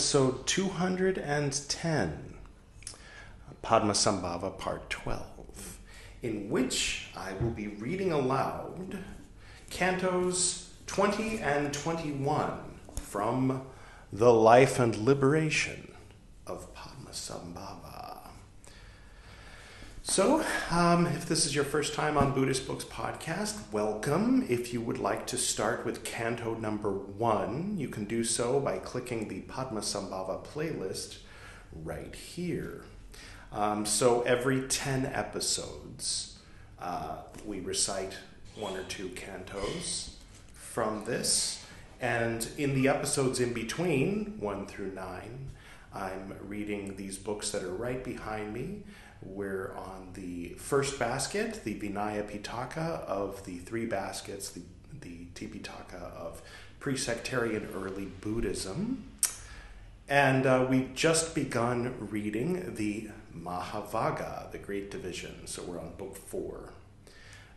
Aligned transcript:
episode 0.00 0.46
210, 0.46 2.34
Padmasambhava 3.62 4.56
Part 4.56 4.88
12, 4.88 5.78
in 6.22 6.48
which 6.48 7.08
I 7.14 7.34
will 7.34 7.50
be 7.50 7.68
reading 7.68 8.10
aloud 8.10 8.96
cantos 9.70 10.68
20 10.86 11.40
and 11.40 11.74
21 11.74 12.50
from 12.96 13.66
The 14.10 14.32
Life 14.32 14.78
and 14.78 14.96
Liberation 14.96 15.92
of 16.46 16.74
Padmasambhava. 16.74 17.89
So, 20.10 20.44
um, 20.72 21.06
if 21.06 21.26
this 21.26 21.46
is 21.46 21.54
your 21.54 21.62
first 21.62 21.94
time 21.94 22.18
on 22.18 22.32
Buddhist 22.32 22.66
Books 22.66 22.82
Podcast, 22.82 23.60
welcome. 23.70 24.44
If 24.48 24.72
you 24.72 24.80
would 24.80 24.98
like 24.98 25.24
to 25.28 25.38
start 25.38 25.86
with 25.86 26.02
canto 26.02 26.56
number 26.56 26.90
one, 26.90 27.76
you 27.78 27.86
can 27.86 28.06
do 28.06 28.24
so 28.24 28.58
by 28.58 28.78
clicking 28.78 29.28
the 29.28 29.42
Padmasambhava 29.42 30.44
playlist 30.44 31.18
right 31.72 32.12
here. 32.12 32.82
Um, 33.52 33.86
so, 33.86 34.22
every 34.22 34.62
10 34.62 35.06
episodes, 35.06 36.38
uh, 36.80 37.18
we 37.46 37.60
recite 37.60 38.16
one 38.56 38.76
or 38.76 38.82
two 38.82 39.10
cantos 39.10 40.14
from 40.52 41.04
this. 41.04 41.64
And 42.00 42.48
in 42.58 42.74
the 42.74 42.88
episodes 42.88 43.38
in 43.38 43.52
between, 43.52 44.38
one 44.40 44.66
through 44.66 44.92
nine, 44.92 45.50
I'm 45.94 46.34
reading 46.48 46.96
these 46.96 47.16
books 47.16 47.52
that 47.52 47.62
are 47.62 47.72
right 47.72 48.02
behind 48.02 48.52
me. 48.52 48.82
We're 49.22 49.74
on 49.76 50.10
the 50.14 50.50
first 50.50 50.98
basket, 50.98 51.62
the 51.64 51.78
Vinaya 51.78 52.28
Pitaka 52.28 53.04
of 53.04 53.44
the 53.44 53.58
three 53.58 53.86
baskets, 53.86 54.50
the, 54.50 54.62
the 55.00 55.26
Tipitaka 55.34 56.02
of 56.14 56.40
pre 56.78 56.96
sectarian 56.96 57.68
early 57.74 58.06
Buddhism. 58.06 59.04
And 60.08 60.46
uh, 60.46 60.66
we've 60.68 60.94
just 60.94 61.34
begun 61.34 61.94
reading 62.10 62.74
the 62.74 63.10
Mahavagga, 63.36 64.50
the 64.50 64.58
Great 64.58 64.90
Division. 64.90 65.46
So 65.46 65.62
we're 65.62 65.78
on 65.78 65.92
book 65.96 66.16
four. 66.16 66.72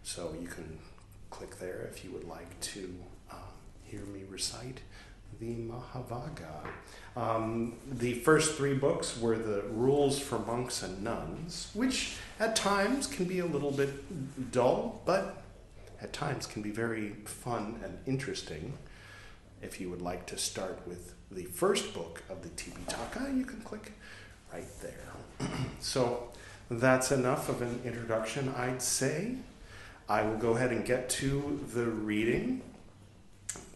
So 0.04 0.36
you 0.40 0.48
can 0.48 0.80
click 1.30 1.60
there 1.60 1.90
if 1.92 2.04
you 2.04 2.12
would 2.12 2.26
like 2.28 2.60
to 2.60 2.94
um, 3.32 3.40
hear 3.84 4.02
me 4.02 4.24
recite 4.30 4.82
the 5.40 5.56
Mahavagga. 5.56 6.68
Um, 7.16 7.76
the 7.92 8.14
first 8.16 8.56
three 8.56 8.74
books 8.74 9.20
were 9.20 9.38
the 9.38 9.64
rules 9.70 10.20
for 10.20 10.40
monks 10.40 10.82
and 10.82 11.04
nuns, 11.04 11.70
which 11.74 12.16
at 12.40 12.56
times 12.56 13.08
can 13.08 13.26
be 13.26 13.40
a 13.40 13.46
little 13.46 13.72
bit 13.72 14.52
dull, 14.52 15.02
but 15.06 15.44
at 16.02 16.12
times 16.12 16.46
can 16.46 16.62
be 16.62 16.72
very 16.72 17.10
fun 17.26 17.80
and 17.84 17.98
interesting. 18.06 18.78
If 19.62 19.80
you 19.80 19.90
would 19.90 20.02
like 20.02 20.26
to 20.28 20.38
start 20.38 20.82
with 20.88 21.14
the 21.32 21.46
first 21.46 21.94
book 21.94 22.24
of 22.30 22.42
the 22.42 22.50
Tipitaka, 22.50 23.38
you 23.38 23.46
can 23.46 23.62
click 23.62 23.94
right 24.52 24.66
there. 24.82 25.48
so 25.80 26.30
that's 26.70 27.12
enough 27.12 27.50
of 27.50 27.62
an 27.62 27.82
introduction, 27.86 28.54
I'd 28.58 28.82
say. 28.82 29.36
I 30.10 30.24
will 30.24 30.38
go 30.38 30.56
ahead 30.56 30.72
and 30.72 30.86
get 30.86 31.10
to 31.12 31.60
the 31.74 31.86
reading. 31.86 32.62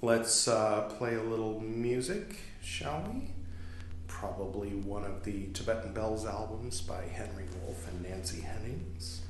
Let's 0.01 0.47
uh, 0.47 0.81
play 0.99 1.15
a 1.15 1.23
little 1.23 1.59
music, 1.59 2.35
shall 2.61 3.03
we? 3.11 3.31
Probably 4.05 4.69
one 4.69 5.03
of 5.03 5.23
the 5.23 5.47
Tibetan 5.53 5.91
Bells 5.91 6.23
albums 6.23 6.81
by 6.81 7.01
Henry 7.01 7.45
Wolff 7.63 7.87
and 7.87 8.03
Nancy 8.03 8.41
Hennings. 8.41 9.21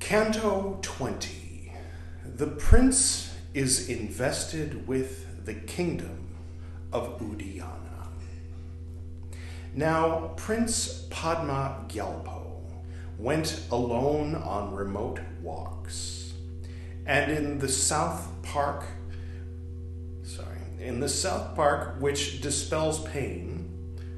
Canto 0.00 0.80
20 0.82 1.72
The 2.36 2.46
Prince 2.46 3.34
is 3.54 3.88
invested 3.88 4.86
with 4.86 5.46
the 5.46 5.54
kingdom 5.54 6.34
of 6.92 7.18
Udayana. 7.20 8.08
Now, 9.74 10.34
Prince 10.36 11.06
Padma 11.08 11.86
Gyalpo 11.88 12.60
went 13.18 13.62
alone 13.70 14.34
on 14.34 14.74
remote 14.74 15.20
walks, 15.40 16.34
and 17.06 17.32
in 17.32 17.58
the 17.60 17.68
South 17.68 18.33
Park, 18.44 18.84
sorry, 20.22 20.58
in 20.80 21.00
the 21.00 21.08
South 21.08 21.54
Park 21.54 21.96
which 22.00 22.40
dispels 22.40 23.04
pain, 23.08 23.70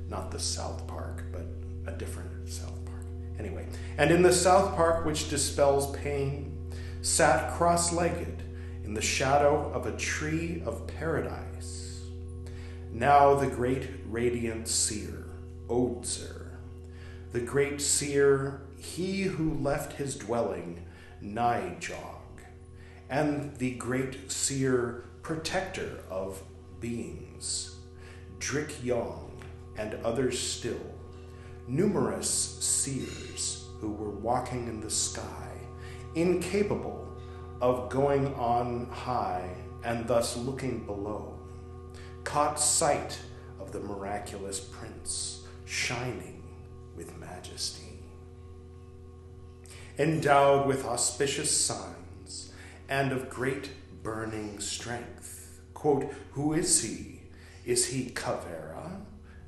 not 0.09 0.31
the 0.31 0.39
South 0.39 0.87
Park, 0.87 1.25
but 1.33 1.47
a 1.87 1.97
different 1.97 2.49
South 2.49 2.85
Park. 2.85 3.03
Anyway, 3.39 3.67
and 3.99 4.11
in 4.11 4.23
the 4.23 4.33
South 4.33 4.75
Park 4.77 5.05
which 5.05 5.29
dispels 5.29 5.95
pain, 5.97 6.57
sat 7.03 7.53
cross 7.53 7.93
legged 7.93 8.43
in 8.85 8.95
the 8.95 9.03
shadow 9.03 9.71
of 9.73 9.87
a 9.87 9.97
tree 9.97 10.63
of 10.65 10.87
paradise. 10.87 12.03
Now 12.93 13.35
the 13.35 13.49
great 13.49 13.89
radiant 14.07 14.69
seer, 14.69 15.27
Odzer, 15.69 16.47
the 17.33 17.41
great 17.41 17.81
seer, 17.81 18.63
he 18.79 19.23
who 19.23 19.55
left 19.55 19.95
his 19.95 20.17
dwelling, 20.17 20.85
Nijog, 21.23 22.16
and 23.09 23.57
the 23.57 23.73
great 23.73 24.31
seer, 24.31 25.05
protector 25.23 26.01
of 26.11 26.43
beings, 26.81 27.77
Drik 28.39 28.85
Yong, 28.85 29.31
and 29.77 29.95
others 30.05 30.39
still, 30.39 30.95
numerous 31.69 32.29
seers 32.29 33.65
who 33.81 33.93
were 33.93 34.11
walking 34.11 34.69
in 34.69 34.81
the 34.81 34.91
sky, 34.91 35.53
incapable 36.15 37.07
of 37.61 37.89
going 37.89 38.35
on 38.35 38.87
high 38.91 39.51
and 39.85 40.07
thus 40.07 40.37
looking 40.37 40.85
below, 40.85 41.39
caught 42.25 42.59
sight 42.59 43.19
of 43.61 43.73
the 43.73 43.81
miraculous 43.81 44.61
prince 44.61 45.45
shining 45.65 46.43
with 46.97 47.17
majesty. 47.19 47.83
Endowed 49.99 50.67
with 50.67 50.85
auspicious 50.85 51.51
signs 51.51 52.06
and 52.89 53.13
of 53.13 53.31
great 53.31 53.71
burning 54.03 54.61
strength. 54.61 55.61
Quote, 55.75 56.13
Who 56.33 56.53
is 56.53 56.83
he? 56.83 57.21
Is 57.65 57.87
he 57.87 58.11
Kuvera? 58.11 59.01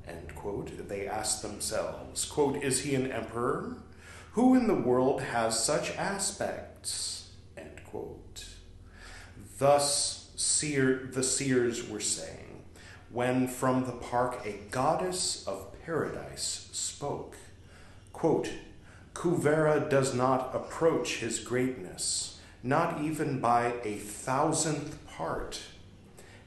End 0.07 0.35
quote. 0.35 0.87
They 0.87 1.07
asked 1.07 1.41
themselves. 1.41 2.25
Quote, 2.25 2.63
Is 2.63 2.81
he 2.81 2.95
an 2.95 3.11
emperor? 3.11 3.77
Who 4.33 4.55
in 4.55 4.67
the 4.67 4.73
world 4.73 5.21
has 5.21 5.63
such 5.63 5.95
aspects? 5.97 7.31
End 7.57 7.81
quote. 7.85 8.45
Thus 9.57 10.31
seer, 10.35 11.09
the 11.11 11.23
seers 11.23 11.89
were 11.89 11.99
saying, 11.99 12.63
when 13.11 13.47
from 13.47 13.85
the 13.85 13.91
park 13.91 14.45
a 14.45 14.59
goddess 14.71 15.45
of 15.47 15.73
paradise 15.83 16.69
spoke. 16.71 17.35
Quote, 18.13 18.51
Kuvera 19.13 19.89
does 19.89 20.13
not 20.13 20.53
approach 20.53 21.17
his 21.17 21.39
greatness, 21.39 22.38
not 22.63 23.01
even 23.01 23.39
by 23.39 23.73
a 23.83 23.95
thousandth 23.95 24.97
part. 25.07 25.61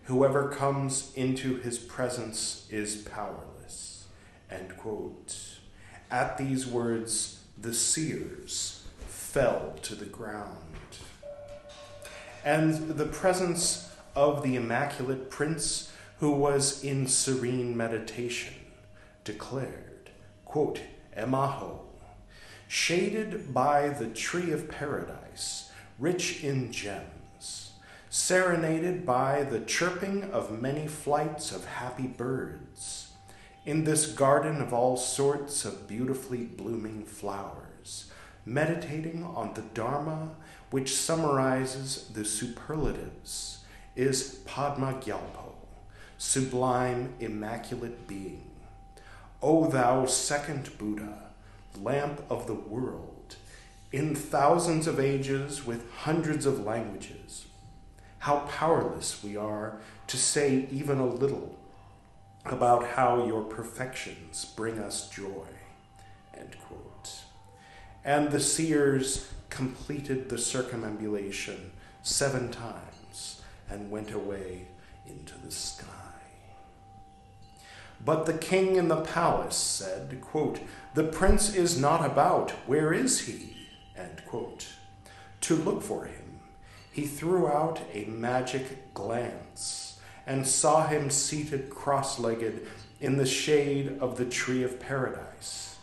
Whoever 0.05 0.49
comes 0.49 1.13
into 1.15 1.57
his 1.57 1.79
presence 1.79 2.67
is 2.71 2.97
powerless. 2.97 4.07
End 4.51 4.77
quote. 4.77 5.59
At 6.11 6.37
these 6.37 6.67
words, 6.67 7.41
the 7.57 7.73
seers 7.73 8.85
fell 9.07 9.75
to 9.83 9.95
the 9.95 10.05
ground. 10.05 10.59
And 12.45 12.97
the 12.99 13.07
presence 13.07 13.91
of 14.15 14.43
the 14.43 14.57
Immaculate 14.57 15.31
Prince, 15.31 15.93
who 16.19 16.33
was 16.33 16.83
in 16.85 17.07
serene 17.07 17.77
meditation, 17.77 18.55
declared, 19.25 20.11
quote, 20.45 20.81
Emaho, 21.17 21.79
shaded 22.69 23.55
by 23.55 23.89
the 23.89 24.09
tree 24.09 24.51
of 24.51 24.69
paradise, 24.69 25.71
rich 26.03 26.43
in 26.43 26.73
gems, 26.73 27.75
serenaded 28.11 29.07
by 29.07 29.45
the 29.45 29.61
chirping 29.61 30.25
of 30.33 30.61
many 30.61 30.89
flights 30.89 31.53
of 31.53 31.65
happy 31.65 32.09
birds, 32.09 33.13
in 33.65 33.85
this 33.85 34.07
garden 34.07 34.61
of 34.61 34.75
all 34.75 34.97
sorts 34.97 35.65
of 35.65 35.87
beautifully 35.87 36.45
blooming 36.45 37.05
flowers, 37.05 38.11
meditating 38.45 39.23
on 39.23 39.55
the 39.55 39.63
Dharma 39.75 40.31
which 40.73 40.97
summarizes 40.97 42.09
the 42.13 42.25
superlatives, 42.25 43.61
is 43.95 44.41
Padma 44.45 44.95
Gyalpo, 44.95 45.53
sublime, 46.19 47.15
immaculate 47.21 48.09
being. 48.09 48.51
O 49.41 49.69
thou 49.69 50.07
second 50.07 50.77
Buddha, 50.79 51.31
lamp 51.81 52.25
of 52.29 52.49
the 52.49 52.55
world, 52.55 53.12
in 53.93 54.15
thousands 54.15 54.87
of 54.87 54.99
ages 54.99 55.67
with 55.67 55.91
hundreds 55.93 56.47
of 56.47 56.61
languages, 56.61 57.47
how 58.21 58.41
powerless 58.41 59.23
we 59.23 59.37
are 59.37 59.79
to 60.07 60.17
say 60.17 60.67
even 60.71 60.99
a 60.99 61.07
little 61.07 61.59
about 62.47 62.87
how 62.87 63.27
your 63.27 63.43
perfections 63.43 64.45
bring 64.57 64.79
us 64.79 65.09
joy. 65.11 65.47
And 68.05 68.31
the 68.31 68.41
seers 68.41 69.31
completed 69.49 70.29
the 70.29 70.39
circumambulation 70.39 71.73
seven 72.03 72.51
times 72.51 73.43
and 73.71 73.91
went 73.91 74.11
away 74.11 74.67
into 75.07 75.35
the 75.45 75.53
sky. 75.53 75.87
But 78.05 78.27
the 78.27 78.33
king 78.33 78.75
in 78.75 78.89
the 78.89 79.03
palace 79.03 79.57
said, 79.57 80.21
quote, 80.21 80.61
The 80.95 81.05
prince 81.05 81.55
is 81.55 81.81
not 81.81 82.05
about. 82.05 82.51
Where 82.67 82.93
is 82.93 83.21
he? 83.21 83.62
To 85.43 85.57
look 85.57 85.83
for 85.83 86.05
him, 86.05 86.41
he 86.93 87.07
threw 87.07 87.49
out 87.49 87.81
a 87.93 88.05
magic 88.05 88.95
glance 88.95 89.99
and 90.27 90.47
saw 90.47 90.87
him 90.87 91.11
seated 91.11 91.69
cross 91.69 92.19
legged 92.19 92.67
in 93.01 93.17
the 93.17 93.27
shade 93.27 93.99
of 94.01 94.17
the 94.17 94.25
tree 94.25 94.63
of 94.63 94.79
paradise. 94.79 95.77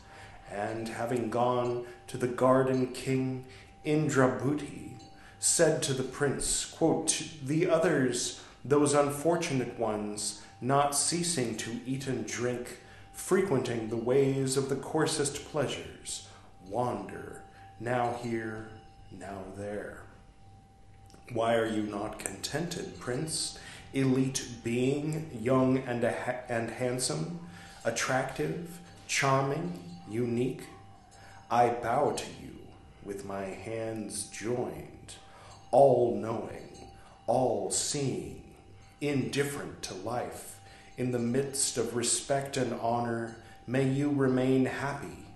And 0.50 0.88
having 0.88 1.30
gone 1.30 1.86
to 2.08 2.18
the 2.18 2.28
garden 2.28 2.94
king, 2.94 3.46
Indrabhuti 3.86 4.94
said 5.40 5.84
to 5.84 5.94
the 5.94 6.04
prince, 6.04 6.66
quote, 6.66 7.24
The 7.44 7.70
others, 7.70 8.42
those 8.64 8.94
unfortunate 8.94 9.78
ones, 9.78 10.42
not 10.62 10.96
ceasing 10.96 11.58
to 11.58 11.80
eat 11.86 12.08
and 12.08 12.26
drink, 12.26 12.80
frequenting 13.12 13.90
the 13.90 13.98
ways 13.98 14.56
of 14.58 14.70
the 14.70 14.78
coarsest 14.78 15.46
pleasures, 15.52 16.28
wander, 16.68 17.39
now 17.80 18.18
here, 18.22 18.70
now 19.18 19.40
there. 19.56 20.04
Why 21.32 21.56
are 21.56 21.66
you 21.66 21.84
not 21.84 22.20
contented, 22.20 23.00
prince, 23.00 23.58
elite 23.94 24.46
being, 24.64 25.30
young 25.40 25.78
and, 25.78 26.04
ha- 26.04 26.42
and 26.50 26.72
handsome, 26.72 27.40
attractive, 27.86 28.80
charming, 29.08 29.80
unique? 30.10 30.64
I 31.50 31.70
bow 31.70 32.12
to 32.12 32.26
you 32.42 32.58
with 33.04 33.26
my 33.26 33.44
hands 33.44 34.26
joined, 34.28 35.16
all 35.72 36.16
knowing, 36.20 36.88
all 37.28 37.72
seeing, 37.72 38.42
indifferent 39.00 39.82
to 39.84 39.94
life, 39.94 40.60
in 40.98 41.12
the 41.12 41.20
midst 41.20 41.78
of 41.78 41.96
respect 41.96 42.58
and 42.58 42.74
honor, 42.82 43.38
may 43.66 43.88
you 43.88 44.10
remain 44.10 44.66
happy 44.66 45.29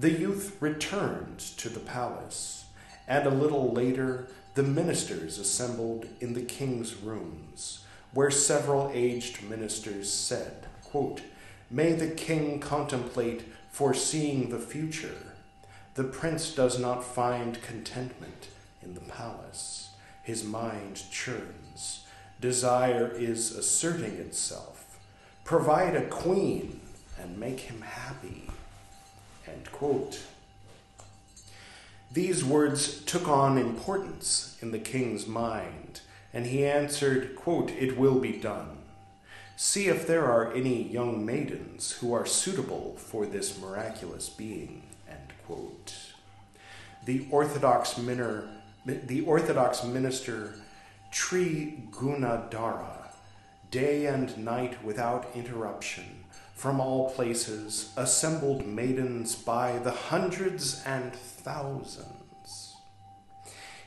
The 0.00 0.12
youth 0.12 0.56
returned 0.60 1.40
to 1.58 1.68
the 1.68 1.78
palace, 1.78 2.64
and 3.06 3.26
a 3.26 3.30
little 3.30 3.70
later 3.70 4.28
the 4.54 4.62
ministers 4.62 5.36
assembled 5.36 6.06
in 6.20 6.32
the 6.32 6.40
king's 6.40 6.96
rooms, 6.96 7.84
where 8.14 8.30
several 8.30 8.90
aged 8.94 9.42
ministers 9.42 10.10
said, 10.10 10.64
quote, 10.84 11.20
May 11.70 11.92
the 11.92 12.08
king 12.08 12.60
contemplate 12.60 13.42
foreseeing 13.70 14.48
the 14.48 14.58
future. 14.58 15.34
The 15.96 16.04
prince 16.04 16.54
does 16.54 16.78
not 16.78 17.04
find 17.04 17.60
contentment 17.60 18.48
in 18.80 18.94
the 18.94 19.00
palace. 19.00 19.90
His 20.22 20.42
mind 20.42 21.02
churns. 21.10 22.06
Desire 22.40 23.12
is 23.14 23.54
asserting 23.54 24.14
itself. 24.14 24.98
Provide 25.44 25.94
a 25.94 26.08
queen 26.08 26.80
and 27.20 27.36
make 27.36 27.60
him 27.60 27.82
happy. 27.82 28.44
End 29.52 29.70
quote. 29.72 30.20
These 32.12 32.44
words 32.44 33.04
took 33.04 33.28
on 33.28 33.56
importance 33.56 34.58
in 34.60 34.72
the 34.72 34.78
king's 34.78 35.26
mind, 35.26 36.00
and 36.32 36.46
he 36.46 36.64
answered, 36.66 37.36
quote, 37.36 37.70
It 37.70 37.96
will 37.96 38.18
be 38.18 38.32
done. 38.32 38.78
See 39.56 39.88
if 39.88 40.06
there 40.06 40.24
are 40.24 40.52
any 40.52 40.82
young 40.82 41.24
maidens 41.24 41.92
who 41.92 42.12
are 42.12 42.26
suitable 42.26 42.96
for 42.96 43.26
this 43.26 43.60
miraculous 43.60 44.28
being. 44.28 44.82
The 47.06 47.26
Orthodox, 47.30 47.98
minor, 47.98 48.48
the 48.84 49.22
Orthodox 49.22 49.82
minister 49.82 50.54
Tri 51.10 51.82
Gunadhara, 51.90 53.08
day 53.70 54.06
and 54.06 54.36
night 54.38 54.84
without 54.84 55.26
interruption, 55.34 56.19
from 56.60 56.78
all 56.78 57.08
places, 57.12 57.90
assembled 57.96 58.66
maidens 58.66 59.34
by 59.34 59.78
the 59.78 59.90
hundreds 59.90 60.84
and 60.84 61.10
thousands. 61.14 62.76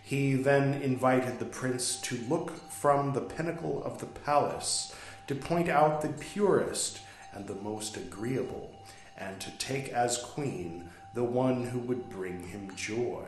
He 0.01 0.33
then 0.33 0.81
invited 0.81 1.37
the 1.37 1.45
prince 1.45 2.01
to 2.01 2.17
look 2.27 2.71
from 2.71 3.13
the 3.13 3.21
pinnacle 3.21 3.83
of 3.83 3.99
the 3.99 4.07
palace 4.07 4.95
to 5.27 5.35
point 5.35 5.69
out 5.69 6.01
the 6.01 6.09
purest 6.09 7.01
and 7.31 7.45
the 7.45 7.53
most 7.53 7.95
agreeable, 7.95 8.71
and 9.19 9.39
to 9.39 9.51
take 9.59 9.89
as 9.89 10.17
queen 10.17 10.89
the 11.13 11.23
one 11.23 11.65
who 11.65 11.77
would 11.77 12.09
bring 12.09 12.47
him 12.47 12.75
joy. 12.75 13.23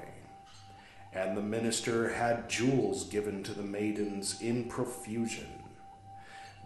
And 1.14 1.38
the 1.38 1.44
minister 1.44 2.10
had 2.10 2.50
jewels 2.50 3.04
given 3.04 3.44
to 3.44 3.54
the 3.54 3.62
maidens 3.62 4.42
in 4.42 4.64
profusion. 4.64 5.65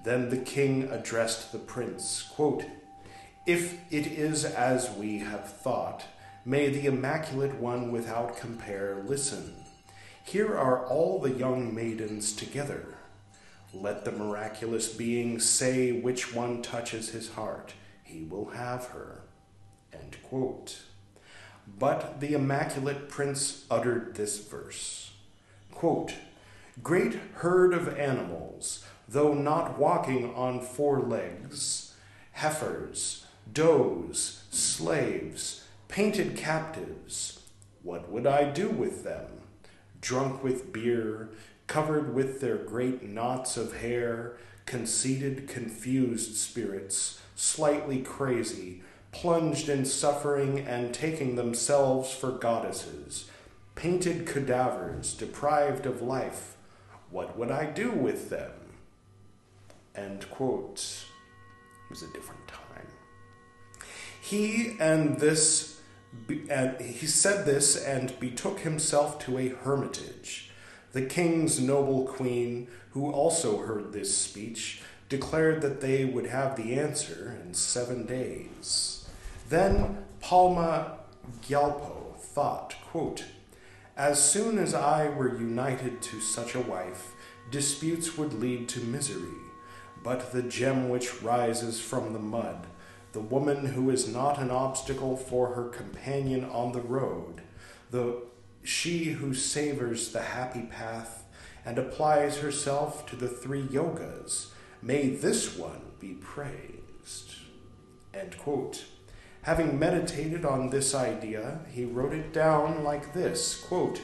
Then 0.09 0.29
the 0.29 0.38
king 0.38 0.89
addressed 0.89 1.51
the 1.51 1.59
prince 1.59 2.23
quote, 2.33 2.65
If 3.45 3.77
it 3.91 4.07
is 4.07 4.44
as 4.44 4.89
we 4.89 5.19
have 5.19 5.47
thought, 5.47 6.03
may 6.44 6.69
the 6.69 6.88
Immaculate 6.88 7.53
One 7.57 7.91
without 7.91 8.35
compare 8.35 9.03
listen. 9.06 9.53
Here 10.23 10.57
are 10.57 10.83
all 10.83 11.19
the 11.19 11.29
young 11.29 11.75
maidens 11.75 12.33
together. 12.33 12.95
Let 13.71 14.03
the 14.03 14.11
miraculous 14.11 14.91
being 14.91 15.39
say 15.39 15.91
which 15.91 16.33
one 16.33 16.63
touches 16.63 17.09
his 17.09 17.29
heart. 17.29 17.75
He 18.01 18.23
will 18.23 18.50
have 18.50 18.85
her. 18.85 19.21
But 21.77 22.19
the 22.19 22.33
Immaculate 22.33 23.09
Prince 23.09 23.63
uttered 23.69 24.15
this 24.15 24.39
verse 24.39 25.11
quote, 25.71 26.16
Great 26.81 27.13
herd 27.35 27.75
of 27.75 27.95
animals, 27.95 28.83
though 29.11 29.33
not 29.33 29.80
walking 29.80 30.33
on 30.35 30.61
four 30.61 30.99
legs, 30.99 31.95
heifers, 32.33 33.25
does, 33.51 34.44
slaves, 34.51 35.66
painted 35.87 36.37
captives, 36.37 37.39
what 37.81 38.11
would 38.11 38.28
I 38.28 38.44
do 38.44 38.69
with 38.69 39.04
them? 39.04 39.25
Drunk 39.99 40.44
with 40.44 40.71
beer, 40.71 41.30
covered 41.66 42.13
with 42.13 42.39
their 42.39 42.57
great 42.57 43.01
knots 43.01 43.57
of 43.57 43.78
hair, 43.78 44.37
conceited, 44.66 45.47
confused 45.47 46.35
spirits, 46.35 47.19
slightly 47.35 48.01
crazy, 48.01 48.83
plunged 49.11 49.69
in 49.69 49.85
suffering 49.85 50.59
and 50.59 50.94
taking 50.94 51.35
themselves 51.35 52.13
for 52.13 52.31
goddesses, 52.31 53.28
painted 53.73 54.28
cadavers 54.28 55.16
deprived 55.16 55.87
of 55.87 56.04
life. 56.04 56.57
What 57.09 57.35
would 57.35 57.49
I 57.49 57.66
do 57.66 57.89
with 57.89 58.30
them? 58.30 58.51
End 60.03 60.29
quote. 60.29 61.06
It 61.85 61.89
was 61.89 62.03
a 62.03 62.13
different 62.13 62.47
time. 62.47 62.87
He 64.21 64.75
and 64.79 65.19
this, 65.19 65.81
and 66.49 66.79
he 66.79 67.07
said 67.07 67.45
this 67.45 67.83
and 67.83 68.18
betook 68.19 68.59
himself 68.59 69.19
to 69.25 69.37
a 69.37 69.49
hermitage 69.49 70.49
the 70.91 71.01
king's 71.03 71.59
noble 71.59 72.06
queen, 72.06 72.68
who 72.91 73.11
also 73.11 73.57
heard 73.57 73.94
this 73.94 74.15
speech, 74.15 74.81
declared 75.07 75.61
that 75.61 75.81
they 75.81 76.06
would 76.06 76.25
have 76.25 76.56
the 76.56 76.73
answer 76.73 77.37
in 77.44 77.53
seven 77.53 78.06
days. 78.06 79.07
Then 79.49 80.03
Padma 80.19 80.97
Gyalpo 81.44 82.15
thought, 82.18 82.75
quote, 82.89 83.25
As 83.95 84.21
soon 84.21 84.57
as 84.57 84.73
I 84.73 85.09
were 85.09 85.39
united 85.39 86.01
to 86.03 86.19
such 86.19 86.56
a 86.56 86.61
wife, 86.61 87.13
disputes 87.51 88.18
would 88.18 88.33
lead 88.33 88.68
to 88.69 88.79
misery. 88.79 89.48
But 90.03 90.31
the 90.31 90.41
gem 90.41 90.89
which 90.89 91.21
rises 91.21 91.79
from 91.79 92.13
the 92.13 92.19
mud, 92.19 92.68
the 93.11 93.19
woman 93.19 93.68
who 93.68 93.89
is 93.89 94.07
not 94.07 94.37
an 94.39 94.51
obstacle 94.51 95.18
for 95.18 95.53
her 95.53 95.69
companion 95.69 96.45
on 96.45 96.71
the 96.71 96.81
road, 96.81 97.41
the 97.91 98.21
she 98.63 99.06
who 99.06 99.33
savors 99.33 100.11
the 100.11 100.21
happy 100.21 100.61
path 100.63 101.25
and 101.65 101.77
applies 101.77 102.37
herself 102.37 103.06
to 103.07 103.15
the 103.15 103.27
three 103.27 103.63
yogas, 103.63 104.47
may 104.81 105.09
this 105.09 105.57
one 105.57 105.81
be 105.99 106.13
praised. 106.13 106.79
Having 109.44 109.79
meditated 109.79 110.45
on 110.45 110.69
this 110.69 110.94
idea, 110.94 111.61
he 111.71 111.85
wrote 111.85 112.13
it 112.13 112.33
down 112.33 112.83
like 112.83 113.13
this 113.13 113.59
quote, 113.61 114.01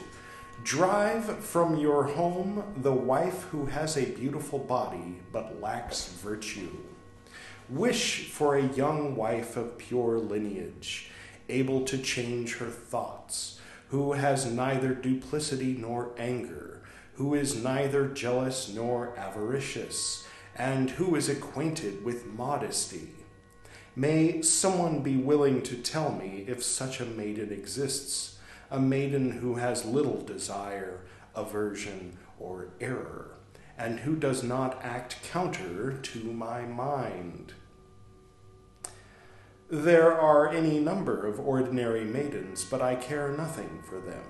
Drive 0.62 1.44
from 1.44 1.76
your 1.76 2.04
home 2.04 2.64
the 2.78 2.92
wife 2.92 3.44
who 3.44 3.66
has 3.66 3.96
a 3.96 4.10
beautiful 4.10 4.58
body 4.58 5.20
but 5.30 5.60
lacks 5.60 6.08
virtue. 6.08 6.76
Wish 7.68 8.30
for 8.30 8.56
a 8.56 8.66
young 8.74 9.14
wife 9.16 9.56
of 9.56 9.78
pure 9.78 10.18
lineage, 10.18 11.10
able 11.48 11.84
to 11.84 11.98
change 11.98 12.56
her 12.56 12.70
thoughts 12.70 13.60
who 13.88 14.14
has 14.14 14.46
neither 14.46 14.94
duplicity 14.94 15.76
nor 15.78 16.12
anger, 16.18 16.82
who 17.14 17.34
is 17.34 17.62
neither 17.62 18.08
jealous 18.08 18.68
nor 18.68 19.16
avaricious, 19.16 20.26
and 20.56 20.90
who 20.90 21.14
is 21.14 21.28
acquainted 21.28 22.04
with 22.04 22.26
modesty. 22.26 23.10
May 23.94 24.42
someone 24.42 25.02
be 25.02 25.16
willing 25.16 25.62
to 25.62 25.76
tell 25.76 26.12
me 26.12 26.44
if 26.48 26.62
such 26.62 27.00
a 27.00 27.06
maiden 27.06 27.52
exists? 27.52 28.35
A 28.70 28.80
maiden 28.80 29.30
who 29.30 29.56
has 29.56 29.84
little 29.84 30.20
desire, 30.22 31.00
aversion, 31.34 32.16
or 32.38 32.68
error, 32.80 33.38
and 33.78 34.00
who 34.00 34.16
does 34.16 34.42
not 34.42 34.82
act 34.82 35.18
counter 35.30 35.92
to 35.92 36.18
my 36.20 36.62
mind. 36.62 37.52
There 39.68 40.12
are 40.12 40.48
any 40.48 40.78
number 40.78 41.26
of 41.26 41.40
ordinary 41.40 42.04
maidens, 42.04 42.64
but 42.64 42.80
I 42.80 42.94
care 42.94 43.36
nothing 43.36 43.82
for 43.82 44.00
them. 44.00 44.22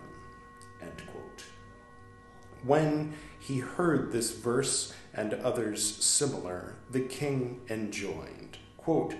When 2.66 3.14
he 3.38 3.59
heard 3.61 4.11
this 4.11 4.33
verse 4.33 4.93
and 5.14 5.35
others 5.35 6.05
similar, 6.05 6.75
the 6.90 7.00
king 7.00 7.61
enjoined, 7.71 8.59
quote, 8.76 9.14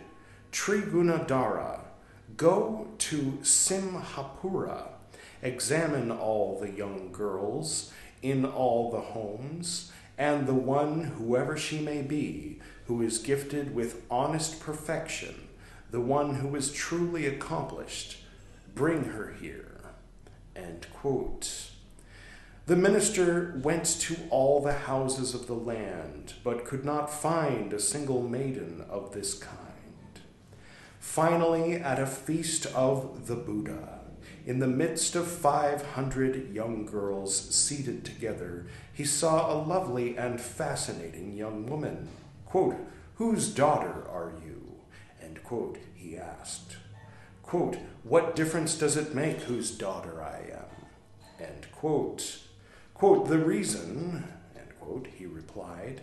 Trigunadara, 0.51 1.81
go 2.37 2.89
to 2.99 3.39
Simhapura, 3.43 4.89
examine 5.47 6.11
all 6.11 6.59
the 6.59 6.71
young 6.71 7.11
girls 7.13 7.93
in 8.23 8.45
all 8.45 8.91
the 8.91 9.01
homes, 9.01 9.93
and 10.19 10.47
the 10.47 10.55
one, 10.55 11.05
whoever 11.05 11.57
she 11.57 11.79
may 11.79 12.03
be, 12.03 12.59
who 12.87 13.01
is 13.03 13.19
gifted 13.19 13.75
with 13.75 14.03
honest 14.11 14.61
perfection, 14.61 15.35
the 15.91 16.01
one 16.01 16.37
who 16.37 16.55
is 16.57 16.73
truly 16.73 17.27
accomplished, 17.27 18.19
bring 18.75 19.05
her 19.05 19.35
here. 19.41 19.93
End 20.55 20.87
quote. 20.93 21.71
The 22.67 22.77
minister 22.77 23.61
went 23.63 23.85
to 24.01 24.17
all 24.31 24.61
the 24.61 24.73
houses 24.73 25.35
of 25.35 25.47
the 25.47 25.55
land, 25.55 26.35
but 26.43 26.65
could 26.65 26.85
not 26.85 27.13
find 27.13 27.73
a 27.73 27.79
single 27.79 28.23
maiden 28.23 28.85
of 28.91 29.13
this 29.13 29.35
kind. 29.35 29.63
Finally, 30.99 31.75
at 31.75 32.01
a 32.01 32.07
feast 32.07 32.67
of 32.75 33.29
the 33.29 33.37
Buddha, 33.37 33.96
in 34.47 34.61
the 34.61 34.69
midst 34.69 35.17
of 35.17 35.27
five 35.27 35.85
hundred 35.85 36.55
young 36.55 36.87
girls 36.87 37.37
seated 37.37 38.05
together, 38.05 38.67
he 38.93 39.05
saw 39.05 39.53
a 39.53 39.59
lovely 39.61 40.17
and 40.17 40.41
fascinating 40.41 41.37
young 41.37 41.67
woman. 41.67 42.09
Quote, 42.47 42.77
Whose 43.17 43.49
daughter 43.49 44.05
are 44.09 44.33
you? 44.45 44.77
End 45.21 45.43
quote, 45.43 45.79
he 45.95 46.17
asked. 46.17 46.77
Quote, 47.43 47.79
What 48.05 48.37
difference 48.37 48.77
does 48.77 48.97
it 48.97 49.15
make 49.15 49.41
whose 49.41 49.73
daughter 49.73 50.23
I 50.23 50.53
am? 50.53 51.45
End 51.45 51.67
quote. 51.73 52.39
Quote, 52.95 53.29
the 53.29 53.39
reason, 53.39 54.25
end 54.57 54.71
quote, 54.81 55.09
he 55.19 55.27
replied, 55.27 56.03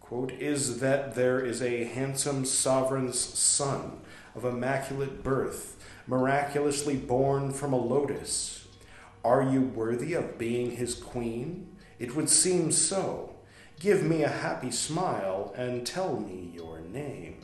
quote, 0.00 0.32
is 0.32 0.80
that 0.80 1.14
there 1.14 1.40
is 1.40 1.60
a 1.60 1.84
handsome 1.84 2.44
sovereign's 2.44 3.18
son 3.18 4.00
of 4.34 4.44
immaculate 4.44 5.22
birth, 5.22 5.79
miraculously 6.10 6.96
born 6.96 7.52
from 7.52 7.72
a 7.72 7.78
lotus. 7.78 8.66
Are 9.24 9.44
you 9.44 9.62
worthy 9.62 10.14
of 10.14 10.38
being 10.38 10.72
his 10.72 10.96
queen? 10.96 11.68
It 12.00 12.16
would 12.16 12.28
seem 12.28 12.72
so. 12.72 13.36
Give 13.78 14.02
me 14.02 14.24
a 14.24 14.28
happy 14.28 14.72
smile 14.72 15.54
and 15.56 15.86
tell 15.86 16.18
me 16.18 16.50
your 16.52 16.80
name. 16.80 17.36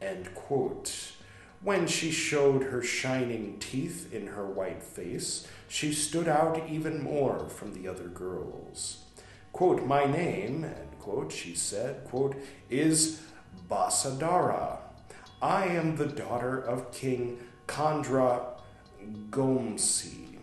End 0.00 0.34
quote. 0.34 1.12
When 1.60 1.86
she 1.86 2.10
showed 2.10 2.62
her 2.64 2.82
shining 2.82 3.58
teeth 3.60 4.10
in 4.10 4.28
her 4.28 4.46
white 4.46 4.82
face, 4.82 5.46
she 5.68 5.92
stood 5.92 6.26
out 6.26 6.62
even 6.70 7.02
more 7.02 7.50
from 7.50 7.74
the 7.74 7.86
other 7.88 8.08
girls. 8.08 9.04
Quote, 9.52 9.84
My 9.84 10.06
name, 10.06 10.64
end 10.64 10.98
quote, 10.98 11.30
she 11.30 11.54
said, 11.54 12.04
quote, 12.04 12.36
is 12.70 13.20
Basadara. 13.68 14.78
I 15.42 15.66
am 15.66 15.96
the 15.96 16.06
daughter 16.06 16.58
of 16.58 16.90
King 16.90 17.38
Kandra 17.72 18.42
Gomsi. 19.30 20.36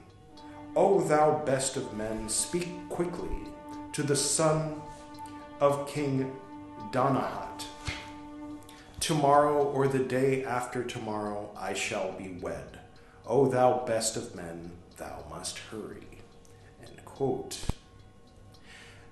O 0.76 1.00
thou 1.02 1.44
best 1.46 1.78
of 1.78 1.96
men, 1.96 2.28
speak 2.28 2.68
quickly 2.90 3.38
to 3.94 4.02
the 4.02 4.16
son 4.16 4.82
of 5.60 5.88
King 5.88 6.36
Danahat. 6.92 7.66
Tomorrow 9.00 9.64
or 9.64 9.88
the 9.88 10.00
day 10.00 10.44
after 10.44 10.84
tomorrow 10.84 11.52
I 11.56 11.76
shall 11.76 12.14
be 12.14 12.40
wed. 12.42 12.80
O 13.28 13.48
thou 13.48 13.86
best 13.86 14.18
of 14.18 14.34
men, 14.36 14.72
thou 14.98 15.24
must 15.30 15.60
hurry. 15.60 16.08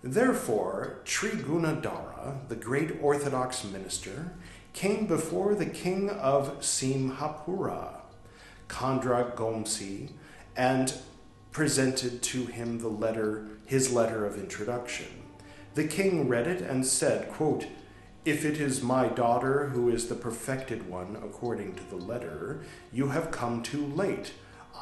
Therefore, 0.01 1.01
Trigunadara, 1.03 2.47
the 2.47 2.55
great 2.55 2.99
Orthodox 3.01 3.65
minister, 3.65 4.31
came 4.71 5.05
before 5.05 5.53
the 5.53 5.65
king 5.65 6.09
of 6.09 6.61
Simhapura, 6.61 7.96
Kandra 8.67 9.33
Gomsi, 9.35 10.11
and 10.55 10.93
presented 11.51 12.21
to 12.21 12.45
him 12.45 12.79
the 12.79 12.87
letter, 12.87 13.47
his 13.65 13.91
letter 13.91 14.25
of 14.25 14.37
introduction. 14.37 15.07
The 15.75 15.87
king 15.87 16.27
read 16.27 16.47
it 16.47 16.61
and 16.61 16.85
said, 16.85 17.29
quote, 17.29 17.67
if 18.25 18.43
it 18.43 18.59
is 18.59 18.81
my 18.81 19.07
daughter 19.07 19.67
who 19.69 19.89
is 19.89 20.07
the 20.07 20.15
perfected 20.15 20.89
one 20.89 21.15
according 21.23 21.75
to 21.75 21.83
the 21.89 21.95
letter, 21.95 22.61
you 22.91 23.09
have 23.09 23.31
come 23.31 23.63
too 23.63 23.85
late. 23.85 24.33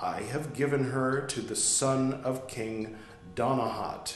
I 0.02 0.22
have 0.22 0.54
given 0.54 0.92
her 0.92 1.26
to 1.28 1.42
the 1.42 1.56
son 1.56 2.14
of 2.24 2.48
King 2.48 2.98
Donahat, 3.36 4.16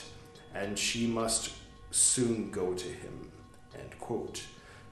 and 0.54 0.78
she 0.78 1.06
must 1.06 1.52
soon 1.90 2.50
go 2.50 2.74
to 2.74 2.88
him. 2.88 3.30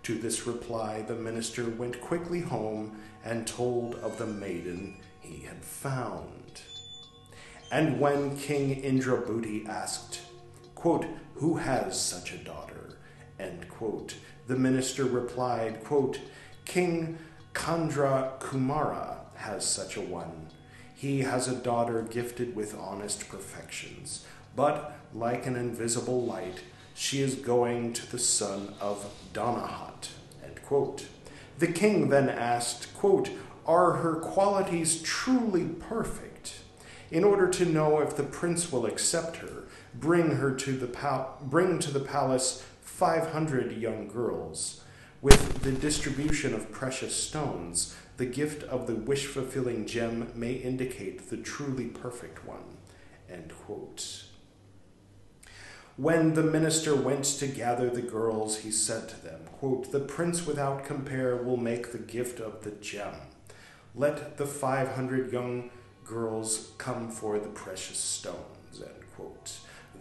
To 0.09 0.15
this 0.15 0.47
reply, 0.47 1.03
the 1.03 1.15
minister 1.15 1.69
went 1.69 2.01
quickly 2.01 2.41
home 2.41 2.99
and 3.25 3.47
told 3.47 3.97
of 3.97 4.19
the 4.19 4.27
maiden 4.27 4.97
he 5.21 5.41
had 5.41 5.65
found. 5.65 6.63
And 7.71 8.01
when 8.01 8.37
King 8.37 8.83
Indrabhuti 8.83 9.69
asked, 9.69 10.21
quote, 10.75 11.07
Who 11.35 11.57
has 11.57 12.01
such 12.01 12.33
a 12.33 12.39
daughter? 12.39 12.99
End 13.39 13.69
quote. 13.69 14.15
The 14.47 14.57
minister 14.57 15.05
replied, 15.05 15.85
quote, 15.85 16.19
King 16.65 17.19
Kandra 17.53 18.39
Kumara 18.41 19.19
has 19.35 19.67
such 19.67 19.97
a 19.97 20.01
one. 20.01 20.49
He 20.95 21.21
has 21.21 21.47
a 21.47 21.55
daughter 21.55 22.03
gifted 22.03 22.57
with 22.57 22.77
honest 22.77 23.29
perfections, 23.29 24.27
but 24.57 24.97
like 25.15 25.47
an 25.47 25.55
invisible 25.55 26.25
light, 26.25 26.61
she 26.95 27.23
is 27.23 27.37
going 27.37 27.93
to 27.93 28.11
the 28.11 28.19
son 28.19 28.75
of 28.81 29.07
Danahat. 29.33 30.09
End 30.45 30.61
quote. 30.63 31.07
The 31.59 31.67
king 31.67 32.09
then 32.09 32.29
asked, 32.29 32.95
quote, 32.95 33.31
Are 33.67 33.95
her 33.95 34.15
qualities 34.17 35.03
truly 35.03 35.65
perfect? 35.65 36.61
In 37.11 37.25
order 37.25 37.49
to 37.49 37.65
know 37.65 38.01
if 38.01 38.17
the 38.17 38.23
prince 38.23 38.71
will 38.71 38.87
accept 38.87 39.39
her, 39.39 39.65
bring 39.95 40.37
her 40.37 40.55
to 40.55 40.73
the 40.77 40.87
pal- 40.87 41.39
bring 41.43 41.81
to 41.81 41.91
the 41.91 42.01
palace 42.01 42.65
500 42.83 43.73
young 43.73 44.07
girls. 44.07 44.85
With 45.21 45.63
the 45.63 45.73
distribution 45.73 46.55
of 46.55 46.71
precious 46.71 47.17
stones, 47.17 47.97
the 48.19 48.27
gift 48.27 48.63
of 48.63 48.87
the 48.87 48.95
wish 48.95 49.27
fulfilling 49.27 49.85
gem 49.85 50.31
may 50.37 50.53
indicate 50.53 51.29
the 51.29 51.37
truly 51.37 51.87
perfect 51.87 52.47
one. 52.47 52.77
When 55.99 56.35
the 56.35 56.45
minister 56.45 56.95
went 56.95 57.25
to 57.25 57.49
gather 57.49 57.91
the 57.91 58.03
girls, 58.03 58.61
he 58.61 58.71
said 58.71 59.09
to 59.09 59.21
them, 59.21 59.41
quote, 59.59 59.91
The 59.91 59.99
prince 59.99 60.47
without 60.47 60.85
compare 60.85 61.37
will 61.37 61.57
make 61.57 61.91
the 61.91 61.99
gift 61.99 62.39
of 62.39 62.63
the 62.63 62.71
gem. 62.71 63.15
Let 63.97 64.37
the 64.37 64.47
500 64.47 65.33
young 65.33 65.71
girls 66.05 66.71
come 66.79 67.11
for 67.11 67.41
the 67.41 67.49
precious 67.49 67.99
stones. 67.99 68.49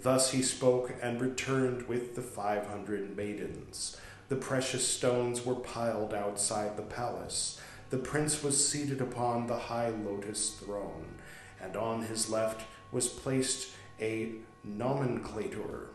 Thus 0.02 0.32
he 0.32 0.42
spoke 0.42 0.94
and 1.02 1.20
returned 1.20 1.88
with 1.88 2.16
the 2.16 2.22
five 2.22 2.68
hundred 2.68 3.18
maidens. 3.18 3.98
The 4.30 4.36
precious 4.36 4.88
stones 4.88 5.46
were 5.46 5.56
piled 5.56 6.14
outside 6.14 6.78
the 6.78 6.84
palace. 6.84 7.60
The 7.90 7.98
prince 7.98 8.44
was 8.44 8.70
seated 8.70 9.02
upon 9.02 9.48
the 9.48 9.58
high 9.58 9.90
lotus 9.90 10.52
throne, 10.52 11.16
and 11.60 11.76
on 11.76 12.04
his 12.04 12.30
left 12.30 12.66
was 12.92 13.08
placed 13.08 13.72
a 14.00 14.34
nomenclator. 14.66 15.88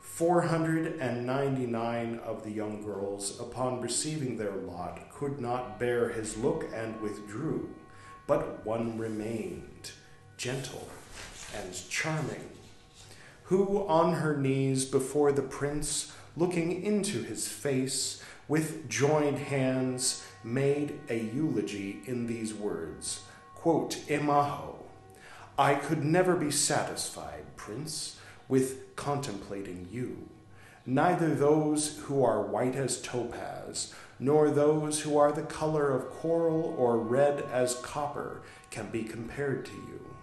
Four 0.00 0.42
hundred 0.42 0.98
and 0.98 1.26
ninety 1.26 1.66
nine 1.66 2.20
of 2.24 2.44
the 2.44 2.50
young 2.50 2.82
girls, 2.82 3.38
upon 3.40 3.80
receiving 3.80 4.36
their 4.36 4.56
lot, 4.56 5.10
could 5.10 5.40
not 5.40 5.78
bear 5.78 6.08
his 6.08 6.36
look 6.36 6.66
and 6.74 7.00
withdrew, 7.00 7.70
but 8.26 8.64
one 8.66 8.98
remained, 8.98 9.92
gentle 10.36 10.88
and 11.56 11.74
charming 11.88 12.48
who 13.44 13.86
on 13.86 14.14
her 14.14 14.36
knees 14.36 14.86
before 14.86 15.30
the 15.30 15.42
prince, 15.42 16.12
looking 16.36 16.82
into 16.82 17.22
his 17.22 17.48
face, 17.48 18.22
with 18.48 18.88
joined 18.88 19.38
hands, 19.38 20.24
made 20.42 20.98
a 21.10 21.18
eulogy 21.18 22.00
in 22.06 22.26
these 22.26 22.54
words 22.54 23.22
quote, 23.54 23.96
Emaho, 24.08 24.74
I 25.56 25.76
could 25.76 26.02
never 26.02 26.34
be 26.34 26.50
satisfied, 26.50 27.41
prince, 27.64 28.16
with 28.48 28.96
contemplating 28.96 29.88
you. 29.92 30.28
neither 30.86 31.34
those 31.34 31.98
who 32.02 32.24
are 32.24 32.42
white 32.42 32.74
as 32.74 33.00
topaz, 33.00 33.94
nor 34.18 34.50
those 34.50 35.00
who 35.00 35.16
are 35.16 35.32
the 35.32 35.42
color 35.42 35.90
of 35.94 36.10
coral 36.10 36.74
or 36.78 36.96
red 36.98 37.42
as 37.52 37.76
copper 37.76 38.42
can 38.70 38.88
be 38.90 39.02
compared 39.02 39.64
to 39.64 39.72
you. 39.72 40.16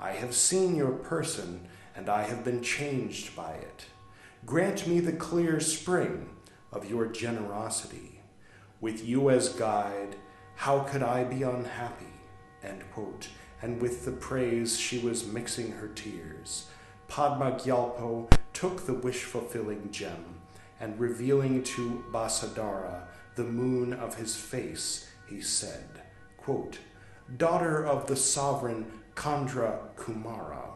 I 0.00 0.12
have 0.12 0.34
seen 0.34 0.76
your 0.76 0.92
person, 0.92 1.68
and 1.94 2.08
I 2.08 2.22
have 2.22 2.44
been 2.44 2.62
changed 2.62 3.36
by 3.36 3.52
it. 3.52 3.86
Grant 4.46 4.86
me 4.86 5.00
the 5.00 5.12
clear 5.12 5.60
spring 5.60 6.30
of 6.72 6.88
your 6.88 7.06
generosity. 7.06 8.20
With 8.80 9.06
you 9.06 9.28
as 9.28 9.50
guide, 9.50 10.16
how 10.56 10.80
could 10.80 11.02
I 11.02 11.24
be 11.24 11.42
unhappy? 11.42 12.06
End 12.62 12.82
quote. 12.94 13.28
And 13.62 13.80
with 13.82 14.06
the 14.06 14.12
praise 14.12 14.78
she 14.78 14.98
was 14.98 15.26
mixing 15.26 15.72
her 15.72 15.88
tears. 15.88 16.68
Padma 17.10 17.50
Gyalpo 17.50 18.32
took 18.52 18.86
the 18.86 18.94
wish 18.94 19.24
fulfilling 19.24 19.90
gem, 19.90 20.40
and 20.78 21.00
revealing 21.00 21.64
to 21.64 22.04
Basadara 22.12 23.02
the 23.34 23.42
moon 23.42 23.92
of 23.92 24.14
his 24.14 24.36
face, 24.36 25.08
he 25.28 25.40
said, 25.40 26.02
quote, 26.36 26.78
Daughter 27.36 27.84
of 27.84 28.06
the 28.06 28.14
sovereign 28.14 28.86
Chandra 29.20 29.80
Kumara, 29.96 30.74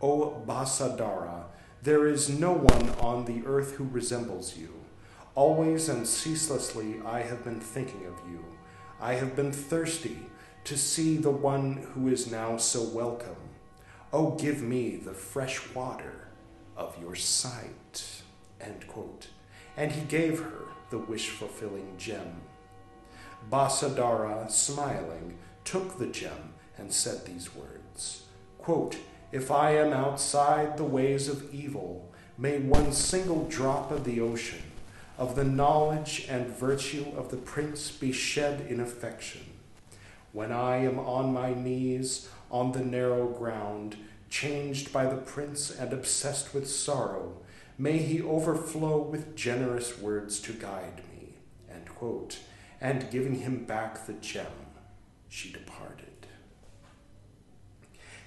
O 0.00 0.42
Basadara, 0.46 1.44
there 1.82 2.06
is 2.06 2.30
no 2.30 2.54
one 2.54 2.88
on 2.98 3.26
the 3.26 3.42
earth 3.44 3.74
who 3.74 3.84
resembles 3.84 4.56
you. 4.56 4.72
Always 5.34 5.90
and 5.90 6.08
ceaselessly 6.08 7.02
I 7.04 7.20
have 7.20 7.44
been 7.44 7.60
thinking 7.60 8.06
of 8.06 8.14
you. 8.30 8.42
I 9.02 9.14
have 9.14 9.36
been 9.36 9.52
thirsty 9.52 10.16
to 10.64 10.78
see 10.78 11.18
the 11.18 11.30
one 11.30 11.88
who 11.92 12.08
is 12.08 12.32
now 12.32 12.56
so 12.56 12.82
welcome. 12.84 13.36
Oh, 14.16 14.30
give 14.30 14.62
me 14.62 14.94
the 14.94 15.12
fresh 15.12 15.74
water 15.74 16.28
of 16.76 16.96
your 17.02 17.16
sight. 17.16 18.22
End 18.60 18.86
quote. 18.86 19.26
And 19.76 19.90
he 19.90 20.02
gave 20.02 20.38
her 20.38 20.68
the 20.90 20.98
wish 20.98 21.30
fulfilling 21.30 21.96
gem. 21.98 22.36
Basadara, 23.50 24.48
smiling, 24.48 25.36
took 25.64 25.98
the 25.98 26.06
gem 26.06 26.54
and 26.78 26.92
said 26.92 27.26
these 27.26 27.56
words 27.56 28.22
quote, 28.56 28.98
If 29.32 29.50
I 29.50 29.72
am 29.72 29.92
outside 29.92 30.76
the 30.76 30.84
ways 30.84 31.28
of 31.28 31.52
evil, 31.52 32.08
may 32.38 32.60
one 32.60 32.92
single 32.92 33.48
drop 33.48 33.90
of 33.90 34.04
the 34.04 34.20
ocean, 34.20 34.62
of 35.18 35.34
the 35.34 35.42
knowledge 35.42 36.26
and 36.30 36.46
virtue 36.46 37.06
of 37.16 37.32
the 37.32 37.36
prince, 37.36 37.90
be 37.90 38.12
shed 38.12 38.64
in 38.68 38.78
affection. 38.78 39.40
When 40.30 40.52
I 40.52 40.76
am 40.76 41.00
on 41.00 41.32
my 41.32 41.52
knees 41.52 42.28
on 42.50 42.72
the 42.72 42.84
narrow 42.84 43.28
ground, 43.28 43.96
changed 44.30 44.92
by 44.92 45.06
the 45.06 45.16
prince 45.16 45.70
and 45.70 45.92
obsessed 45.92 46.54
with 46.54 46.68
sorrow, 46.68 47.34
may 47.78 47.98
he 47.98 48.22
overflow 48.22 48.98
with 48.98 49.36
generous 49.36 49.98
words 49.98 50.40
to 50.40 50.52
guide 50.52 51.02
me. 51.10 51.14
Quote. 51.94 52.38
And 52.80 53.10
giving 53.10 53.36
him 53.36 53.64
back 53.64 54.06
the 54.06 54.12
gem, 54.14 54.46
she 55.28 55.50
departed. 55.50 56.26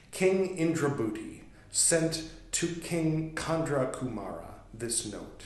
King 0.10 0.58
Indrabhuti 0.58 1.42
sent 1.70 2.24
to 2.54 2.68
King 2.68 3.34
Kumara 3.36 4.46
this 4.74 5.06
note 5.12 5.44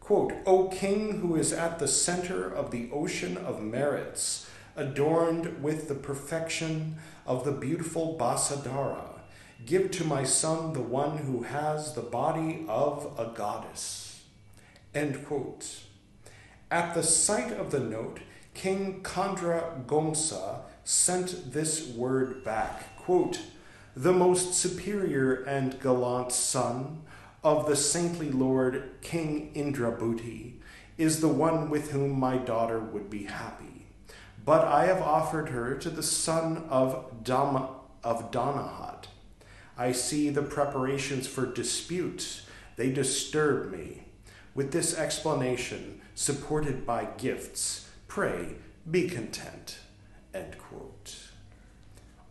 quote, 0.00 0.32
O 0.44 0.66
king 0.66 1.20
who 1.20 1.36
is 1.36 1.52
at 1.52 1.78
the 1.78 1.86
center 1.86 2.52
of 2.52 2.72
the 2.72 2.90
ocean 2.90 3.36
of 3.36 3.62
merits, 3.62 4.50
adorned 4.74 5.62
with 5.62 5.86
the 5.86 5.94
perfection 5.94 6.96
of 7.30 7.44
the 7.44 7.52
beautiful 7.52 8.16
Basadara, 8.18 9.04
give 9.64 9.92
to 9.92 10.04
my 10.04 10.24
son 10.24 10.72
the 10.72 10.82
one 10.82 11.18
who 11.18 11.42
has 11.42 11.94
the 11.94 12.02
body 12.02 12.64
of 12.66 13.06
a 13.16 13.26
goddess. 13.36 14.22
At 16.72 16.94
the 16.94 17.04
sight 17.04 17.52
of 17.52 17.70
the 17.70 17.78
note, 17.78 18.18
King 18.52 19.04
Chandra 19.04 19.80
Gomsa 19.86 20.62
sent 20.82 21.52
this 21.52 21.86
word 21.86 22.42
back, 22.42 22.96
quote, 22.96 23.38
the 23.94 24.12
most 24.12 24.54
superior 24.54 25.44
and 25.44 25.80
gallant 25.80 26.32
son 26.32 27.02
of 27.44 27.68
the 27.68 27.76
saintly 27.76 28.32
lord 28.32 28.90
King 29.02 29.52
Indrabhuti 29.54 30.54
is 30.98 31.20
the 31.20 31.28
one 31.28 31.70
with 31.70 31.92
whom 31.92 32.18
my 32.18 32.38
daughter 32.38 32.80
would 32.80 33.08
be 33.08 33.22
happy. 33.22 33.69
But 34.50 34.64
I 34.64 34.86
have 34.86 35.00
offered 35.00 35.50
her 35.50 35.76
to 35.76 35.88
the 35.88 36.02
son 36.02 36.64
of 36.68 37.22
Dama, 37.22 37.68
of 38.02 38.32
Danahat. 38.32 39.04
I 39.78 39.92
see 39.92 40.28
the 40.28 40.42
preparations 40.42 41.28
for 41.28 41.46
disputes. 41.46 42.48
They 42.74 42.90
disturb 42.90 43.70
me. 43.70 44.06
With 44.52 44.72
this 44.72 44.98
explanation, 44.98 46.00
supported 46.16 46.84
by 46.84 47.10
gifts, 47.16 47.88
pray, 48.08 48.56
be 48.90 49.08
content. 49.08 49.78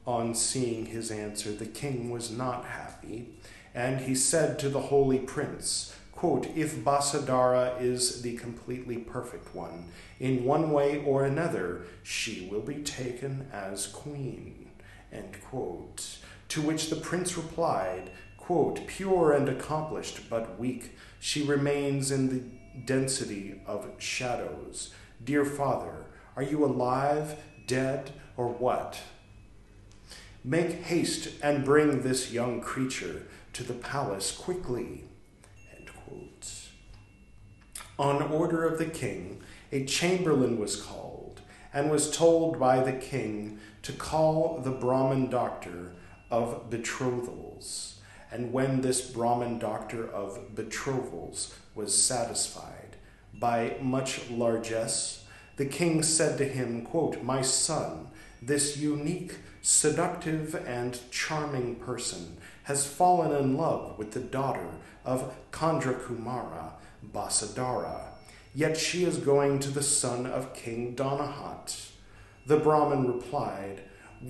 On 0.05 0.35
seeing 0.35 0.87
his 0.87 1.11
answer, 1.11 1.53
the 1.53 1.67
king 1.67 2.09
was 2.09 2.29
not 2.29 2.65
happy, 2.65 3.29
and 3.73 4.01
he 4.01 4.13
said 4.13 4.59
to 4.59 4.67
the 4.67 4.81
holy 4.81 5.19
prince, 5.19 5.95
quote, 6.19 6.47
If 6.53 6.75
Basadara 6.75 7.81
is 7.81 8.23
the 8.23 8.35
completely 8.35 8.97
perfect 8.97 9.55
one, 9.55 9.85
in 10.19 10.43
one 10.43 10.71
way 10.71 11.01
or 11.05 11.23
another, 11.23 11.83
she 12.03 12.45
will 12.51 12.59
be 12.59 12.83
taken 12.83 13.47
as 13.53 13.87
queen. 13.87 14.69
End 15.13 15.37
quote. 15.49 16.17
To 16.49 16.61
which 16.61 16.89
the 16.89 16.97
prince 16.97 17.37
replied, 17.37 18.11
quote, 18.35 18.85
Pure 18.85 19.31
and 19.31 19.47
accomplished, 19.47 20.29
but 20.29 20.59
weak, 20.59 20.93
she 21.21 21.41
remains 21.41 22.11
in 22.11 22.27
the 22.27 22.43
density 22.85 23.61
of 23.65 23.89
shadows. 23.97 24.93
Dear 25.23 25.45
father, 25.45 26.03
are 26.35 26.43
you 26.43 26.65
alive, 26.65 27.39
dead, 27.65 28.11
or 28.35 28.49
what? 28.49 28.99
Make 30.43 30.83
haste 30.83 31.29
and 31.41 31.63
bring 31.63 32.01
this 32.01 32.33
young 32.33 32.59
creature 32.59 33.25
to 33.53 33.63
the 33.63 33.73
palace 33.73 34.33
quickly. 34.33 35.05
On 37.99 38.21
order 38.21 38.63
of 38.63 38.77
the 38.77 38.85
king, 38.85 39.41
a 39.73 39.83
chamberlain 39.83 40.57
was 40.57 40.81
called 40.81 41.41
and 41.73 41.91
was 41.91 42.09
told 42.09 42.57
by 42.57 42.81
the 42.81 42.93
king 42.93 43.59
to 43.81 43.91
call 43.91 44.61
the 44.61 44.71
Brahmin 44.71 45.29
doctor 45.29 45.91
of 46.31 46.69
betrothals. 46.69 47.99
And 48.31 48.53
when 48.53 48.79
this 48.79 49.01
Brahmin 49.01 49.59
doctor 49.59 50.09
of 50.09 50.55
betrothals 50.55 51.53
was 51.75 51.93
satisfied 51.93 52.95
by 53.33 53.75
much 53.81 54.29
largesse, 54.29 55.25
the 55.57 55.65
king 55.65 56.01
said 56.01 56.37
to 56.37 56.45
him, 56.45 56.83
quote, 56.83 57.21
My 57.21 57.41
son, 57.41 58.07
this 58.41 58.77
unique 58.77 59.39
seductive 59.61 60.55
and 60.65 60.97
charming 61.11 61.75
person 61.75 62.37
has 62.63 62.87
fallen 62.87 63.35
in 63.35 63.57
love 63.57 63.97
with 63.97 64.13
the 64.13 64.21
daughter 64.21 64.69
of 65.03 65.35
Kumara, 65.51 66.78
Basadara, 67.05 68.01
yet 68.53 68.77
she 68.77 69.03
is 69.03 69.17
going 69.17 69.59
to 69.59 69.71
the 69.71 69.83
son 69.83 70.25
of 70.25 70.53
King 70.53 70.95
Donahat. 70.95 71.91
The 72.45 72.57
Brahmin 72.57 73.07
replied, 73.07 73.81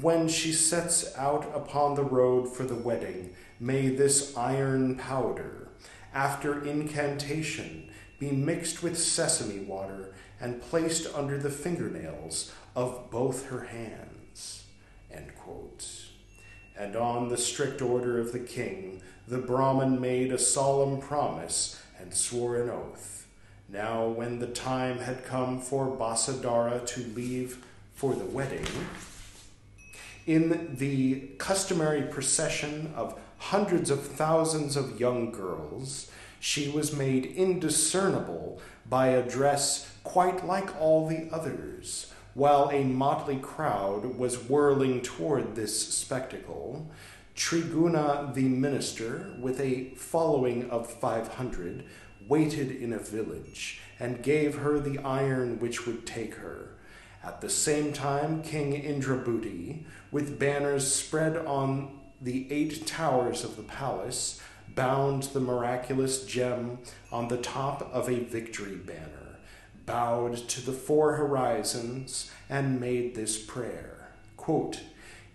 When 0.02 0.28
she 0.28 0.52
sets 0.52 1.16
out 1.18 1.50
upon 1.56 1.96
the 1.96 2.04
road 2.04 2.54
for 2.54 2.64
the 2.64 2.76
wedding, 2.76 3.34
may 3.60 3.90
this 3.90 4.36
iron 4.38 4.96
powder, 4.96 5.70
after 6.14 6.64
incantation, 6.66 7.90
be 8.20 8.32
mixed 8.32 8.84
with 8.84 8.98
sesame 8.98 9.60
water 9.60 10.14
and 10.42 10.62
placed 10.62 11.14
under 11.16 11.38
the 11.38 11.50
fingernails 11.50 12.52
of 12.76 13.10
both 13.10 13.48
her 13.48 13.66
hands. 13.66 14.10
And 16.80 16.96
on 16.96 17.28
the 17.28 17.38
strict 17.38 17.82
order 17.82 18.20
of 18.20 18.32
the 18.32 18.40
king, 18.40 19.02
the 19.28 19.38
Brahmin 19.38 20.00
made 20.00 20.32
a 20.32 20.38
solemn 20.38 21.02
promise 21.02 21.78
and 22.00 22.14
swore 22.14 22.62
an 22.62 22.70
oath. 22.70 23.28
Now, 23.68 24.08
when 24.08 24.40
the 24.40 24.48
time 24.48 25.00
had 25.00 25.26
come 25.26 25.62
for 25.62 25.86
Basadara 25.88 26.86
to 26.88 27.02
leave 27.16 27.64
for 27.94 28.16
the 28.16 28.26
wedding, 28.26 28.66
in 30.26 30.76
the 30.78 31.30
customary 31.38 32.04
procession 32.04 32.94
of 32.96 33.20
hundreds 33.38 33.90
of 33.90 34.06
thousands 34.06 34.76
of 34.76 35.00
young 35.00 35.32
girls, 35.32 36.12
she 36.40 36.70
was 36.70 36.96
made 36.96 37.26
indiscernible 37.26 38.62
by 38.88 39.08
a 39.08 39.28
dress 39.28 39.92
quite 40.04 40.46
like 40.46 40.80
all 40.80 41.08
the 41.08 41.28
others 41.32 42.12
while 42.34 42.70
a 42.72 42.84
motley 42.84 43.38
crowd 43.38 44.06
was 44.18 44.50
whirling 44.50 45.02
toward 45.02 45.56
this 45.56 45.94
spectacle, 45.94 46.88
Triguna 47.40 48.34
the 48.34 48.50
minister, 48.50 49.34
with 49.40 49.62
a 49.62 49.92
following 49.96 50.70
of 50.70 50.92
500, 50.92 51.86
waited 52.28 52.70
in 52.70 52.92
a 52.92 53.00
village 53.00 53.80
and 53.98 54.22
gave 54.22 54.56
her 54.58 54.78
the 54.78 55.00
iron 55.00 55.58
which 55.58 55.88
would 55.88 56.06
take 56.06 56.36
her. 56.36 56.72
At 57.24 57.40
the 57.40 57.50
same 57.50 57.94
time, 57.94 58.44
King 58.44 58.74
Indrabhuti, 58.74 59.86
with 60.12 60.38
banners 60.38 60.94
spread 60.94 61.38
on 61.38 61.98
the 62.22 62.52
eight 62.52 62.86
towers 62.86 63.46
of 63.46 63.56
the 63.56 63.64
palace, 63.64 64.42
bound 64.76 65.24
the 65.24 65.40
miraculous 65.40 66.26
gem 66.26 66.80
on 67.10 67.30
the 67.30 67.38
top 67.38 67.90
of 67.94 68.10
a 68.10 68.20
victory 68.20 68.76
banner, 68.76 69.40
bowed 69.86 70.36
to 70.50 70.66
the 70.66 70.74
four 70.74 71.16
horizons, 71.16 72.30
and 72.50 72.82
made 72.82 73.16
this 73.16 73.42
prayer 73.42 74.00
quote, 74.50 74.82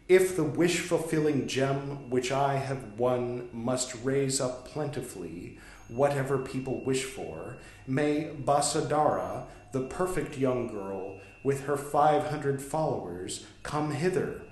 If 0.08 0.36
the 0.36 0.44
wish 0.44 0.80
fulfilling 0.80 1.46
gem 1.46 2.10
which 2.10 2.30
I 2.30 2.56
have 2.56 2.98
won 2.98 3.48
must 3.52 3.94
raise 4.04 4.40
up 4.40 4.68
plentifully 4.68 5.58
whatever 5.88 6.38
people 6.38 6.84
wish 6.84 7.04
for, 7.04 7.56
may 7.86 8.30
Basadara, 8.44 9.44
the 9.72 9.82
perfect 9.82 10.36
young 10.36 10.68
girl, 10.68 11.20
with 11.42 11.64
her 11.64 11.76
five 11.76 12.26
hundred 12.26 12.60
followers, 12.60 13.46
come 13.62 13.92
hither. 13.92 14.42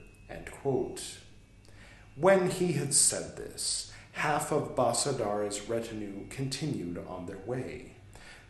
When 2.14 2.50
he 2.50 2.72
had 2.72 2.92
said 2.92 3.36
this, 3.36 3.90
half 4.12 4.52
of 4.52 4.76
Basadara's 4.76 5.68
retinue 5.68 6.26
continued 6.28 7.02
on 7.08 7.26
their 7.26 7.40
way. 7.46 7.92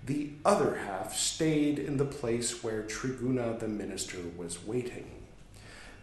The 0.05 0.31
other 0.45 0.77
half 0.77 1.17
stayed 1.17 1.79
in 1.79 1.97
the 1.97 2.05
place 2.05 2.65
where 2.65 2.83
Triguna 2.83 3.59
the 3.59 3.69
minister 3.69 4.19
was 4.37 4.65
waiting. 4.65 5.22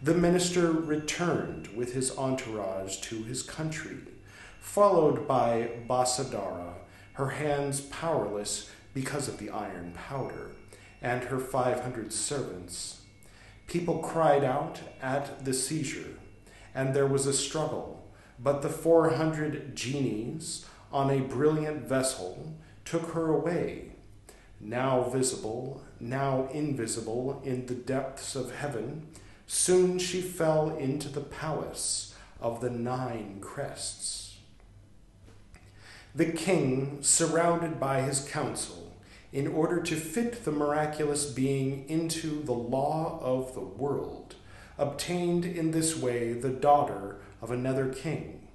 The 0.02 0.14
minister 0.14 0.72
returned 0.72 1.68
with 1.76 1.92
his 1.92 2.16
entourage 2.16 2.98
to 3.02 3.22
his 3.22 3.42
country, 3.42 3.98
followed 4.60 5.28
by 5.28 5.70
Basadara, 5.88 6.74
her 7.14 7.28
hands 7.28 7.82
powerless 7.82 8.70
because 8.94 9.28
of 9.28 9.38
the 9.38 9.50
iron 9.50 9.92
powder, 9.92 10.52
and 11.02 11.24
her 11.24 11.38
five 11.38 11.80
hundred 11.80 12.12
servants. 12.12 13.02
People 13.66 13.98
cried 13.98 14.42
out 14.42 14.80
at 15.02 15.44
the 15.44 15.52
seizure, 15.52 16.18
and 16.74 16.94
there 16.94 17.06
was 17.06 17.26
a 17.26 17.32
struggle 17.32 18.00
but 18.42 18.62
the 18.62 18.68
four 18.68 19.10
hundred 19.10 19.76
genies 19.76 20.64
on 20.92 21.10
a 21.10 21.20
brilliant 21.20 21.86
vessel 21.86 22.54
took 22.84 23.10
her 23.12 23.28
away, 23.28 23.92
now 24.58 25.02
visible, 25.02 25.82
now 26.00 26.48
invisible 26.52 27.42
in 27.44 27.66
the 27.66 27.74
depths 27.74 28.34
of 28.34 28.54
heaven. 28.54 29.06
Soon 29.52 29.98
she 29.98 30.20
fell 30.20 30.76
into 30.76 31.08
the 31.08 31.20
palace 31.20 32.14
of 32.40 32.60
the 32.60 32.70
nine 32.70 33.38
crests. 33.40 34.36
The 36.14 36.26
king, 36.26 36.98
surrounded 37.02 37.80
by 37.80 38.02
his 38.02 38.20
council, 38.20 38.92
in 39.32 39.48
order 39.48 39.82
to 39.82 39.96
fit 39.96 40.44
the 40.44 40.52
miraculous 40.52 41.26
being 41.26 41.84
into 41.88 42.40
the 42.44 42.52
law 42.52 43.18
of 43.20 43.54
the 43.54 43.60
world, 43.60 44.36
obtained 44.78 45.44
in 45.44 45.72
this 45.72 45.96
way 45.96 46.32
the 46.32 46.50
daughter 46.50 47.16
of 47.42 47.50
another 47.50 47.92
king. 47.92 48.46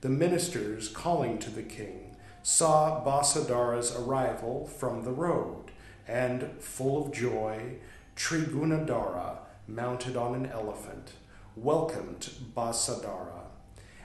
The 0.00 0.08
ministers, 0.08 0.88
calling 0.88 1.40
to 1.40 1.50
the 1.50 1.62
king, 1.62 2.16
saw 2.42 3.04
Basadara's 3.04 3.94
arrival 3.94 4.66
from 4.66 5.04
the 5.04 5.12
road, 5.12 5.72
and, 6.08 6.52
full 6.58 7.04
of 7.04 7.12
joy, 7.12 7.74
Trigunadara, 8.16 9.41
mounted 9.72 10.16
on 10.16 10.34
an 10.34 10.46
elephant, 10.46 11.12
welcomed 11.56 12.30
Basadara. 12.54 13.46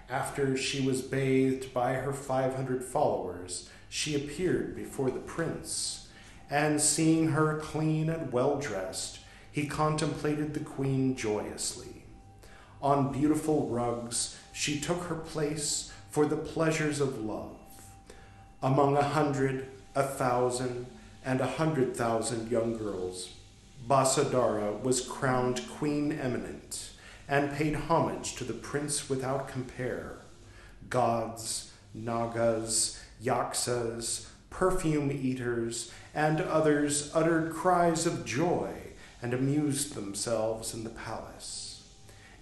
After 0.09 0.55
she 0.55 0.85
was 0.85 1.01
bathed 1.01 1.73
by 1.73 1.93
her 1.95 2.13
five 2.13 2.55
hundred 2.55 2.83
followers, 2.83 3.69
she 3.89 4.15
appeared 4.15 4.75
before 4.75 5.11
the 5.11 5.19
prince, 5.19 6.07
and 6.49 6.79
seeing 6.79 7.29
her 7.29 7.57
clean 7.57 8.09
and 8.09 8.31
well 8.31 8.57
dressed, 8.57 9.19
he 9.51 9.67
contemplated 9.67 10.53
the 10.53 10.61
queen 10.61 11.15
joyously. 11.15 12.03
On 12.81 13.11
beautiful 13.11 13.67
rugs, 13.67 14.37
she 14.53 14.79
took 14.79 15.03
her 15.03 15.15
place 15.15 15.91
for 16.09 16.25
the 16.25 16.37
pleasures 16.37 17.01
of 17.01 17.23
love. 17.23 17.57
Among 18.61 18.95
a 18.95 19.03
hundred, 19.03 19.67
a 19.93 20.03
thousand, 20.03 20.85
and 21.25 21.41
a 21.41 21.47
hundred 21.47 21.97
thousand 21.97 22.49
young 22.49 22.77
girls, 22.77 23.33
Basadara 23.87 24.81
was 24.81 24.99
crowned 24.99 25.61
Queen 25.69 26.11
Eminent 26.11 26.89
and 27.27 27.55
paid 27.55 27.75
homage 27.75 28.35
to 28.35 28.43
the 28.43 28.53
prince 28.53 29.09
without 29.09 29.47
compare. 29.47 30.17
Gods, 30.89 31.71
Nagas, 31.93 33.01
Yaksas, 33.23 34.27
perfume 34.49 35.11
eaters, 35.11 35.91
and 36.13 36.41
others 36.41 37.11
uttered 37.13 37.53
cries 37.53 38.05
of 38.05 38.25
joy 38.25 38.71
and 39.21 39.33
amused 39.33 39.95
themselves 39.95 40.73
in 40.73 40.83
the 40.83 40.89
palace. 40.89 41.87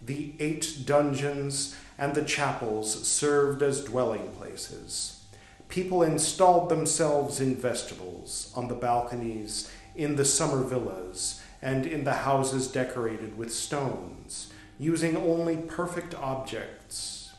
The 0.03 0.33
eight 0.39 0.79
dungeons 0.85 1.75
and 1.97 2.15
the 2.15 2.25
chapels 2.25 3.07
served 3.07 3.61
as 3.61 3.83
dwelling 3.83 4.31
places. 4.31 5.23
People 5.67 6.03
installed 6.03 6.69
themselves 6.69 7.41
in 7.41 7.55
vestibules, 7.55 8.51
on 8.55 8.67
the 8.67 8.75
balconies, 8.75 9.71
in 9.95 10.15
the 10.15 10.25
summer 10.25 10.63
villas, 10.63 11.41
and 11.61 11.85
in 11.85 12.03
the 12.03 12.13
houses 12.13 12.67
decorated 12.67 13.37
with 13.37 13.53
stones, 13.53 14.51
using 14.77 15.15
only 15.15 15.57
perfect 15.57 16.13
objects. 16.15 17.33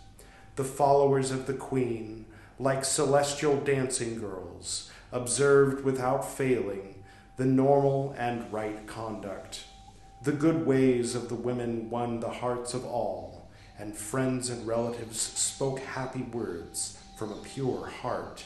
The 0.57 0.65
followers 0.65 1.31
of 1.31 1.47
the 1.47 1.55
queen, 1.55 2.27
like 2.59 2.85
celestial 2.85 3.57
dancing 3.57 4.19
girls, 4.19 4.91
observed 5.13 5.85
without 5.85 6.31
failing 6.31 7.05
the 7.37 7.45
normal 7.45 8.15
and 8.19 8.51
right 8.53 8.87
conduct 8.87 9.65
the 10.27 10.33
good 10.33 10.67
ways 10.67 11.15
of 11.15 11.29
the 11.29 11.37
women 11.37 11.89
won 11.89 12.19
the 12.19 12.29
hearts 12.29 12.75
of 12.75 12.85
all, 12.85 13.49
and 13.79 13.97
friends 13.97 14.51
and 14.51 14.67
relatives 14.67 15.21
spoke 15.21 15.79
happy 15.79 16.23
words 16.23 16.99
from 17.17 17.31
a 17.31 17.43
pure 17.43 17.87
heart. 17.87 18.43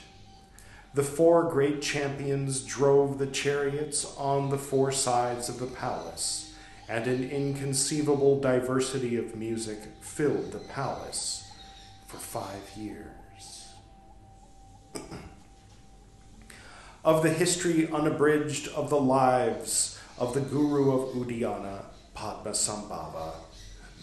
The 0.92 1.02
four 1.04 1.44
great 1.44 1.82
champions 1.82 2.64
drove 2.64 3.18
the 3.18 3.28
chariots 3.28 4.16
on 4.16 4.50
the 4.50 4.58
four 4.58 4.90
sides 4.90 5.48
of 5.48 5.60
the 5.60 5.66
palace, 5.66 6.52
and 6.88 7.06
an 7.06 7.30
inconceivable 7.30 8.40
diversity 8.40 9.16
of 9.16 9.36
music 9.36 9.78
filled 10.00 10.50
the 10.50 10.58
palace 10.58 11.48
for 12.08 12.16
five 12.16 12.70
years. 12.76 13.68
of 17.04 17.22
the 17.22 17.30
history 17.30 17.88
unabridged 17.92 18.66
of 18.68 18.90
the 18.90 19.00
lives 19.00 19.96
of 20.18 20.34
the 20.34 20.40
Guru 20.40 20.90
of 20.90 21.14
Udayana, 21.14 21.84
Padmasambhava. 22.16 23.34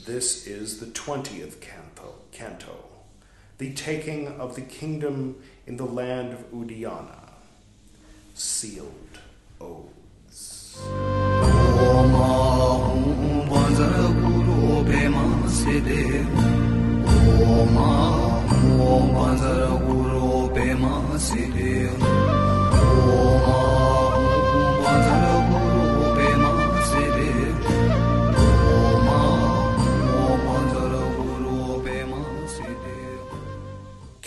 This 0.06 0.47
is 0.47 0.80
the 0.80 0.86
20th 0.86 1.60
canto, 1.60 2.15
canto, 2.32 2.86
the 3.58 3.73
taking 3.73 4.28
of 4.39 4.56
the 4.56 4.62
kingdom 4.62 5.36
in 5.67 5.75
the 5.75 5.86
land 5.86 6.34
of 6.34 6.51
Udayana. 6.51 7.19
Sealed 8.34 9.19
oaths. 9.60 10.80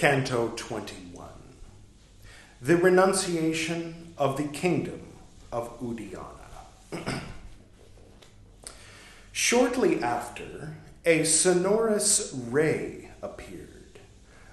Canto 0.00 0.48
21 0.56 0.99
The 2.62 2.76
Renunciation 2.76 4.12
of 4.18 4.36
the 4.36 4.44
Kingdom 4.44 5.00
of 5.50 5.80
Udayana. 5.80 6.26
Shortly 9.32 10.02
after, 10.02 10.76
a 11.06 11.24
sonorous 11.24 12.34
ray 12.34 13.10
appeared. 13.22 14.00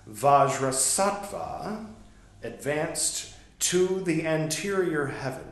Vajrasattva 0.09 1.85
advanced 2.43 3.33
to 3.59 3.99
the 4.05 4.25
anterior 4.25 5.07
heaven, 5.07 5.51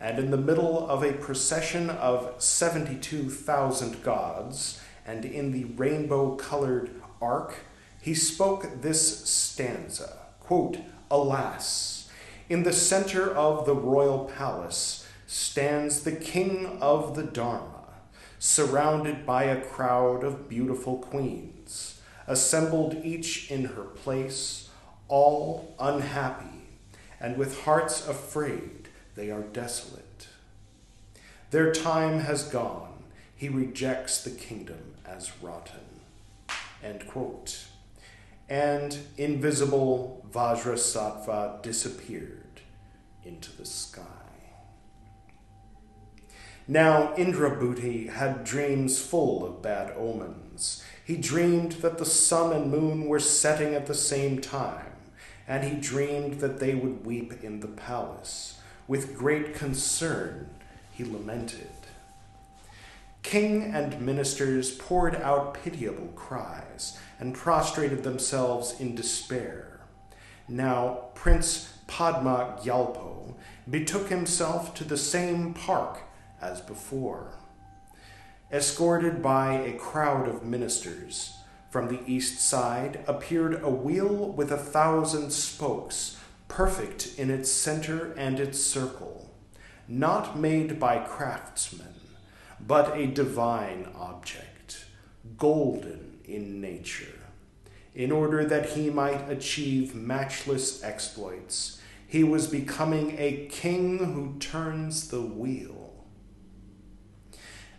and 0.00 0.20
in 0.20 0.30
the 0.30 0.36
middle 0.36 0.88
of 0.88 1.02
a 1.02 1.14
procession 1.14 1.90
of 1.90 2.40
72,000 2.40 4.02
gods, 4.04 4.80
and 5.04 5.24
in 5.24 5.50
the 5.50 5.64
rainbow 5.64 6.36
colored 6.36 6.90
ark 7.20 7.56
he 8.00 8.14
spoke 8.14 8.80
this 8.80 9.28
stanza 9.28 10.20
quote, 10.50 10.78
Alas, 11.10 12.08
in 12.48 12.62
the 12.62 12.72
center 12.72 13.30
of 13.30 13.66
the 13.66 13.74
royal 13.74 14.24
palace 14.36 15.06
stands 15.26 16.02
the 16.02 16.12
king 16.12 16.78
of 16.80 17.14
the 17.16 17.22
Dharma, 17.22 17.84
surrounded 18.38 19.26
by 19.26 19.44
a 19.44 19.60
crowd 19.60 20.24
of 20.24 20.48
beautiful 20.48 20.98
queens, 20.98 22.00
assembled 22.26 22.94
each 23.04 23.50
in 23.50 23.66
her 23.66 23.84
place, 23.84 24.68
all 25.08 25.74
unhappy, 25.78 26.62
and 27.20 27.36
with 27.36 27.62
hearts 27.62 28.06
afraid 28.06 28.88
they 29.14 29.30
are 29.30 29.42
desolate. 29.42 30.28
Their 31.50 31.72
time 31.72 32.20
has 32.20 32.44
gone. 32.44 33.02
He 33.34 33.48
rejects 33.48 34.22
the 34.22 34.30
kingdom 34.30 34.94
as 35.04 35.32
rotten. 35.42 35.80
End 36.82 37.06
quote. 37.08 37.66
and 38.48 38.98
invisible 39.16 40.19
Vajrasattva 40.32 41.62
disappeared 41.62 42.60
into 43.24 43.56
the 43.56 43.66
sky. 43.66 44.04
Now 46.68 47.14
Indrabhuti 47.16 48.10
had 48.10 48.44
dreams 48.44 49.00
full 49.00 49.44
of 49.44 49.60
bad 49.60 49.92
omens. 49.96 50.84
He 51.04 51.16
dreamed 51.16 51.72
that 51.82 51.98
the 51.98 52.04
sun 52.04 52.52
and 52.52 52.70
moon 52.70 53.06
were 53.06 53.18
setting 53.18 53.74
at 53.74 53.86
the 53.86 53.94
same 53.94 54.40
time, 54.40 54.92
and 55.48 55.64
he 55.64 55.80
dreamed 55.80 56.40
that 56.40 56.60
they 56.60 56.74
would 56.74 57.04
weep 57.04 57.42
in 57.42 57.58
the 57.58 57.66
palace. 57.66 58.60
With 58.86 59.16
great 59.18 59.54
concern, 59.54 60.50
he 60.92 61.04
lamented. 61.04 61.70
King 63.22 63.74
and 63.74 64.00
ministers 64.00 64.70
poured 64.70 65.16
out 65.16 65.54
pitiable 65.54 66.12
cries 66.14 66.98
and 67.18 67.34
prostrated 67.34 68.02
themselves 68.02 68.80
in 68.80 68.94
despair. 68.94 69.69
Now 70.50 71.10
Prince 71.14 71.72
Padma 71.86 72.58
Gyalpo 72.60 73.36
betook 73.70 74.08
himself 74.08 74.74
to 74.74 74.84
the 74.84 74.96
same 74.96 75.54
park 75.54 76.00
as 76.42 76.60
before. 76.60 77.34
Escorted 78.50 79.22
by 79.22 79.52
a 79.52 79.78
crowd 79.78 80.26
of 80.26 80.44
ministers, 80.44 81.36
from 81.70 81.86
the 81.86 82.00
east 82.04 82.40
side 82.40 83.04
appeared 83.06 83.62
a 83.62 83.70
wheel 83.70 84.32
with 84.32 84.50
a 84.50 84.56
thousand 84.56 85.30
spokes, 85.30 86.18
perfect 86.48 87.16
in 87.16 87.30
its 87.30 87.48
center 87.48 88.12
and 88.14 88.40
its 88.40 88.60
circle, 88.60 89.30
not 89.86 90.36
made 90.36 90.80
by 90.80 90.98
craftsmen, 90.98 91.94
but 92.58 92.96
a 92.96 93.06
divine 93.06 93.88
object, 93.94 94.84
golden 95.36 96.18
in 96.24 96.60
nature, 96.60 97.19
in 97.94 98.12
order 98.12 98.44
that 98.44 98.70
he 98.70 98.90
might 98.90 99.30
achieve 99.30 99.94
matchless 99.94 100.82
exploits. 100.82 101.80
He 102.06 102.24
was 102.24 102.46
becoming 102.46 103.16
a 103.18 103.46
king 103.50 103.98
who 103.98 104.38
turns 104.38 105.08
the 105.08 105.22
wheel 105.22 105.90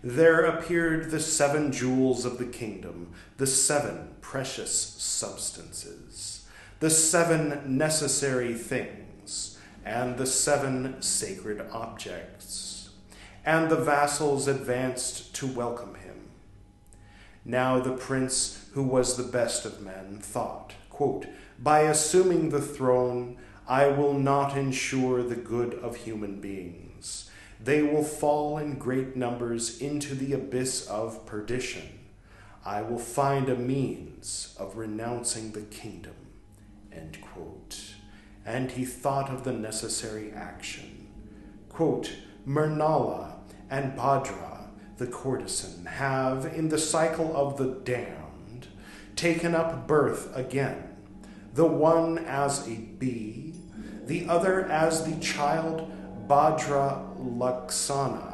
there 0.04 0.45
appeared 0.45 1.12
the 1.12 1.19
seven 1.19 1.71
jewels 1.71 2.26
of 2.26 2.39
the 2.39 2.45
kingdom, 2.45 3.13
the 3.38 3.45
seven 3.45 4.15
precious 4.21 4.74
substances, 4.74 6.47
the 6.80 6.89
seven 6.89 7.78
necessary 7.78 8.56
things, 8.56 9.60
and 9.86 10.17
the 10.17 10.26
seven 10.26 11.02
sacred 11.02 11.63
objects. 11.71 12.89
And 13.45 13.69
the 13.69 13.78
vassals 13.78 14.47
advanced 14.47 15.36
to 15.36 15.47
welcome 15.47 15.95
him. 15.95 16.30
Now 17.45 17.80
the 17.80 17.93
prince, 17.93 18.61
who 18.72 18.84
was 18.84 19.18
the 19.18 19.32
best 19.32 19.66
of 19.66 19.82
men, 19.82 20.20
thought, 20.22 20.74
quote, 20.90 21.26
By 21.60 21.82
assuming 21.82 22.50
the 22.50 22.62
throne, 22.62 23.38
I 23.68 23.88
will 23.88 24.14
not 24.14 24.58
ensure 24.58 25.24
the 25.24 25.36
good 25.36 25.74
of 25.76 25.96
human 25.98 26.42
beings 26.42 27.30
they 27.64 27.84
will 27.84 28.04
fall 28.04 28.58
in 28.58 28.80
great 28.80 29.16
numbers 29.16 29.80
into 29.80 30.16
the 30.16 30.34
abyss 30.34 30.88
of 30.88 31.26
perdition. 31.26 32.00
I 32.66 32.82
will 32.82 33.00
find 33.00 33.50
a 33.50 33.56
means 33.56 34.56
of 34.60 34.78
renouncing 34.78 35.52
the 35.52 35.62
kingdom. 35.62 36.16
And 38.44 38.72
he 38.72 38.86
thought 38.86 39.30
of 39.30 39.44
the 39.44 39.54
necessary 39.54 40.32
action. 40.32 41.08
Quote, 41.70 42.12
and 42.46 43.96
Bhadra, 43.96 44.68
the 44.98 45.08
courtesan, 45.08 45.86
have, 45.86 46.46
in 46.46 46.70
the 46.70 46.78
cycle 46.80 47.36
of 47.36 47.58
the 47.58 47.80
damned, 47.84 48.21
taken 49.22 49.54
up 49.54 49.86
birth 49.86 50.36
again, 50.36 50.96
the 51.54 51.64
one 51.66 52.18
as 52.18 52.68
a 52.68 52.74
bee, 52.74 53.54
the 54.08 54.28
other 54.28 54.66
as 54.66 55.06
the 55.06 55.16
child 55.20 55.92
Bhadra 56.28 57.06
Laksana. 57.20 58.34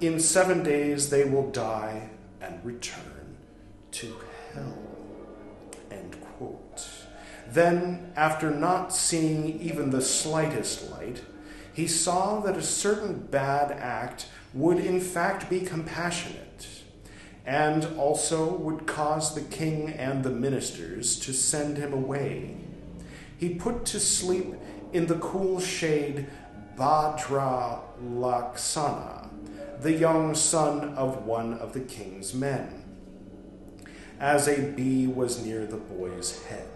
In 0.00 0.18
seven 0.18 0.62
days 0.62 1.10
they 1.10 1.24
will 1.24 1.50
die 1.50 2.08
and 2.40 2.64
return 2.64 3.36
to 3.90 4.16
hell. 4.54 4.78
End 5.90 6.16
quote. 6.38 6.88
Then, 7.50 8.10
after 8.16 8.50
not 8.50 8.94
seeing 8.94 9.60
even 9.60 9.90
the 9.90 10.00
slightest 10.00 10.90
light, 10.90 11.20
he 11.74 11.86
saw 11.86 12.40
that 12.40 12.56
a 12.56 12.62
certain 12.62 13.26
bad 13.26 13.72
act 13.72 14.26
would 14.54 14.78
in 14.78 15.00
fact 15.00 15.50
be 15.50 15.60
compassionate, 15.60 16.49
and 17.46 17.84
also 17.98 18.54
would 18.54 18.86
cause 18.86 19.34
the 19.34 19.40
king 19.40 19.90
and 19.90 20.22
the 20.22 20.30
ministers 20.30 21.18
to 21.20 21.32
send 21.32 21.76
him 21.76 21.92
away. 21.92 22.56
He 23.36 23.54
put 23.54 23.84
to 23.86 24.00
sleep 24.00 24.54
in 24.92 25.06
the 25.06 25.16
cool 25.16 25.60
shade 25.60 26.26
Bhadra 26.76 27.80
Laksana, 28.02 29.28
the 29.80 29.92
young 29.92 30.34
son 30.34 30.94
of 30.94 31.24
one 31.24 31.54
of 31.54 31.72
the 31.72 31.80
king's 31.80 32.34
men, 32.34 32.84
as 34.18 34.48
a 34.48 34.60
bee 34.72 35.06
was 35.06 35.44
near 35.44 35.66
the 35.66 35.76
boy's 35.76 36.42
head. 36.44 36.68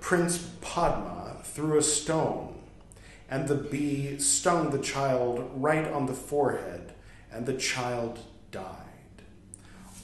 Prince 0.00 0.50
Padma 0.60 1.36
threw 1.44 1.78
a 1.78 1.82
stone, 1.82 2.54
and 3.30 3.48
the 3.48 3.54
bee 3.54 4.18
stung 4.18 4.70
the 4.70 4.78
child 4.78 5.50
right 5.54 5.86
on 5.86 6.06
the 6.06 6.14
forehead, 6.14 6.92
and 7.30 7.46
the 7.46 7.56
child 7.56 8.18
died. 8.50 8.79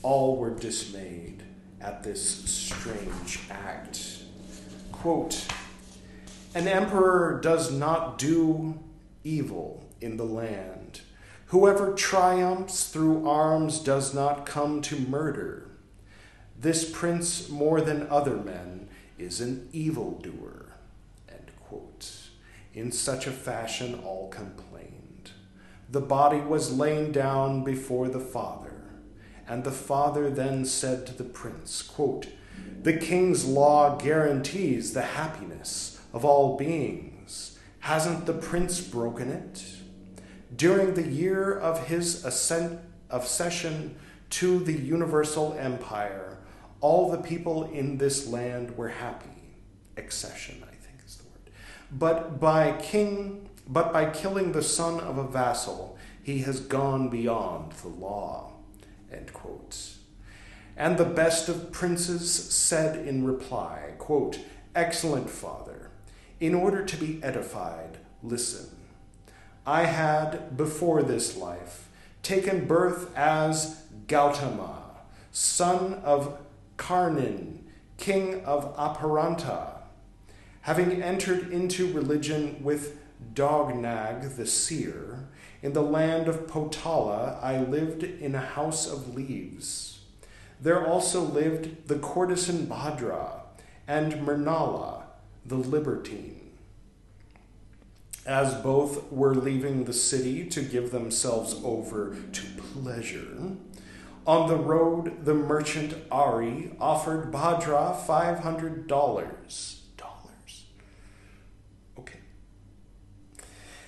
All 0.07 0.37
were 0.37 0.55
dismayed 0.55 1.43
at 1.81 2.05
this 2.05 2.23
strange 2.49 3.41
act. 3.51 4.23
Quote, 4.93 5.49
an 6.55 6.69
emperor 6.69 7.41
does 7.43 7.73
not 7.73 8.17
do 8.17 8.79
evil 9.25 9.85
in 10.01 10.17
the 10.17 10.25
land. 10.25 11.01
Whoever 11.47 11.93
triumphs 11.93 12.89
through 12.89 13.29
arms 13.29 13.81
does 13.81 14.15
not 14.15 14.47
come 14.47 14.81
to 14.83 14.97
murder. 14.97 15.73
This 16.57 16.89
prince, 16.89 17.49
more 17.49 17.81
than 17.81 18.07
other 18.09 18.37
men, 18.37 18.89
is 19.19 19.41
an 19.41 19.69
evildoer. 19.73 20.67
In 22.75 22.93
such 22.93 23.27
a 23.27 23.33
fashion, 23.33 23.99
all 24.05 24.29
complained. 24.29 25.31
The 25.91 26.01
body 26.01 26.41
was 26.41 26.79
laid 26.79 27.11
down 27.13 27.65
before 27.65 28.09
the 28.09 28.21
father, 28.21 28.66
and 29.49 29.65
the 29.65 29.73
father 29.73 30.31
then 30.31 30.65
said 30.65 31.07
to 31.07 31.15
the 31.15 31.25
prince, 31.25 31.83
quote, 31.83 32.27
The 32.83 32.97
king's 32.97 33.45
law 33.45 33.97
guarantees 33.97 34.93
the 34.93 35.03
happiness 35.03 36.01
of 36.13 36.25
all 36.25 36.57
beings. 36.57 37.59
Hasn't 37.81 38.27
the 38.27 38.33
prince 38.33 38.81
broken 38.81 39.31
it? 39.31 39.65
During 40.55 40.95
the 40.95 41.07
year 41.07 41.57
of 41.57 41.87
his 41.87 42.25
ascent, 42.25 42.81
accession 43.11 43.97
to 44.31 44.59
the 44.59 44.73
universal 44.73 45.57
empire, 45.59 46.39
all 46.81 47.11
the 47.11 47.19
people 47.19 47.71
in 47.71 47.99
this 47.99 48.27
land 48.27 48.77
were 48.77 48.89
happy. 48.89 49.29
Accession, 49.97 50.63
I 50.63 50.75
think 50.75 50.99
is 51.07 51.17
the 51.17 51.25
word. 51.25 51.53
But 51.91 52.41
by 52.41 52.73
king, 52.81 53.49
but 53.69 53.93
by 53.93 54.11
killing 54.11 54.53
the 54.53 54.63
son 54.63 55.01
of 55.01 55.19
a 55.19 55.27
vassal, 55.27 55.97
he 56.23 56.41
has 56.41 56.61
gone 56.61 57.09
beyond 57.09 57.73
the 57.83 57.89
law. 57.89 58.46
And 60.77 60.99
the 60.99 61.05
best 61.05 61.49
of 61.49 61.73
princes 61.73 62.31
said 62.33 63.07
in 63.07 63.25
reply, 63.25 63.93
quote, 63.99 64.39
Excellent 64.75 65.31
father, 65.31 65.91
in 66.39 66.55
order 66.55 66.85
to 66.85 66.97
be 66.97 67.23
edified, 67.23 67.99
listen. 68.23 68.69
I 69.67 69.87
had, 69.87 70.57
before 70.57 71.03
this 71.03 71.37
life, 71.37 71.89
taken 72.23 72.67
birth 72.67 73.17
as 73.17 73.83
Gautama, 74.07 74.83
son 75.33 75.95
of 76.05 76.39
Karnin, 76.77 77.65
king 77.97 78.45
of 78.45 78.77
Aparanta. 78.77 79.79
Having 80.63 81.03
entered 81.03 81.51
into 81.51 81.93
religion 81.93 82.59
with 82.63 82.99
Dognag 83.33 84.37
the 84.37 84.47
seer, 84.47 85.16
in 85.63 85.73
the 85.73 85.83
land 85.83 86.29
of 86.29 86.47
Potala, 86.47 87.43
I 87.43 87.61
lived 87.61 88.03
in 88.03 88.35
a 88.35 88.41
house 88.41 88.91
of 88.91 89.15
leaves. 89.15 90.01
There 90.61 90.87
also 90.87 91.21
lived 91.21 91.89
the 91.89 91.97
courtesan 91.97 92.67
Bhadra 92.67 93.41
and 93.87 94.15
Mernala, 94.27 95.03
the 95.45 95.57
libertine. 95.57 96.41
As 98.25 98.55
both 98.55 99.13
were 99.13 99.35
leaving 99.35 99.85
the 99.85 99.93
city 99.93 100.47
to 100.47 100.63
give 100.63 100.91
themselves 100.91 101.61
over 101.63 102.17
to 102.33 102.43
pleasure, 102.73 103.57
on 104.27 104.49
the 104.49 104.57
road 104.57 105.25
the 105.25 105.35
merchant 105.35 105.95
Ari 106.11 106.73
offered 106.81 107.31
Bhadra 107.31 107.97
$500. 107.97 109.76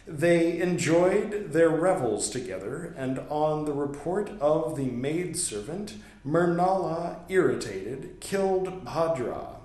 They 0.08 0.58
enjoyed 0.60 1.52
their 1.52 1.68
revels 1.68 2.30
together, 2.30 2.94
and 2.96 3.20
on 3.28 3.66
the 3.66 3.72
report 3.72 4.30
of 4.40 4.76
the 4.76 4.86
maidservant, 4.86 5.94
Mernala, 6.26 7.20
irritated, 7.28 8.20
killed 8.20 8.84
Bhadra 8.84 9.58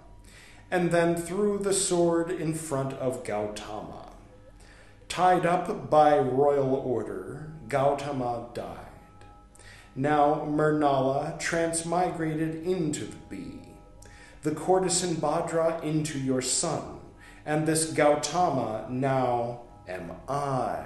and 0.73 0.89
then 0.89 1.15
threw 1.15 1.59
the 1.59 1.71
sword 1.71 2.31
in 2.31 2.51
front 2.51 2.93
of 2.93 3.23
Gautama. 3.23 4.09
Tied 5.07 5.45
up 5.45 5.87
by 5.91 6.17
royal 6.17 6.73
order, 6.73 7.51
Gautama 7.69 8.47
died. 8.55 8.79
Now 9.95 10.47
Mernala 10.49 11.39
transmigrated 11.39 12.65
into 12.65 13.05
the 13.05 13.15
bee, 13.29 13.59
the 14.41 14.55
courtesan 14.55 15.17
Bhadra 15.17 15.79
into 15.83 16.17
your 16.17 16.41
son, 16.41 16.99
and 17.45 17.67
this 17.67 17.93
Gautama 17.93 18.87
now 18.89 19.59
am 19.87 20.11
I. 20.27 20.85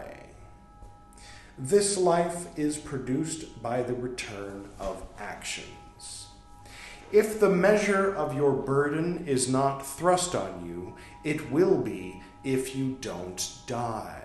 This 1.57 1.97
life 1.97 2.47
is 2.57 2.77
produced 2.77 3.61
by 3.61 3.81
the 3.81 3.93
return 3.93 4.69
of 4.79 5.03
actions. 5.17 6.27
If 7.11 7.39
the 7.39 7.49
measure 7.49 8.13
of 8.13 8.35
your 8.35 8.51
burden 8.51 9.25
is 9.25 9.49
not 9.49 9.85
thrust 9.85 10.35
on 10.35 10.65
you, 10.65 10.95
it 11.23 11.51
will 11.51 11.77
be 11.81 12.21
if 12.43 12.75
you 12.75 12.97
don't 13.01 13.49
die. 13.65 14.23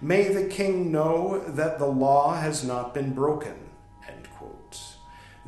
May 0.00 0.28
the 0.28 0.46
king 0.46 0.92
know 0.92 1.42
that 1.46 1.78
the 1.78 1.86
law 1.86 2.34
has 2.34 2.64
not 2.64 2.94
been 2.94 3.12
broken. 3.12 3.66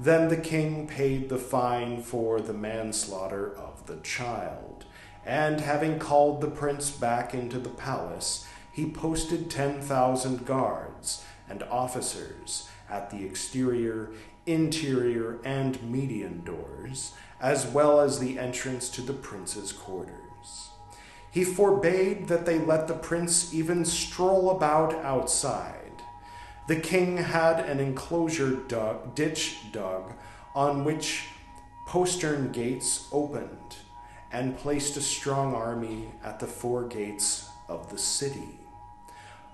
Then 0.01 0.29
the 0.29 0.37
king 0.37 0.87
paid 0.87 1.29
the 1.29 1.39
fine 1.39 2.03
for 2.03 2.41
the 2.41 2.53
manslaughter 2.53 3.53
of 3.57 3.85
the 3.87 3.97
child, 3.97 4.68
and 5.29 5.61
having 5.61 5.99
called 5.99 6.41
the 6.41 6.51
prince 6.51 6.91
back 6.91 7.35
into 7.35 7.59
the 7.59 7.69
palace, 7.69 8.49
he 8.73 8.91
posted 8.91 9.51
10,000 9.51 10.47
guards 10.47 11.23
and 11.51 11.63
officers 11.65 12.67
at 12.89 13.11
the 13.11 13.27
exterior, 13.27 14.11
interior, 14.47 15.39
and 15.45 15.83
median 15.83 16.43
doors, 16.45 17.13
as 17.43 17.67
well 17.67 18.01
as 18.01 18.19
the 18.19 18.39
entrance 18.39 18.89
to 18.89 19.03
the 19.03 19.13
prince's 19.13 19.71
quarters. 19.71 20.71
He 21.31 21.45
forbade 21.45 22.29
that 22.29 22.47
they 22.47 22.59
let 22.59 22.89
the 22.89 22.95
prince 22.95 23.53
even 23.53 23.85
stroll 23.85 24.51
about 24.51 24.95
outside. 24.95 25.75
The 26.69 26.77
king 26.77 27.19
had 27.19 27.61
an 27.61 27.81
enclosure 27.81 28.57
dug, 28.67 29.15
ditch 29.15 29.59
dug 29.73 30.15
on 30.55 30.85
which 30.85 31.25
postern 31.87 32.51
gates 32.51 33.07
opened 33.13 33.77
and 34.33 34.59
placed 34.59 34.97
a 34.97 35.01
strong 35.01 35.55
army 35.55 36.09
at 36.25 36.39
the 36.39 36.47
four 36.47 36.87
gates 36.87 37.49
of 37.69 37.91
the 37.91 37.99
city. 37.99 38.59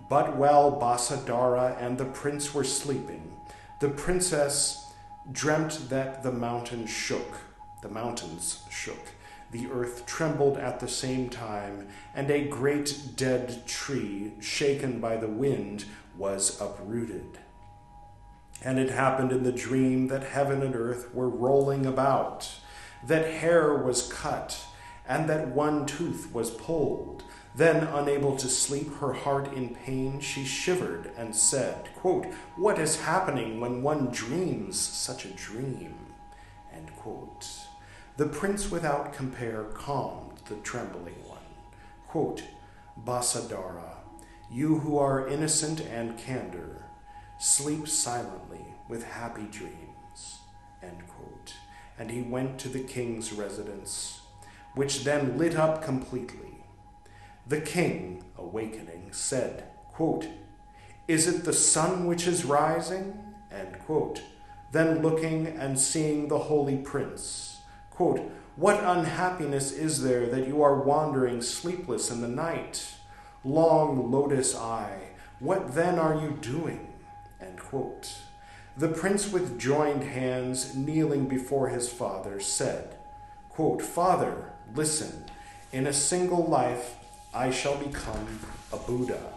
But 0.09 0.37
while 0.37 0.81
Basadara 0.81 1.81
and 1.81 1.97
the 1.97 2.05
prince 2.05 2.53
were 2.53 2.65
sleeping, 2.65 3.33
the 3.81 3.89
princess 3.89 4.93
dreamt 5.33 5.89
that 5.89 6.23
the 6.23 6.33
mountain 6.33 6.87
shook, 6.87 7.39
the 7.83 7.89
mountains 7.89 8.63
shook, 8.71 9.13
the 9.51 9.67
earth 9.71 10.05
trembled 10.07 10.59
at 10.59 10.81
the 10.81 10.89
same 10.89 11.29
time, 11.29 11.89
and 12.15 12.31
a 12.31 12.49
great 12.49 12.99
dead 13.17 13.67
tree, 13.67 14.33
shaken 14.41 15.01
by 15.01 15.17
the 15.17 15.29
wind, 15.29 15.85
was 16.19 16.61
uprooted. 16.61 17.39
And 18.63 18.79
it 18.79 18.91
happened 18.91 19.33
in 19.33 19.43
the 19.43 19.53
dream 19.53 20.09
that 20.09 20.25
heaven 20.25 20.63
and 20.63 20.75
earth 20.75 21.15
were 21.15 21.29
rolling 21.29 21.87
about, 21.87 22.49
that 23.07 23.35
hair 23.35 23.75
was 23.75 24.13
cut, 24.13 24.67
and 25.07 25.29
that 25.29 25.49
one 25.49 25.87
tooth 25.87 26.33
was 26.33 26.51
pulled 26.51 27.25
then, 27.57 27.85
unable 27.85 28.35
to 28.37 28.49
sleep, 28.49 28.97
her 28.97 29.13
heart 29.13 29.53
in 29.53 29.77
pain, 29.77 30.19
she 30.19 30.45
shivered 30.45 31.13
and 31.17 31.37
said, 31.37 31.89
quote, 31.95 32.27
What 32.57 32.81
is 32.81 33.03
happening 33.03 33.61
when 33.61 33.81
one 33.81 34.11
dreams 34.11 34.77
such 34.77 35.25
a 35.25 35.31
dream? 35.31 35.95
The 38.17 38.27
prince 38.27 38.71
without 38.71 39.13
compare 39.13 39.65
calmed 39.65 40.39
the 40.49 40.57
trembling 40.57 41.17
one. 41.29 41.39
Quote, 42.07 42.45
Basadara, 43.05 43.97
you 44.51 44.79
who 44.79 44.99
are 44.99 45.27
innocent 45.27 45.81
and 45.81 46.17
candor, 46.17 46.85
sleep 47.39 47.89
silently 47.89 48.65
with 48.89 49.03
happy 49.05 49.47
dreams. 49.51 50.39
And 51.99 52.11
he 52.11 52.23
went 52.23 52.59
to 52.61 52.69
the 52.69 52.83
king's 52.83 53.33
residence, 53.33 54.21
which 54.75 55.05
then 55.05 55.39
lit 55.39 55.57
up 55.57 55.83
completely 55.83 56.55
the 57.47 57.61
king, 57.61 58.25
awakening, 58.39 59.09
said, 59.13 59.65
quote, 59.93 60.27
Is 61.07 61.29
it 61.29 61.45
the 61.45 61.53
sun 61.53 62.07
which 62.07 62.27
is 62.27 62.45
rising? 62.45 63.19
Then 64.73 65.03
looking 65.03 65.47
and 65.47 65.79
seeing 65.79 66.29
the 66.29 66.39
holy 66.39 66.79
prince, 66.79 67.61
quote, 67.91 68.21
What 68.57 68.83
unhappiness 68.83 69.73
is 69.73 70.03
there 70.03 70.27
that 70.27 70.49
you 70.49 70.63
are 70.63 70.81
wandering 70.81 71.43
sleepless 71.43 72.11
in 72.11 72.23
the 72.23 72.29
night? 72.29 72.95
Long 73.45 74.11
lotus 74.11 74.57
eye, 74.57 75.11
what 75.39 75.75
then 75.75 75.99
are 75.99 76.15
you 76.15 76.39
doing? 76.41 76.95
The 78.77 78.89
prince, 78.89 79.31
with 79.31 79.59
joined 79.59 80.03
hands, 80.03 80.75
kneeling 80.75 81.27
before 81.27 81.69
his 81.69 81.89
father, 81.89 82.41
said, 82.41 82.97
quote, 83.49 83.81
Father, 83.81 84.51
listen, 84.75 85.27
in 85.73 85.87
a 85.87 85.93
single 85.93 86.45
life 86.45 86.97
I 87.33 87.51
shall 87.51 87.77
become 87.77 88.41
a 88.73 88.77
Buddha. 88.77 89.33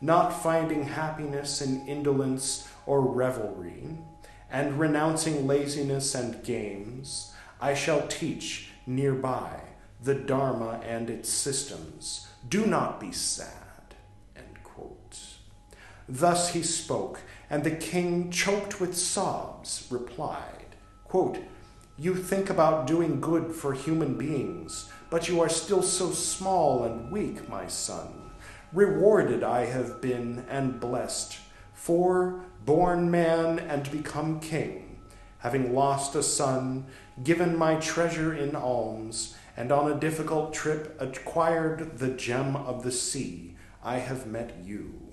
Not 0.00 0.42
finding 0.42 0.82
happiness 0.82 1.62
in 1.62 1.86
indolence 1.86 2.68
or 2.84 3.00
revelry, 3.00 3.98
and 4.50 4.80
renouncing 4.80 5.46
laziness 5.46 6.16
and 6.16 6.42
games, 6.42 7.32
I 7.60 7.74
shall 7.74 8.08
teach 8.08 8.70
nearby 8.86 9.60
the 10.02 10.14
Dharma 10.14 10.80
and 10.84 11.08
its 11.08 11.28
systems. 11.28 12.26
Do 12.48 12.66
not 12.66 12.98
be 12.98 13.12
sad. 13.12 13.52
Thus 16.08 16.52
he 16.52 16.62
spoke, 16.62 17.20
and 17.48 17.64
the 17.64 17.70
king, 17.70 18.30
choked 18.30 18.80
with 18.80 18.96
sobs, 18.96 19.86
replied, 19.90 20.76
quote, 21.04 21.38
You 21.96 22.14
think 22.14 22.50
about 22.50 22.86
doing 22.86 23.20
good 23.20 23.54
for 23.54 23.72
human 23.72 24.16
beings 24.16 24.90
but 25.10 25.28
you 25.28 25.40
are 25.40 25.48
still 25.48 25.82
so 25.82 26.10
small 26.10 26.84
and 26.84 27.10
weak, 27.10 27.48
my 27.48 27.66
son. 27.66 28.30
Rewarded 28.72 29.42
I 29.42 29.66
have 29.66 30.00
been 30.00 30.44
and 30.48 30.80
blessed, 30.80 31.38
for 31.72 32.40
born 32.64 33.10
man 33.10 33.58
and 33.58 33.90
become 33.90 34.40
king, 34.40 35.00
having 35.38 35.74
lost 35.74 36.16
a 36.16 36.22
son, 36.22 36.86
given 37.22 37.56
my 37.56 37.76
treasure 37.76 38.34
in 38.34 38.56
alms, 38.56 39.36
and 39.56 39.70
on 39.70 39.90
a 39.90 40.00
difficult 40.00 40.52
trip 40.52 40.96
acquired 41.00 41.98
the 41.98 42.10
gem 42.10 42.56
of 42.56 42.82
the 42.82 42.92
sea, 42.92 43.56
I 43.82 43.98
have 43.98 44.26
met 44.26 44.56
you, 44.64 45.05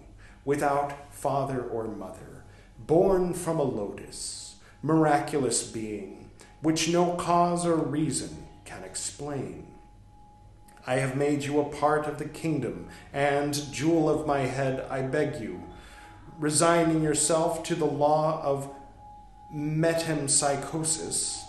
without 0.46 1.14
father 1.14 1.62
or 1.62 1.86
mother, 1.86 2.44
born 2.78 3.34
from 3.34 3.60
a 3.60 3.64
lotus, 3.64 4.56
miraculous 4.82 5.64
being, 5.64 6.30
which 6.62 6.90
no 6.90 7.14
cause 7.16 7.66
or 7.66 7.76
reason 7.76 8.46
can 8.66 8.84
explain. 8.84 9.68
I 10.86 10.96
have 10.96 11.16
made 11.16 11.44
you 11.44 11.60
a 11.60 11.70
part 11.70 12.08
of 12.08 12.20
the 12.20 12.26
kingdom, 12.26 12.90
and, 13.14 13.54
jewel 13.72 14.10
of 14.10 14.28
my 14.28 14.40
head, 14.42 14.86
I 14.90 15.02
beg 15.02 15.40
you, 15.42 15.64
resigning 16.40 17.02
yourself 17.02 17.64
to 17.64 17.76
the 17.76 17.86
law 17.86 18.42
of 18.44 18.70
metempsychosis, 19.54 21.44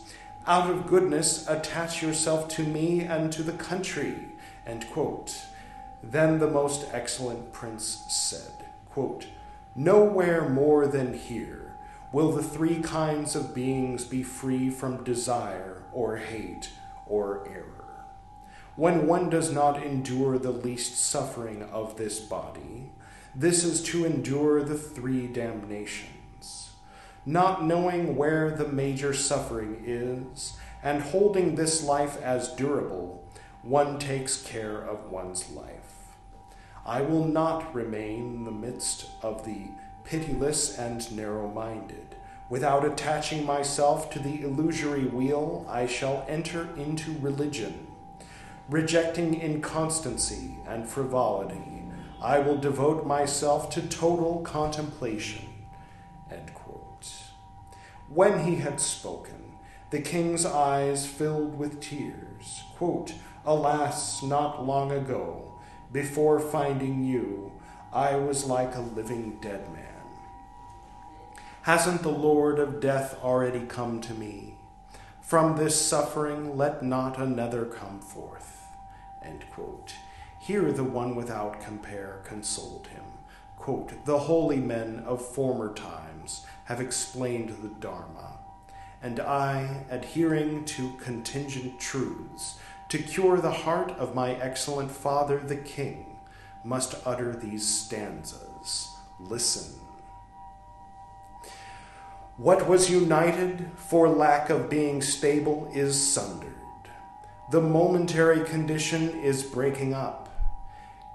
out 0.47 0.71
of 0.71 0.87
goodness 0.87 1.49
attach 1.49 2.03
yourself 2.03 2.49
to 2.49 2.63
me 2.63 3.01
and 3.01 3.33
to 3.33 3.43
the 3.43 3.53
country. 3.53 4.15
Then 6.03 6.39
the 6.39 6.51
most 6.51 6.87
excellent 6.93 7.53
prince 7.53 8.05
said, 8.09 8.64
quote, 8.95 9.27
Nowhere 9.77 10.49
more 10.49 10.87
than 10.87 11.15
here 11.15 11.77
will 12.13 12.33
the 12.33 12.43
three 12.43 12.81
kinds 12.81 13.35
of 13.35 13.55
beings 13.55 14.05
be 14.05 14.23
free 14.23 14.71
from 14.71 15.05
desire 15.05 15.83
or 15.93 16.17
hate 16.17 16.71
or 17.07 17.47
error 17.49 17.85
when 18.77 19.07
one 19.07 19.31
does 19.31 19.53
not 19.53 19.83
endure 19.83 20.39
the 20.39 20.51
least 20.51 20.97
suffering 20.97 21.63
of 21.63 21.97
this 21.97 22.19
body, 22.19 22.91
this 23.35 23.63
is 23.63 23.83
to 23.83 24.05
endure 24.05 24.65
the 24.65 24.77
three 24.77 25.29
damnations. 25.29 26.71
Not 27.25 27.65
knowing 27.65 28.17
where 28.17 28.51
the 28.51 28.67
major 28.67 29.15
suffering 29.15 29.83
is, 29.87 30.57
and 30.83 31.03
holding 31.03 31.55
this 31.55 31.85
life 31.85 32.21
as 32.21 32.49
durable, 32.49 33.25
one 33.63 33.99
takes 33.99 34.43
care 34.43 34.83
of 34.83 35.11
one's 35.11 35.51
life. 35.51 35.84
I 36.87 37.01
will 37.03 37.25
not 37.25 37.75
remain 37.75 38.35
in 38.37 38.45
the 38.45 38.51
midst 38.51 39.07
of 39.23 39.45
the 39.45 39.69
pitiless 40.05 40.79
and 40.79 41.17
narrow 41.17 41.49
minded. 41.49 42.15
Without 42.51 42.85
attaching 42.85 43.45
myself 43.45 44.11
to 44.11 44.19
the 44.19 44.43
illusory 44.43 45.07
wheel, 45.07 45.67
I 45.69 45.87
shall 45.87 46.27
enter 46.29 46.69
into 46.77 47.17
religion 47.21 47.87
Rejecting 48.71 49.39
inconstancy 49.43 50.57
and 50.67 50.89
frivolity, 50.89 51.83
I 52.23 52.39
will 52.39 52.57
devote 52.57 53.07
myself 53.07 53.69
to 53.71 53.83
total 53.83 54.41
contemplation. 54.41 55.45
When 58.09 58.45
he 58.45 58.57
had 58.57 58.81
spoken, 58.81 59.57
the 59.91 60.01
king's 60.01 60.47
eyes 60.47 61.07
filled 61.07 61.59
with 61.59 61.81
tears. 61.81 62.63
Quote, 62.77 63.13
Alas, 63.45 64.23
not 64.23 64.65
long 64.65 64.93
ago, 64.93 65.44
before 65.95 66.41
finding 66.41 67.05
you, 67.05 67.53
I 67.93 68.17
was 68.17 68.45
like 68.45 68.75
a 68.75 68.81
living 68.81 69.39
dead 69.41 69.73
man. 69.73 70.03
Hasn't 71.63 72.03
the 72.03 72.11
Lord 72.11 72.59
of 72.59 72.81
death 72.81 73.17
already 73.23 73.61
come 73.61 74.01
to 74.03 74.13
me? 74.13 74.57
From 75.23 75.57
this 75.57 75.81
suffering 75.81 76.59
let 76.59 76.83
not 76.83 77.19
another 77.19 77.65
come 77.65 78.01
forth. 78.01 78.51
Here 80.41 80.73
the 80.73 80.85
one 80.85 81.15
without 81.15 81.63
compare 81.63 82.21
consoled 82.25 82.89
him. 82.89 83.05
Quote, 83.57 84.05
the 84.05 84.19
holy 84.19 84.59
men 84.59 85.03
of 85.07 85.25
former 85.25 85.73
times 85.73 86.45
have 86.65 86.81
explained 86.83 87.51
the 87.63 87.69
Dharma, 87.81 88.41
and 89.01 89.21
I, 89.21 89.85
adhering 89.89 90.67
to 90.67 90.93
contingent 90.99 91.81
truths, 91.81 92.59
to 92.95 93.03
cure 93.03 93.39
the 93.39 93.51
heart 93.51 93.91
of 93.99 94.15
my 94.15 94.35
excellent 94.35 94.89
father 94.89 95.41
the 95.41 95.57
king, 95.57 96.17
must 96.63 96.95
utter 97.05 97.35
these 97.35 97.67
stanzas. 97.67 98.89
Listen. 99.19 99.81
What 102.37 102.69
was 102.69 102.89
united 102.89 103.69
for 103.75 104.09
lack 104.09 104.49
of 104.49 104.71
being 104.71 105.03
stable 105.03 105.69
is 105.75 106.01
sundered. 106.01 106.55
The 107.51 107.61
momentary 107.61 108.45
condition 108.45 109.11
is 109.25 109.43
breaking 109.43 109.93
up. 109.93 110.29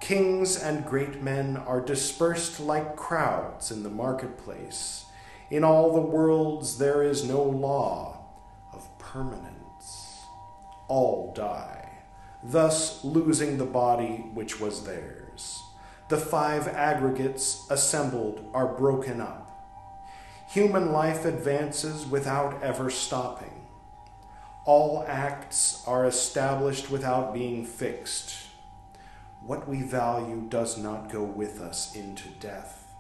Kings 0.02 0.62
and 0.62 0.86
great 0.86 1.22
men 1.22 1.56
are 1.56 1.80
dispersed 1.80 2.60
like 2.60 2.98
crowds 2.98 3.72
in 3.72 3.84
the 3.84 3.90
marketplace. 3.90 5.06
In 5.50 5.64
all 5.64 5.94
the 5.94 6.02
worlds 6.02 6.78
there 6.78 7.04
is 7.04 7.24
no 7.24 7.42
law 7.42 8.26
of 8.74 8.86
permanence. 9.00 9.59
All 10.90 11.32
die, 11.34 11.90
thus 12.44 13.02
losing 13.06 13.58
the 13.58 13.66
body 13.66 14.30
which 14.34 14.60
was 14.60 14.84
theirs. 14.84 15.64
The 16.10 16.18
five 16.18 16.68
aggregates 16.68 17.66
assembled 17.70 18.50
are 18.54 18.76
broken 18.76 19.22
up. 19.22 19.46
Human 20.50 20.92
life 20.92 21.24
advances 21.24 22.06
without 22.06 22.62
ever 22.62 22.90
stopping. 22.90 23.68
All 24.66 25.06
acts 25.08 25.82
are 25.88 26.06
established 26.06 26.92
without 26.92 27.34
being 27.34 27.66
fixed 27.66 28.50
what 29.42 29.68
we 29.68 29.82
value 29.82 30.46
does 30.50 30.78
not 30.78 31.10
go 31.10 31.24
with 31.24 31.62
us 31.62 31.96
into 31.96 32.30
death. 32.40 32.94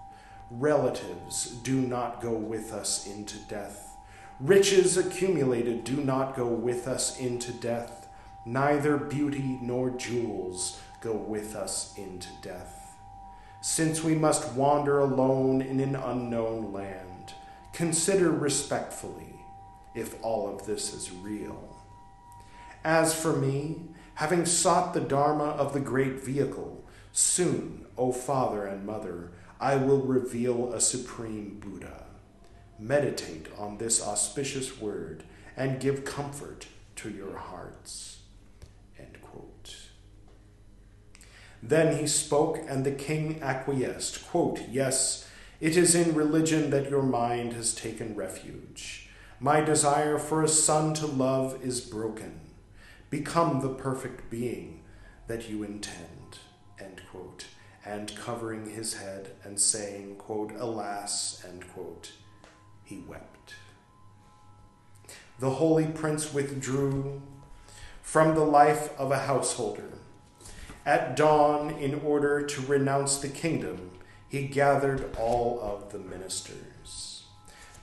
Relatives 0.49 1.51
do 1.63 1.81
not 1.81 2.21
go 2.21 2.31
with 2.33 2.73
us 2.73 3.05
into 3.05 3.37
death. 3.47 3.88
Riches 4.39 4.95
accumulated 4.95 5.83
do 5.83 5.97
not 5.97 6.33
go 6.33 6.47
with 6.47 6.87
us 6.87 7.19
into 7.19 7.51
death. 7.51 8.07
Neither 8.45 8.95
beauty 8.95 9.59
nor 9.61 9.89
jewels 9.89 10.79
go 11.01 11.13
with 11.13 11.57
us 11.57 11.93
into 11.97 12.29
death. 12.41 12.95
Since 13.61 14.01
we 14.01 14.15
must 14.15 14.53
wander 14.53 14.99
alone 14.99 15.61
in 15.61 15.81
an 15.81 15.93
unknown 15.93 16.71
land, 16.71 17.33
consider 17.73 18.31
respectfully 18.31 19.35
if 19.93 20.15
all 20.23 20.47
of 20.47 20.65
this 20.65 20.93
is 20.93 21.11
real. 21.11 21.75
As 22.85 23.13
for 23.13 23.35
me, 23.35 23.89
having 24.15 24.45
sought 24.45 24.93
the 24.93 25.01
Dharma 25.01 25.49
of 25.49 25.73
the 25.73 25.81
great 25.81 26.23
vehicle, 26.23 26.85
soon, 27.11 27.87
O 27.97 28.13
Father 28.13 28.65
and 28.65 28.85
Mother, 28.85 29.33
I 29.59 29.75
will 29.75 29.99
reveal 29.99 30.71
a 30.71 30.79
supreme 30.79 31.59
Buddha. 31.59 32.05
Meditate 32.79 33.47
on 33.57 33.77
this 33.77 34.01
auspicious 34.01 34.79
word 34.79 35.23
and 35.57 35.79
give 35.79 36.05
comfort 36.05 36.67
to 36.95 37.09
your 37.09 37.37
hearts. 37.37 38.19
Then 41.61 41.97
he 41.97 42.07
spoke, 42.07 42.57
and 42.67 42.85
the 42.85 42.91
king 42.91 43.41
acquiesced. 43.41 44.25
Quote, 44.29 44.61
yes, 44.69 45.27
it 45.59 45.75
is 45.75 45.93
in 45.93 46.15
religion 46.15 46.69
that 46.69 46.89
your 46.89 47.03
mind 47.03 47.53
has 47.53 47.75
taken 47.75 48.15
refuge. 48.15 49.09
My 49.41 49.59
desire 49.61 50.17
for 50.17 50.41
a 50.41 50.47
son 50.47 50.93
to 50.95 51.05
love 51.05 51.59
is 51.63 51.81
broken 51.81 52.39
become 53.09 53.59
the 53.59 53.69
perfect 53.69 54.29
being 54.29 54.83
that 55.27 55.49
you 55.49 55.63
intend, 55.63 56.37
and 57.85 58.15
covering 58.15 58.69
his 58.69 58.95
head 58.95 59.31
and 59.43 59.59
saying, 59.59 60.15
quote, 60.15 60.51
alas, 60.59 61.43
end 61.47 61.65
quote, 61.73 62.11
he 62.89 63.03
wept. 63.07 63.53
The 65.39 65.51
holy 65.51 65.85
prince 65.85 66.33
withdrew 66.33 67.21
from 68.01 68.33
the 68.33 68.43
life 68.43 68.89
of 68.97 69.11
a 69.11 69.19
householder. 69.19 69.91
At 70.85 71.15
dawn, 71.15 71.69
in 71.69 72.01
order 72.01 72.41
to 72.45 72.61
renounce 72.61 73.19
the 73.19 73.27
kingdom, 73.27 73.91
he 74.27 74.47
gathered 74.47 75.15
all 75.17 75.61
of 75.61 75.91
the 75.91 75.99
ministers. 75.99 77.25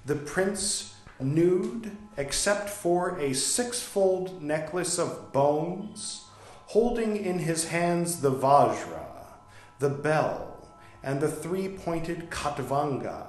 The 0.04 0.16
prince 0.16 0.96
nude 1.20 1.96
except 2.16 2.68
for 2.68 3.18
a 3.20 3.32
sixfold 3.32 4.42
necklace 4.42 4.98
of 4.98 5.32
bones, 5.32 6.24
holding 6.66 7.16
in 7.16 7.38
his 7.38 7.68
hands 7.68 8.20
the 8.20 8.32
vajra, 8.32 9.06
the 9.78 9.88
bell, 9.88 10.68
and 11.02 11.20
the 11.20 11.30
three 11.30 11.68
pointed 11.68 12.28
khatvanga, 12.30 13.25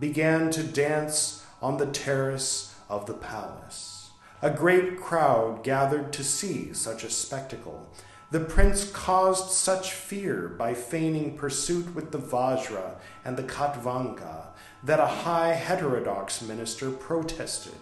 began 0.00 0.50
to 0.50 0.62
dance 0.62 1.46
on 1.60 1.76
the 1.76 1.86
terrace 1.86 2.74
of 2.88 3.06
the 3.06 3.14
palace. 3.14 4.10
A 4.42 4.50
great 4.50 4.98
crowd 4.98 5.62
gathered 5.62 6.12
to 6.14 6.24
see 6.24 6.72
such 6.72 7.04
a 7.04 7.10
spectacle. 7.10 7.86
The 8.30 8.40
prince 8.40 8.90
caused 8.90 9.50
such 9.50 9.92
fear 9.92 10.48
by 10.48 10.72
feigning 10.72 11.36
pursuit 11.36 11.94
with 11.94 12.10
the 12.10 12.18
vajra 12.18 12.94
and 13.24 13.36
the 13.36 13.42
khatvanga 13.42 14.46
that 14.82 14.98
a 14.98 15.06
high 15.06 15.52
heterodox 15.52 16.40
minister 16.40 16.90
protested. 16.90 17.74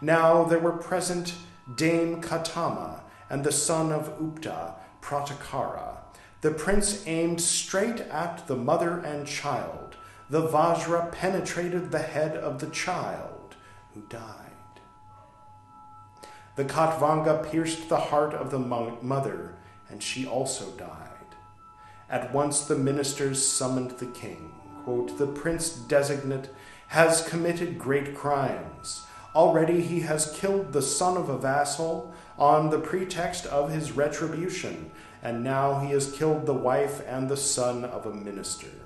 Now 0.00 0.44
there 0.44 0.60
were 0.60 0.72
present 0.72 1.34
Dame 1.74 2.22
Katama 2.22 3.00
and 3.28 3.42
the 3.42 3.52
son 3.52 3.90
of 3.90 4.16
Upta, 4.20 4.74
Pratakara. 5.02 5.96
The 6.42 6.52
prince 6.52 7.04
aimed 7.06 7.40
straight 7.40 8.00
at 8.00 8.46
the 8.46 8.56
mother 8.56 8.98
and 9.00 9.26
child. 9.26 9.79
The 10.30 10.46
Vajra 10.46 11.12
penetrated 11.12 11.90
the 11.90 11.98
head 11.98 12.36
of 12.36 12.60
the 12.60 12.68
child, 12.68 13.56
who 13.94 14.02
died. 14.08 14.46
The 16.56 16.64
Khatvanga 16.64 17.50
pierced 17.50 17.88
the 17.88 17.98
heart 17.98 18.32
of 18.32 18.50
the 18.50 18.58
mother, 18.58 19.54
and 19.88 20.02
she 20.02 20.26
also 20.26 20.70
died. 20.72 21.34
At 22.08 22.32
once 22.32 22.62
the 22.62 22.76
ministers 22.76 23.44
summoned 23.44 23.92
the 23.98 24.06
king 24.06 24.52
quote, 24.84 25.18
the 25.18 25.26
prince 25.26 25.70
designate 25.70 26.48
has 26.88 27.26
committed 27.28 27.78
great 27.78 28.14
crimes. 28.14 29.06
Already 29.34 29.80
he 29.80 30.00
has 30.00 30.36
killed 30.36 30.72
the 30.72 30.82
son 30.82 31.16
of 31.16 31.28
a 31.28 31.38
vassal 31.38 32.12
on 32.38 32.70
the 32.70 32.80
pretext 32.80 33.46
of 33.46 33.70
his 33.70 33.92
retribution, 33.92 34.90
and 35.22 35.44
now 35.44 35.78
he 35.78 35.92
has 35.92 36.12
killed 36.12 36.46
the 36.46 36.54
wife 36.54 37.02
and 37.06 37.28
the 37.28 37.36
son 37.36 37.84
of 37.84 38.06
a 38.06 38.14
minister. 38.14 38.79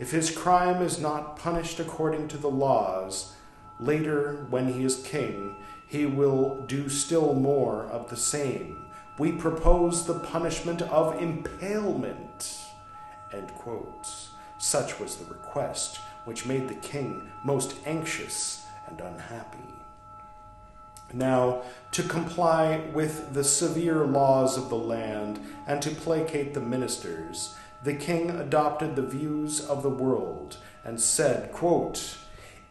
If 0.00 0.12
his 0.12 0.30
crime 0.30 0.82
is 0.82 0.98
not 0.98 1.36
punished 1.36 1.78
according 1.78 2.28
to 2.28 2.38
the 2.38 2.48
laws, 2.48 3.34
later, 3.78 4.46
when 4.48 4.72
he 4.72 4.82
is 4.82 5.02
king, 5.02 5.56
he 5.86 6.06
will 6.06 6.64
do 6.66 6.88
still 6.88 7.34
more 7.34 7.84
of 7.84 8.08
the 8.08 8.16
same. 8.16 8.86
We 9.18 9.32
propose 9.32 10.06
the 10.06 10.18
punishment 10.18 10.80
of 10.80 11.20
impalement. 11.20 12.56
End. 13.30 13.52
Such 14.58 14.98
was 14.98 15.16
the 15.16 15.26
request, 15.26 15.98
which 16.24 16.46
made 16.46 16.68
the 16.68 16.74
king 16.76 17.30
most 17.44 17.74
anxious 17.84 18.64
and 18.88 19.02
unhappy. 19.02 19.58
Now, 21.12 21.62
to 21.92 22.02
comply 22.02 22.78
with 22.94 23.34
the 23.34 23.44
severe 23.44 24.06
laws 24.06 24.56
of 24.56 24.70
the 24.70 24.76
land 24.76 25.40
and 25.66 25.82
to 25.82 25.90
placate 25.90 26.54
the 26.54 26.60
ministers, 26.60 27.54
the 27.82 27.94
king 27.94 28.30
adopted 28.30 28.94
the 28.94 29.02
views 29.02 29.66
of 29.66 29.82
the 29.82 29.90
world 29.90 30.58
and 30.84 31.00
said, 31.00 31.52
quote, 31.52 32.16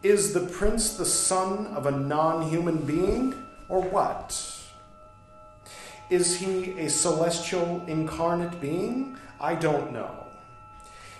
Is 0.03 0.33
the 0.33 0.47
prince 0.47 0.95
the 0.95 1.05
son 1.05 1.67
of 1.67 1.85
a 1.85 1.91
non 1.91 2.49
human 2.49 2.77
being, 2.77 3.33
or 3.67 3.81
what? 3.81 4.59
Is 6.09 6.39
he 6.39 6.79
a 6.79 6.89
celestial 6.89 7.83
incarnate 7.87 8.59
being? 8.59 9.17
I 9.39 9.55
don't 9.55 9.93
know. 9.93 10.25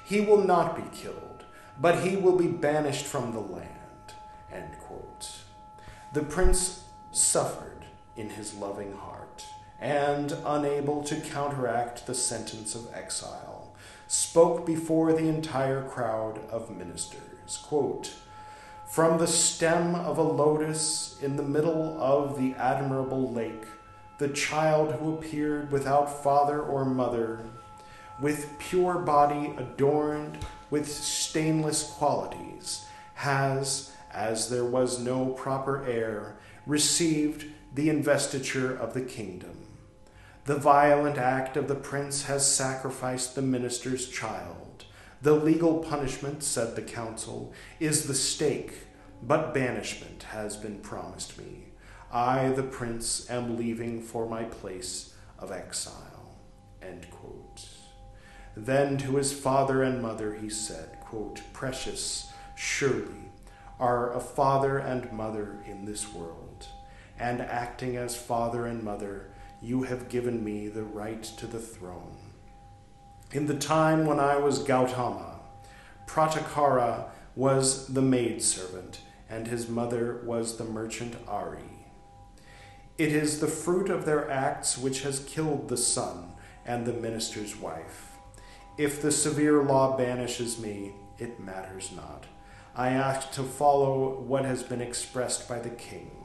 He 0.04 0.22
will 0.22 0.44
not 0.44 0.76
be 0.76 0.98
killed, 0.98 1.44
but 1.80 2.00
he 2.00 2.16
will 2.18 2.36
be 2.36 2.48
banished 2.48 3.06
from 3.06 3.32
the 3.32 3.40
land. 3.40 3.70
End 4.52 4.76
quote. 4.82 5.30
The 6.14 6.24
prince 6.24 6.84
suffered 7.12 7.86
in 8.16 8.30
his 8.30 8.56
loving 8.56 8.94
heart, 8.94 9.46
and, 9.80 10.36
unable 10.46 11.04
to 11.04 11.22
counteract 11.22 12.06
the 12.06 12.16
sentence 12.16 12.76
of 12.76 12.94
exile, 12.94 13.49
spoke 14.10 14.66
before 14.66 15.14
the 15.14 15.28
entire 15.28 15.84
crowd 15.84 16.40
of 16.50 16.76
ministers. 16.76 17.58
Quote, 17.64 18.12
from 18.88 19.20
the 19.20 19.28
stem 19.28 19.94
of 19.94 20.18
a 20.18 20.24
lotus 20.24 21.20
in 21.22 21.36
the 21.36 21.44
middle 21.44 21.96
of 22.02 22.40
the 22.40 22.56
admirable 22.56 23.32
lake, 23.32 23.66
the 24.18 24.30
child 24.30 24.96
who 24.96 25.14
appeared 25.14 25.72
without 25.72 26.24
father 26.24 26.60
or 26.60 26.86
mother, 26.86 27.46
with 28.20 28.58
pure 28.58 28.98
body 28.98 29.54
adorned 29.58 30.40
with 30.72 30.92
stainless 30.92 31.84
qualities, 31.84 32.88
has, 33.14 33.96
as 34.12 34.50
there 34.50 34.66
was 34.66 35.00
no 35.00 35.28
proper 35.28 35.86
heir, 35.86 36.36
received 36.66 37.46
the 37.76 37.92
investiture 37.92 38.76
of 38.76 38.96
the 38.96 39.02
kingdom. 39.02 39.59
The 40.50 40.56
violent 40.56 41.20
act 41.20 41.58
of 41.58 41.68
the 41.68 41.76
prince 41.76 42.24
has 42.24 42.44
sacrificed 42.44 43.36
the 43.36 43.42
minister's 43.44 44.10
child. 44.10 44.86
The 45.22 45.36
legal 45.36 45.84
punishment, 45.84 46.42
said 46.42 46.76
the 46.76 46.82
council, 46.82 47.54
is 47.80 48.08
the 48.08 48.16
stake, 48.16 48.74
but 49.22 49.54
banishment 49.54 50.24
has 50.24 50.58
been 50.58 50.80
promised 50.80 51.38
me. 51.38 51.66
I, 52.12 52.50
the 52.50 52.64
prince, 52.64 53.30
am 53.30 53.58
leaving 53.58 54.02
for 54.02 54.28
my 54.28 54.46
place 54.46 55.14
of 55.38 55.52
exile. 55.52 56.36
Then 58.58 58.98
to 58.98 59.18
his 59.18 59.32
father 59.32 59.84
and 59.84 60.02
mother 60.02 60.34
he 60.34 60.50
said, 60.50 61.00
quote, 61.02 61.42
Precious, 61.54 62.28
surely, 62.56 63.30
are 63.80 64.12
a 64.14 64.20
father 64.20 64.80
and 64.80 65.14
mother 65.14 65.60
in 65.68 65.86
this 65.86 66.12
world, 66.12 66.66
and 67.20 67.40
acting 67.40 67.98
as 67.98 68.18
father 68.18 68.66
and 68.66 68.82
mother, 68.82 69.30
you 69.62 69.84
have 69.84 70.10
given 70.10 70.44
me 70.44 70.68
the 70.68 70.84
right 70.84 71.24
to 71.24 71.48
the 71.48 71.60
throne. 71.60 72.18
In 73.32 73.48
the 73.48 73.58
time 73.58 74.06
when 74.06 74.20
I 74.20 74.38
was 74.38 74.64
Gautama, 74.64 75.40
Pratakara 76.08 77.10
was 77.36 77.88
the 77.88 78.02
maidservant, 78.02 79.02
and 79.30 79.48
his 79.48 79.70
mother 79.70 80.22
was 80.26 80.58
the 80.58 80.64
merchant 80.64 81.16
Ari. 81.28 81.88
It 82.98 83.14
is 83.14 83.40
the 83.40 83.48
fruit 83.48 83.90
of 83.90 84.06
their 84.06 84.30
acts 84.30 84.78
which 84.78 85.04
has 85.04 85.24
killed 85.26 85.70
the 85.70 85.78
son 85.78 86.34
and 86.66 86.86
the 86.86 86.94
minister's 86.94 87.56
wife. 87.56 88.14
If 88.78 89.02
the 89.02 89.12
severe 89.12 89.64
law 89.64 89.98
banishes 89.98 90.60
me, 90.60 90.94
it 91.18 91.40
matters 91.40 91.92
not. 91.96 92.26
I 92.76 92.90
ask 92.90 93.32
to 93.32 93.44
follow 93.44 94.20
what 94.22 94.46
has 94.46 94.64
been 94.64 94.82
expressed 94.82 95.48
by 95.48 95.60
the 95.60 95.70
king. 95.70 96.19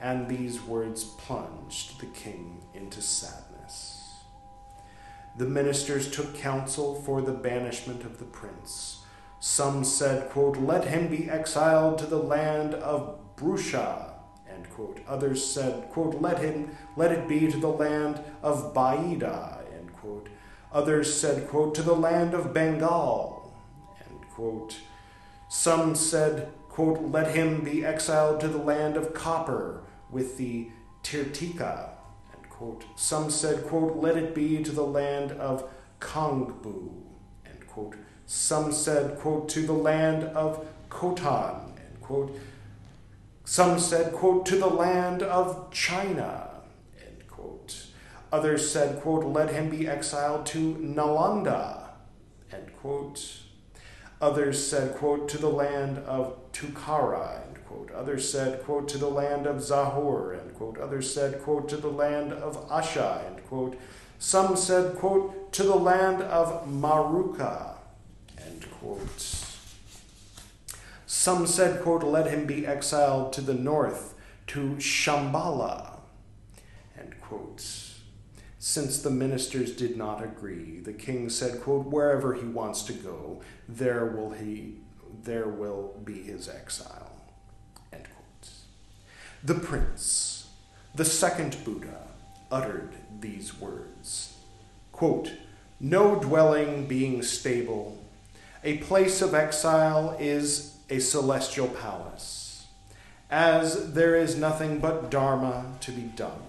And 0.00 0.28
these 0.28 0.62
words 0.62 1.04
plunged 1.04 2.00
the 2.00 2.06
king 2.06 2.62
into 2.74 3.02
sadness. 3.02 4.14
The 5.36 5.46
ministers 5.46 6.10
took 6.10 6.34
counsel 6.34 6.94
for 7.02 7.20
the 7.20 7.32
banishment 7.32 8.04
of 8.04 8.18
the 8.18 8.24
prince. 8.24 9.02
Some 9.40 9.84
said, 9.84 10.30
quote, 10.30 10.56
Let 10.56 10.84
him 10.84 11.08
be 11.08 11.30
exiled 11.30 11.98
to 11.98 12.06
the 12.06 12.22
land 12.22 12.74
of 12.74 13.18
Brusha. 13.36 14.12
End 14.48 14.68
quote. 14.70 15.00
Others 15.06 15.44
said, 15.44 15.90
quote, 15.90 16.20
Let 16.20 16.38
him 16.38 16.76
let 16.96 17.12
it 17.12 17.28
be 17.28 17.50
to 17.50 17.58
the 17.58 17.68
land 17.68 18.20
of 18.42 18.74
Baida. 18.74 19.60
End 19.72 19.92
quote. 19.92 20.28
Others 20.72 21.18
said, 21.18 21.48
quote, 21.48 21.74
to 21.76 21.82
the 21.82 21.94
land 21.94 22.34
of 22.34 22.52
Bengal, 22.52 23.52
end 24.00 24.20
quote. 24.30 24.76
Some 25.48 25.94
said, 25.94 26.52
quote, 26.68 27.10
let 27.10 27.34
him 27.34 27.64
be 27.64 27.84
exiled 27.84 28.40
to 28.40 28.48
the 28.48 28.58
land 28.58 28.96
of 28.96 29.14
copper 29.14 29.82
with 30.10 30.36
the 30.36 30.68
Tirtika, 31.02 31.90
quote. 32.50 32.84
Some 32.96 33.30
said, 33.30 33.66
quote, 33.66 33.96
let 33.96 34.16
it 34.16 34.34
be 34.34 34.62
to 34.62 34.72
the 34.72 34.82
land 34.82 35.32
of 35.32 35.68
Kongbu. 36.00 36.92
Some 38.26 38.72
said, 38.72 39.18
quote, 39.18 39.48
to 39.50 39.60
the 39.60 39.72
land 39.72 40.24
of 40.24 40.66
Khotan. 40.90 41.74
Some 43.44 43.78
said, 43.78 44.12
quote, 44.12 44.44
to 44.46 44.56
the 44.56 44.66
land 44.66 45.22
of 45.22 45.70
China, 45.70 46.48
Others 48.30 48.70
said, 48.70 49.00
quote, 49.00 49.24
let 49.24 49.52
him 49.52 49.70
be 49.70 49.88
exiled 49.88 50.44
to 50.46 50.74
Nalanda, 50.74 51.88
end 52.52 52.70
quote. 52.76 53.40
Others 54.20 54.66
said, 54.66 54.94
quote, 54.96 55.28
to 55.30 55.38
the 55.38 55.48
land 55.48 55.98
of 55.98 56.36
Tukhara, 56.52 57.46
end 57.46 57.47
Others 57.90 58.30
said, 58.30 58.62
quote, 58.64 58.88
to 58.88 58.98
the 58.98 59.08
land 59.08 59.46
of 59.46 59.62
Zahor, 59.62 60.34
end 60.34 60.54
quote. 60.54 60.78
Others 60.78 61.12
said, 61.12 61.42
quote, 61.42 61.68
to 61.68 61.76
the 61.76 61.88
land 61.88 62.32
of 62.32 62.68
Asha, 62.68 63.24
end 63.26 63.44
quote. 63.46 63.78
Some 64.18 64.56
said, 64.56 64.96
quote, 64.96 65.52
to 65.52 65.62
the 65.62 65.76
land 65.76 66.22
of 66.22 66.66
Maruka, 66.66 67.76
end 68.44 68.66
quote. 68.78 69.44
Some 71.06 71.46
said, 71.46 71.82
quote, 71.82 72.02
let 72.02 72.26
him 72.28 72.46
be 72.46 72.66
exiled 72.66 73.32
to 73.34 73.40
the 73.40 73.54
north, 73.54 74.14
to 74.48 74.76
Shambhala, 74.76 76.00
end 76.98 77.14
quote. 77.20 77.64
Since 78.58 79.02
the 79.02 79.10
ministers 79.10 79.74
did 79.74 79.96
not 79.96 80.22
agree, 80.22 80.80
the 80.80 80.92
king 80.92 81.30
said, 81.30 81.60
quote, 81.62 81.86
Wherever 81.86 82.34
he 82.34 82.46
wants 82.46 82.82
to 82.84 82.92
go, 82.92 83.40
there 83.68 84.06
will 84.06 84.30
he 84.30 84.78
there 85.24 85.48
will 85.48 85.94
be 86.04 86.22
his 86.22 86.48
exile. 86.48 87.07
The 89.44 89.54
prince, 89.54 90.48
the 90.96 91.04
second 91.04 91.64
Buddha, 91.64 92.08
uttered 92.50 92.94
these 93.20 93.58
words. 93.60 94.36
Quote, 94.90 95.32
no 95.78 96.16
dwelling 96.16 96.86
being 96.86 97.22
stable, 97.22 98.02
a 98.64 98.78
place 98.78 99.22
of 99.22 99.34
exile 99.34 100.16
is 100.18 100.76
a 100.90 100.98
celestial 100.98 101.68
palace, 101.68 102.66
as 103.30 103.92
there 103.92 104.16
is 104.16 104.36
nothing 104.36 104.80
but 104.80 105.08
Dharma 105.08 105.76
to 105.82 105.92
be 105.92 106.10
done. 106.16 106.42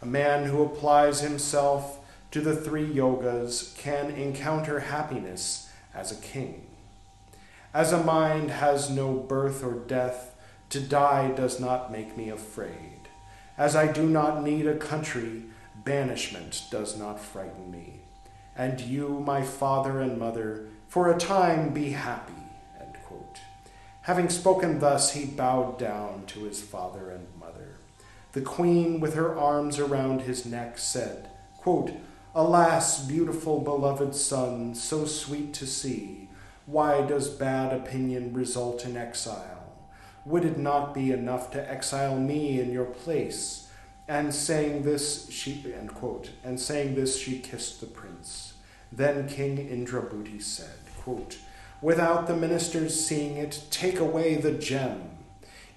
A 0.00 0.06
man 0.06 0.46
who 0.46 0.64
applies 0.64 1.20
himself 1.20 2.00
to 2.32 2.40
the 2.40 2.56
three 2.56 2.92
yogas 2.92 3.76
can 3.76 4.10
encounter 4.10 4.80
happiness 4.80 5.70
as 5.94 6.10
a 6.10 6.20
king. 6.20 6.66
As 7.72 7.92
a 7.92 8.02
mind 8.02 8.50
has 8.50 8.90
no 8.90 9.12
birth 9.12 9.62
or 9.62 9.74
death, 9.74 10.31
to 10.72 10.80
die 10.80 11.30
does 11.30 11.60
not 11.60 11.90
make 11.92 12.16
me 12.16 12.28
afraid. 12.28 13.08
As 13.56 13.76
I 13.76 13.90
do 13.90 14.06
not 14.06 14.42
need 14.42 14.66
a 14.66 14.76
country, 14.76 15.44
banishment 15.84 16.64
does 16.70 16.98
not 16.98 17.20
frighten 17.20 17.70
me. 17.70 18.00
And 18.56 18.80
you, 18.80 19.20
my 19.20 19.42
father 19.42 20.00
and 20.00 20.18
mother, 20.18 20.66
for 20.88 21.10
a 21.10 21.18
time 21.18 21.72
be 21.72 21.90
happy. 21.90 22.32
Having 24.02 24.30
spoken 24.30 24.80
thus, 24.80 25.12
he 25.12 25.24
bowed 25.26 25.78
down 25.78 26.24
to 26.26 26.42
his 26.42 26.60
father 26.60 27.08
and 27.10 27.28
mother. 27.38 27.76
the 28.32 28.40
queen, 28.40 28.98
with 28.98 29.14
her 29.14 29.38
arms 29.38 29.78
around 29.78 30.22
his 30.22 30.46
neck, 30.46 30.78
said, 30.78 31.28
quote, 31.58 31.92
Alas, 32.34 33.06
beautiful 33.06 33.60
beloved 33.60 34.14
son, 34.14 34.74
so 34.74 35.04
sweet 35.04 35.52
to 35.54 35.66
see, 35.66 36.30
why 36.64 37.02
does 37.02 37.28
bad 37.28 37.72
opinion 37.74 38.32
result 38.32 38.86
in 38.86 38.96
exile? 38.96 39.51
Would 40.24 40.44
it 40.44 40.58
not 40.58 40.94
be 40.94 41.12
enough 41.12 41.50
to 41.52 41.70
exile 41.70 42.18
me 42.18 42.60
in 42.60 42.72
your 42.72 42.84
place? 42.84 43.68
And 44.08 44.34
saying 44.34 44.82
this, 44.82 45.30
she 45.30 45.72
end 45.76 45.94
quote, 45.94 46.30
and 46.44 46.58
saying 46.58 46.94
this, 46.94 47.18
she 47.20 47.38
kissed 47.38 47.80
the 47.80 47.86
prince. 47.86 48.54
Then 48.90 49.28
King 49.28 49.56
Indrabhuti 49.56 50.42
said, 50.42 50.78
quote, 50.98 51.38
Without 51.80 52.26
the 52.26 52.36
ministers 52.36 53.04
seeing 53.04 53.36
it, 53.36 53.64
take 53.70 53.98
away 53.98 54.36
the 54.36 54.52
gem 54.52 55.12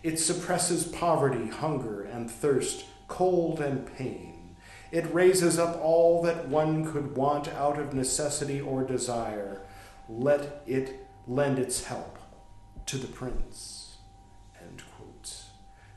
it 0.05 0.19
suppresses 0.19 0.83
poverty, 0.83 1.47
hunger, 1.47 2.03
and 2.03 2.29
thirst, 2.29 2.85
cold 3.07 3.59
and 3.59 3.91
pain. 3.97 4.55
It 4.91 5.11
raises 5.11 5.57
up 5.57 5.81
all 5.81 6.21
that 6.21 6.47
one 6.47 6.85
could 6.85 7.17
want 7.17 7.47
out 7.47 7.79
of 7.79 7.95
necessity 7.95 8.61
or 8.61 8.83
desire. 8.83 9.63
Let 10.07 10.61
it 10.67 11.07
lend 11.27 11.57
its 11.57 11.85
help 11.85 12.19
to 12.85 12.97
the 12.97 13.07
prince. 13.07 13.84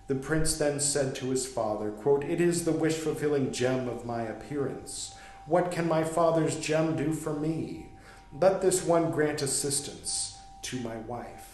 The 0.08 0.16
prince 0.16 0.56
then 0.56 0.80
said 0.80 1.14
to 1.16 1.30
his 1.30 1.46
father, 1.46 1.90
quote, 1.90 2.24
It 2.24 2.40
is 2.40 2.64
the 2.64 2.72
wish 2.72 2.96
fulfilling 2.96 3.52
gem 3.52 3.88
of 3.88 4.04
my 4.04 4.22
appearance. 4.22 5.14
What 5.46 5.70
can 5.70 5.86
my 5.86 6.02
father's 6.02 6.58
gem 6.58 6.96
do 6.96 7.12
for 7.12 7.32
me? 7.32 7.86
Let 8.32 8.60
this 8.60 8.84
one 8.84 9.10
grant 9.10 9.42
assistance 9.42 10.36
to 10.62 10.80
my 10.80 10.96
wife. 10.96 11.48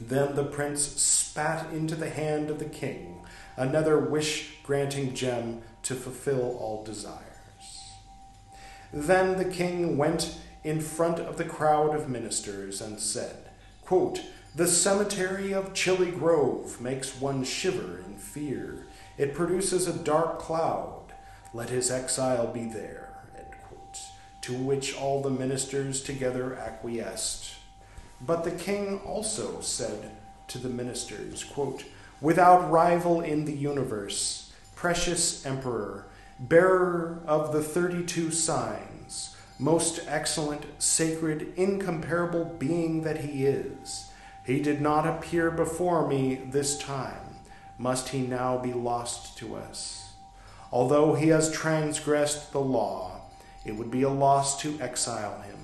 Then 0.00 0.34
the 0.34 0.44
prince 0.44 0.80
spat 0.80 1.70
into 1.72 1.94
the 1.94 2.08
hand 2.08 2.48
of 2.48 2.58
the 2.58 2.64
king 2.64 3.20
another 3.56 3.98
wish 3.98 4.54
granting 4.62 5.14
gem 5.14 5.60
to 5.82 5.94
fulfill 5.94 6.56
all 6.58 6.82
desires. 6.82 7.20
Then 8.92 9.36
the 9.36 9.44
king 9.44 9.98
went 9.98 10.38
in 10.64 10.80
front 10.80 11.18
of 11.18 11.36
the 11.36 11.44
crowd 11.44 11.94
of 11.94 12.08
ministers 12.08 12.80
and 12.80 12.98
said, 12.98 13.50
quote, 13.84 14.22
The 14.52 14.66
cemetery 14.66 15.52
of 15.54 15.74
Chilly 15.74 16.10
Grove 16.10 16.80
makes 16.80 17.20
one 17.20 17.44
shiver 17.44 18.02
in 18.04 18.16
fear. 18.16 18.84
It 19.16 19.32
produces 19.32 19.86
a 19.86 19.92
dark 19.92 20.40
cloud. 20.40 21.12
Let 21.54 21.70
his 21.70 21.90
exile 21.90 22.48
be 22.48 22.64
there. 22.64 23.06
To 24.42 24.54
which 24.54 24.96
all 24.96 25.22
the 25.22 25.30
ministers 25.30 26.02
together 26.02 26.56
acquiesced. 26.56 27.54
But 28.20 28.42
the 28.42 28.50
king 28.50 28.98
also 29.00 29.60
said 29.60 30.10
to 30.48 30.58
the 30.58 30.68
ministers, 30.68 31.44
quote, 31.44 31.84
Without 32.20 32.70
rival 32.70 33.20
in 33.20 33.44
the 33.44 33.54
universe, 33.54 34.52
precious 34.74 35.46
emperor, 35.46 36.06
bearer 36.40 37.22
of 37.26 37.52
the 37.52 37.62
thirty 37.62 38.02
two 38.02 38.30
signs, 38.30 39.36
most 39.58 40.00
excellent, 40.08 40.66
sacred, 40.78 41.52
incomparable 41.56 42.56
being 42.58 43.02
that 43.02 43.20
he 43.20 43.46
is, 43.46 44.09
he 44.50 44.60
did 44.60 44.80
not 44.80 45.06
appear 45.06 45.50
before 45.50 46.08
me 46.08 46.34
this 46.34 46.76
time. 46.76 47.36
Must 47.78 48.08
he 48.08 48.22
now 48.22 48.58
be 48.58 48.72
lost 48.72 49.38
to 49.38 49.54
us? 49.54 50.12
Although 50.72 51.14
he 51.14 51.28
has 51.28 51.52
transgressed 51.52 52.50
the 52.50 52.60
law, 52.60 53.20
it 53.64 53.76
would 53.76 53.90
be 53.90 54.02
a 54.02 54.10
loss 54.10 54.60
to 54.62 54.80
exile 54.80 55.40
him. 55.42 55.58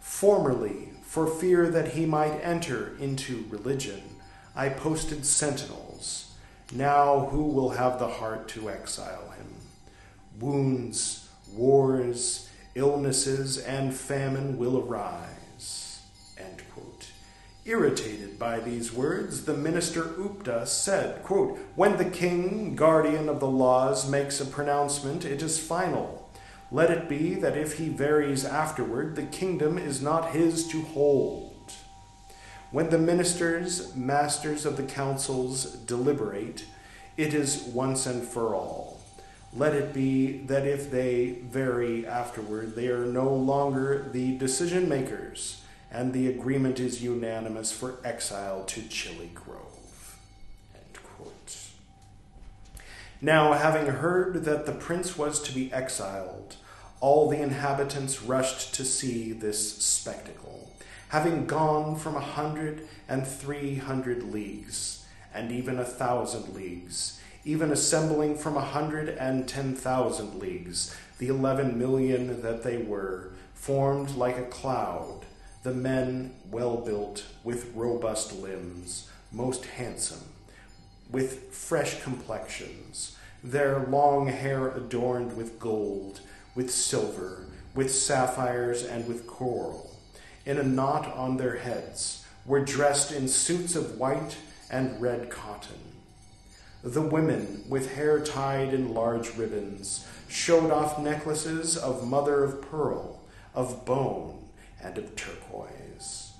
Formerly, 0.00 0.90
for 1.02 1.28
fear 1.28 1.70
that 1.70 1.92
he 1.92 2.06
might 2.06 2.40
enter 2.42 2.96
into 2.98 3.46
religion, 3.50 4.02
I 4.56 4.68
posted 4.70 5.24
sentinels. 5.24 6.34
Now, 6.72 7.26
who 7.30 7.44
will 7.44 7.70
have 7.70 7.98
the 7.98 8.08
heart 8.08 8.48
to 8.48 8.68
exile 8.68 9.30
him? 9.30 9.54
Wounds, 10.40 11.28
wars, 11.52 12.50
illnesses, 12.74 13.58
and 13.58 13.94
famine 13.94 14.58
will 14.58 14.78
arise. 14.78 15.37
Irritated 17.68 18.38
by 18.38 18.60
these 18.60 18.94
words, 18.94 19.44
the 19.44 19.54
minister 19.54 20.02
Upta 20.02 20.66
said, 20.66 21.22
quote, 21.22 21.58
When 21.74 21.98
the 21.98 22.06
king, 22.06 22.74
guardian 22.74 23.28
of 23.28 23.40
the 23.40 23.46
laws, 23.46 24.08
makes 24.08 24.40
a 24.40 24.46
pronouncement, 24.46 25.26
it 25.26 25.42
is 25.42 25.60
final. 25.60 26.30
Let 26.72 26.90
it 26.90 27.10
be 27.10 27.34
that 27.34 27.58
if 27.58 27.76
he 27.76 27.90
varies 27.90 28.42
afterward, 28.46 29.16
the 29.16 29.24
kingdom 29.24 29.76
is 29.76 30.00
not 30.00 30.30
his 30.30 30.66
to 30.68 30.80
hold. 30.80 31.74
When 32.70 32.88
the 32.88 32.96
ministers, 32.96 33.94
masters 33.94 34.64
of 34.64 34.78
the 34.78 34.82
councils, 34.84 35.66
deliberate, 35.66 36.64
it 37.18 37.34
is 37.34 37.64
once 37.64 38.06
and 38.06 38.26
for 38.26 38.54
all. 38.54 38.98
Let 39.54 39.74
it 39.74 39.92
be 39.92 40.38
that 40.46 40.66
if 40.66 40.90
they 40.90 41.40
vary 41.42 42.06
afterward, 42.06 42.74
they 42.74 42.88
are 42.88 43.04
no 43.04 43.28
longer 43.28 44.08
the 44.10 44.38
decision 44.38 44.88
makers 44.88 45.60
and 45.90 46.12
the 46.12 46.28
agreement 46.28 46.78
is 46.78 47.02
unanimous 47.02 47.72
for 47.72 47.98
exile 48.04 48.64
to 48.64 48.82
Chilly 48.88 49.30
Grove. 49.34 49.78
Now, 53.20 53.54
having 53.54 53.86
heard 53.86 54.44
that 54.44 54.64
the 54.64 54.72
prince 54.72 55.18
was 55.18 55.42
to 55.42 55.52
be 55.52 55.72
exiled, 55.72 56.54
all 57.00 57.28
the 57.28 57.42
inhabitants 57.42 58.22
rushed 58.22 58.74
to 58.74 58.84
see 58.84 59.32
this 59.32 59.76
spectacle, 59.78 60.70
having 61.08 61.46
gone 61.46 61.96
from 61.96 62.14
a 62.14 62.20
hundred 62.20 62.86
and 63.08 63.26
three 63.26 63.74
hundred 63.74 64.22
leagues, 64.22 65.04
and 65.34 65.50
even 65.50 65.80
a 65.80 65.84
thousand 65.84 66.54
leagues, 66.54 67.20
even 67.44 67.72
assembling 67.72 68.38
from 68.38 68.56
a 68.56 68.60
hundred 68.60 69.08
and 69.08 69.48
ten 69.48 69.74
thousand 69.74 70.38
leagues, 70.38 70.96
the 71.18 71.26
eleven 71.26 71.76
million 71.76 72.40
that 72.42 72.62
they 72.62 72.76
were, 72.76 73.32
formed 73.52 74.10
like 74.10 74.38
a 74.38 74.44
cloud 74.44 75.24
the 75.62 75.74
men 75.74 76.34
well 76.50 76.76
built, 76.76 77.24
with 77.42 77.72
robust 77.74 78.32
limbs, 78.32 79.10
most 79.32 79.66
handsome, 79.66 80.24
with 81.10 81.52
fresh 81.52 82.02
complexions, 82.02 83.16
their 83.42 83.80
long 83.86 84.28
hair 84.28 84.68
adorned 84.68 85.36
with 85.36 85.58
gold, 85.58 86.20
with 86.54 86.70
silver, 86.70 87.46
with 87.74 87.92
sapphires, 87.92 88.84
and 88.84 89.06
with 89.06 89.26
coral, 89.26 89.96
in 90.46 90.58
a 90.58 90.62
knot 90.62 91.06
on 91.14 91.36
their 91.36 91.56
heads, 91.56 92.24
were 92.46 92.64
dressed 92.64 93.12
in 93.12 93.28
suits 93.28 93.74
of 93.76 93.98
white 93.98 94.36
and 94.70 95.00
red 95.00 95.28
cotton. 95.30 95.76
The 96.82 97.02
women, 97.02 97.64
with 97.68 97.94
hair 97.94 98.20
tied 98.20 98.72
in 98.72 98.94
large 98.94 99.36
ribbons, 99.36 100.06
showed 100.28 100.70
off 100.70 100.98
necklaces 100.98 101.76
of 101.76 102.06
mother 102.06 102.44
of 102.44 102.62
pearl, 102.62 103.20
of 103.54 103.84
bone, 103.84 104.37
and 104.82 104.98
of 104.98 105.14
turquoise. 105.16 106.32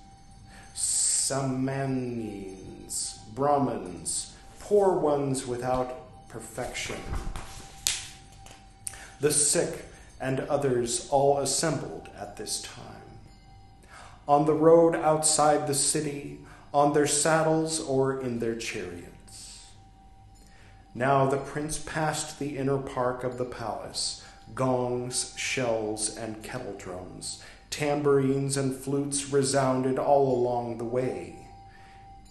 Samanins, 1.28 2.48
Brahmins, 3.34 4.34
poor 4.60 4.98
ones 4.98 5.46
without 5.46 6.28
perfection. 6.28 6.96
The 9.20 9.30
sick 9.32 9.84
and 10.20 10.40
others 10.40 11.08
all 11.10 11.38
assembled 11.38 12.08
at 12.18 12.36
this 12.36 12.62
time. 12.62 12.84
On 14.26 14.46
the 14.46 14.54
road 14.54 14.94
outside 14.94 15.66
the 15.66 15.74
city, 15.74 16.38
on 16.72 16.92
their 16.92 17.06
saddles 17.06 17.80
or 17.80 18.20
in 18.20 18.38
their 18.38 18.54
chariots. 18.54 19.66
Now 20.94 21.26
the 21.26 21.38
prince 21.38 21.78
passed 21.78 22.38
the 22.38 22.56
inner 22.58 22.78
park 22.78 23.24
of 23.24 23.38
the 23.38 23.44
palace, 23.44 24.24
gongs, 24.54 25.34
shells, 25.36 26.16
and 26.16 26.42
kettle 26.42 26.74
drums 26.78 27.42
Tambourines 27.70 28.56
and 28.56 28.74
flutes 28.74 29.30
resounded 29.30 29.98
all 29.98 30.34
along 30.34 30.78
the 30.78 30.84
way. 30.84 31.46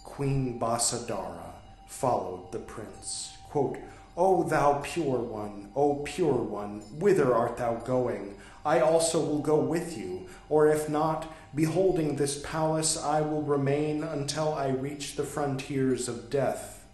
Queen 0.04 0.58
Basadara 0.58 1.52
followed 1.86 2.52
the 2.52 2.58
prince. 2.58 3.36
Quote, 3.48 3.78
O 4.16 4.42
thou 4.42 4.80
pure 4.82 5.18
one, 5.18 5.70
O 5.76 5.96
pure 5.96 6.42
one, 6.42 6.80
whither 6.98 7.34
art 7.34 7.56
thou 7.56 7.76
going? 7.76 8.34
I 8.64 8.80
also 8.80 9.24
will 9.24 9.38
go 9.38 9.56
with 9.60 9.96
you, 9.96 10.26
or 10.48 10.68
if 10.68 10.88
not, 10.88 11.32
beholding 11.54 12.16
this 12.16 12.42
palace, 12.42 12.96
I 13.02 13.20
will 13.20 13.42
remain 13.42 14.02
until 14.02 14.52
I 14.52 14.68
reach 14.68 15.14
the 15.14 15.24
frontiers 15.24 16.08
of 16.08 16.28
death. 16.30 16.84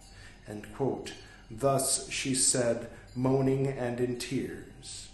Thus 1.50 2.10
she 2.10 2.34
said, 2.34 2.88
moaning 3.16 3.66
and 3.66 4.00
in 4.00 4.18
tears. 4.18 5.08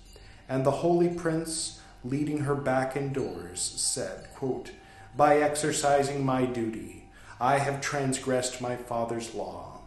And 0.48 0.66
the 0.66 0.70
holy 0.70 1.08
prince, 1.08 1.79
leading 2.04 2.40
her 2.40 2.54
back 2.54 2.96
indoors, 2.96 3.60
said, 3.60 4.28
quote, 4.34 4.70
By 5.16 5.38
exercising 5.38 6.24
my 6.24 6.46
duty, 6.46 7.08
I 7.40 7.58
have 7.58 7.80
transgressed 7.80 8.60
my 8.60 8.76
father's 8.76 9.34
law. 9.34 9.80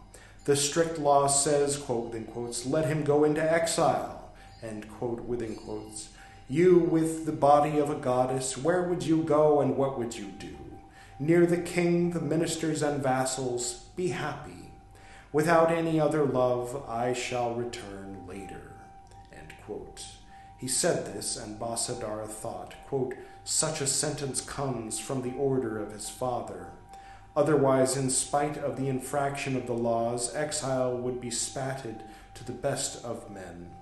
The 0.44 0.56
strict 0.56 0.98
law 0.98 1.26
says, 1.26 1.76
quote, 1.76 2.06
within 2.06 2.24
quotes, 2.24 2.66
let 2.66 2.86
him 2.86 3.02
go 3.02 3.24
into 3.24 3.40
exile, 3.40 4.32
end 4.62 4.90
quote, 4.90 5.22
within 5.22 5.56
quotes. 5.56 6.10
You, 6.48 6.78
with 6.78 7.24
the 7.24 7.32
body 7.32 7.78
of 7.78 7.88
a 7.88 7.94
goddess, 7.94 8.58
where 8.58 8.82
would 8.82 9.02
you 9.02 9.22
go 9.22 9.60
and 9.60 9.76
what 9.76 9.98
would 9.98 10.14
you 10.14 10.26
do? 10.26 10.56
Near 11.18 11.46
the 11.46 11.56
king, 11.56 12.10
the 12.10 12.20
ministers, 12.20 12.82
and 12.82 13.02
vassals, 13.02 13.86
be 13.96 14.08
happy. 14.08 14.70
Without 15.32 15.72
any 15.72 15.98
other 15.98 16.24
love, 16.24 16.84
I 16.88 17.12
shall 17.14 17.54
return 17.54 18.26
later. 18.28 18.72
End 19.32 19.54
quote. 19.64 20.04
He 20.64 20.68
said 20.68 21.04
this, 21.04 21.36
and 21.36 21.60
Basadara 21.60 22.26
thought, 22.26 22.72
quote, 22.88 23.12
Such 23.44 23.82
a 23.82 23.86
sentence 23.86 24.40
comes 24.40 24.98
from 24.98 25.20
the 25.20 25.36
order 25.36 25.78
of 25.78 25.92
his 25.92 26.08
father. 26.08 26.68
Otherwise, 27.36 27.98
in 27.98 28.08
spite 28.08 28.56
of 28.56 28.78
the 28.78 28.88
infraction 28.88 29.56
of 29.56 29.66
the 29.66 29.74
laws, 29.74 30.34
exile 30.34 30.96
would 30.96 31.20
be 31.20 31.30
spatted 31.30 32.02
to 32.32 32.44
the 32.44 32.52
best 32.52 33.04
of 33.04 33.30
men, 33.30 33.72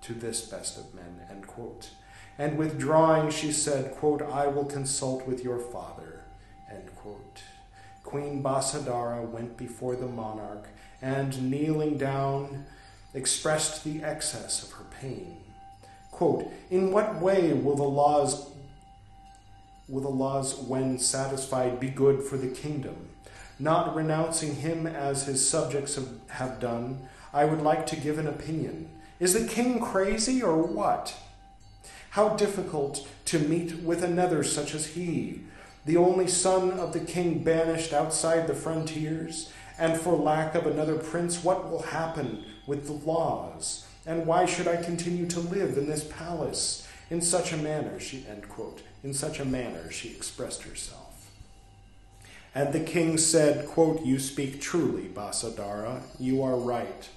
to 0.00 0.12
this 0.12 0.40
best 0.40 0.76
of 0.76 0.92
men, 0.92 1.20
end 1.30 1.46
quote. 1.46 1.90
And 2.36 2.58
withdrawing, 2.58 3.30
she 3.30 3.52
said, 3.52 3.94
quote, 3.94 4.20
I 4.20 4.48
will 4.48 4.64
consult 4.64 5.24
with 5.24 5.44
your 5.44 5.60
father, 5.60 6.24
end 6.68 6.96
quote. 6.96 7.44
Queen 8.02 8.42
Basadara 8.42 9.24
went 9.24 9.56
before 9.56 9.94
the 9.94 10.08
monarch 10.08 10.66
and, 11.00 11.48
kneeling 11.48 11.96
down, 11.96 12.66
expressed 13.14 13.84
the 13.84 14.02
excess 14.02 14.64
of 14.64 14.72
her 14.72 14.84
pain. 15.00 15.44
Quote, 16.18 16.50
In 16.68 16.90
what 16.90 17.20
way 17.20 17.52
will 17.52 17.76
the 17.76 17.84
laws 17.84 18.50
will 19.86 20.00
the 20.00 20.08
laws, 20.08 20.56
when 20.56 20.98
satisfied, 20.98 21.78
be 21.78 21.90
good 21.90 22.24
for 22.24 22.36
the 22.36 22.48
kingdom? 22.48 23.08
Not 23.60 23.94
renouncing 23.94 24.56
him 24.56 24.84
as 24.84 25.26
his 25.26 25.48
subjects 25.48 25.96
have 26.30 26.58
done, 26.58 27.08
I 27.32 27.44
would 27.44 27.62
like 27.62 27.86
to 27.86 27.96
give 27.96 28.18
an 28.18 28.26
opinion. 28.26 28.90
Is 29.20 29.32
the 29.32 29.46
king 29.46 29.78
crazy 29.78 30.42
or 30.42 30.60
what? 30.60 31.14
How 32.10 32.30
difficult 32.30 33.06
to 33.26 33.38
meet 33.38 33.76
with 33.76 34.02
another 34.02 34.42
such 34.42 34.74
as 34.74 34.88
he, 34.88 35.42
the 35.86 35.98
only 35.98 36.26
son 36.26 36.72
of 36.72 36.92
the 36.92 37.00
king 37.00 37.44
banished 37.44 37.92
outside 37.92 38.48
the 38.48 38.54
frontiers, 38.54 39.52
and 39.78 39.96
for 40.00 40.16
lack 40.16 40.56
of 40.56 40.66
another 40.66 40.96
prince, 40.96 41.44
what 41.44 41.70
will 41.70 41.82
happen 41.82 42.44
with 42.66 42.88
the 42.88 43.08
laws? 43.08 43.84
And 44.06 44.26
why 44.26 44.46
should 44.46 44.68
I 44.68 44.82
continue 44.82 45.26
to 45.26 45.40
live 45.40 45.76
in 45.76 45.86
this 45.86 46.04
palace? 46.04 46.86
In 47.10 47.20
such 47.20 47.52
a 47.52 47.56
manner, 47.56 47.98
she 48.00 48.26
end 48.28 48.48
quote, 48.48 48.82
in 49.02 49.14
such 49.14 49.40
a 49.40 49.44
manner 49.44 49.90
she 49.90 50.10
expressed 50.10 50.62
herself. 50.62 51.30
And 52.54 52.72
the 52.72 52.80
king 52.80 53.18
said, 53.18 53.68
quote, 53.68 54.04
You 54.04 54.18
speak 54.18 54.60
truly, 54.60 55.08
Basadara, 55.08 56.02
you 56.18 56.42
are 56.42 56.56
right. 56.56 57.08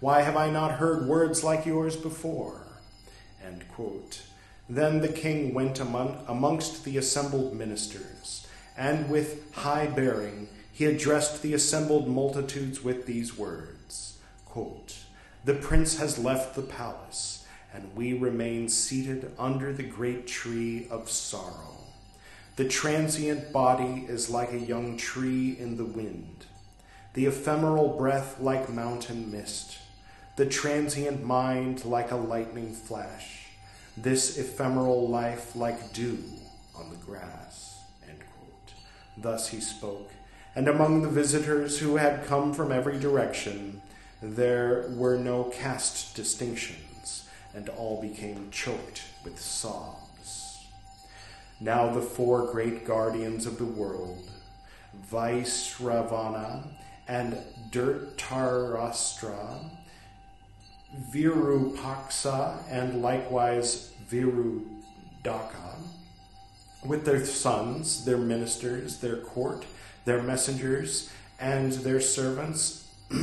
Why 0.00 0.22
have 0.22 0.36
I 0.36 0.50
not 0.50 0.72
heard 0.72 1.08
words 1.08 1.42
like 1.42 1.66
yours 1.66 1.96
before? 1.96 2.66
End 3.44 3.64
quote. 3.68 4.22
Then 4.68 5.00
the 5.00 5.08
king 5.08 5.54
went 5.54 5.80
among, 5.80 6.24
amongst 6.28 6.84
the 6.84 6.98
assembled 6.98 7.54
ministers 7.54 8.46
and 8.76 9.08
with 9.08 9.54
high 9.54 9.86
bearing 9.86 10.48
he 10.72 10.84
addressed 10.84 11.42
the 11.42 11.54
assembled 11.54 12.06
multitudes 12.08 12.84
with 12.84 13.06
these 13.06 13.36
words 13.38 14.18
quote, 14.44 14.95
The 15.46 15.54
prince 15.54 15.98
has 15.98 16.18
left 16.18 16.56
the 16.56 16.62
palace, 16.62 17.46
and 17.72 17.94
we 17.94 18.14
remain 18.14 18.68
seated 18.68 19.30
under 19.38 19.72
the 19.72 19.84
great 19.84 20.26
tree 20.26 20.88
of 20.90 21.08
sorrow. 21.08 21.76
The 22.56 22.66
transient 22.66 23.52
body 23.52 24.06
is 24.08 24.28
like 24.28 24.52
a 24.52 24.58
young 24.58 24.96
tree 24.96 25.56
in 25.56 25.76
the 25.76 25.84
wind, 25.84 26.46
the 27.14 27.26
ephemeral 27.26 27.96
breath 27.96 28.40
like 28.40 28.68
mountain 28.68 29.30
mist, 29.30 29.78
the 30.34 30.46
transient 30.46 31.22
mind 31.22 31.84
like 31.84 32.10
a 32.10 32.16
lightning 32.16 32.72
flash, 32.72 33.46
this 33.96 34.38
ephemeral 34.38 35.08
life 35.08 35.54
like 35.54 35.92
dew 35.92 36.18
on 36.74 36.90
the 36.90 36.96
grass. 36.96 37.78
Thus 39.16 39.48
he 39.48 39.60
spoke 39.60 40.10
and 40.56 40.68
among 40.68 41.02
the 41.02 41.08
visitors 41.08 41.78
who 41.78 41.96
had 41.96 42.24
come 42.24 42.54
from 42.54 42.72
every 42.72 42.98
direction, 42.98 43.82
there 44.22 44.86
were 44.90 45.16
no 45.16 45.44
caste 45.44 46.16
distinctions, 46.16 47.28
and 47.54 47.68
all 47.70 48.00
became 48.00 48.50
choked 48.50 49.02
with 49.24 49.40
sobs. 49.40 50.58
Now 51.60 51.92
the 51.92 52.02
four 52.02 52.50
great 52.52 52.86
guardians 52.86 53.46
of 53.46 53.58
the 53.58 53.64
world, 53.64 54.30
Vaisravana 55.10 56.66
and 57.08 57.38
Dhritarashtra, 57.70 59.70
Virupaksa, 61.12 62.62
and 62.70 63.02
likewise 63.02 63.92
Virudaka, 64.10 65.76
with 66.84 67.04
their 67.04 67.24
sons, 67.24 68.04
their 68.04 68.18
ministers, 68.18 68.98
their 68.98 69.16
court, 69.16 69.64
their 70.04 70.22
messengers, 70.22 71.10
and 71.38 71.72
their 71.72 72.00
servants, 72.00 72.88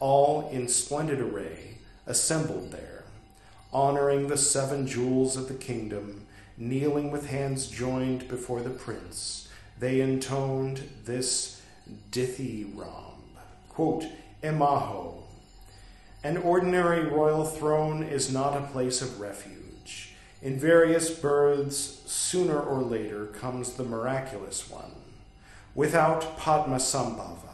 all 0.00 0.48
in 0.50 0.68
splendid 0.68 1.20
array, 1.20 1.78
assembled 2.06 2.70
there, 2.70 3.04
honoring 3.72 4.28
the 4.28 4.36
seven 4.36 4.86
jewels 4.86 5.36
of 5.36 5.48
the 5.48 5.54
kingdom, 5.54 6.26
kneeling 6.56 7.10
with 7.10 7.26
hands 7.26 7.68
joined 7.68 8.28
before 8.28 8.60
the 8.60 8.70
prince. 8.70 9.48
They 9.78 10.00
intoned 10.00 10.82
this 11.04 11.62
dithyramb, 12.10 13.20
quote, 13.68 14.06
Emaho. 14.42 15.14
An 16.24 16.36
ordinary 16.36 17.04
royal 17.04 17.44
throne 17.44 18.02
is 18.02 18.32
not 18.32 18.56
a 18.56 18.66
place 18.66 19.02
of 19.02 19.20
refuge. 19.20 20.14
In 20.42 20.58
various 20.58 21.10
births, 21.10 22.02
sooner 22.06 22.60
or 22.60 22.82
later, 22.82 23.26
comes 23.26 23.72
the 23.72 23.84
miraculous 23.84 24.68
one. 24.70 24.92
Without 25.74 26.38
Padmasambhava, 26.38 27.47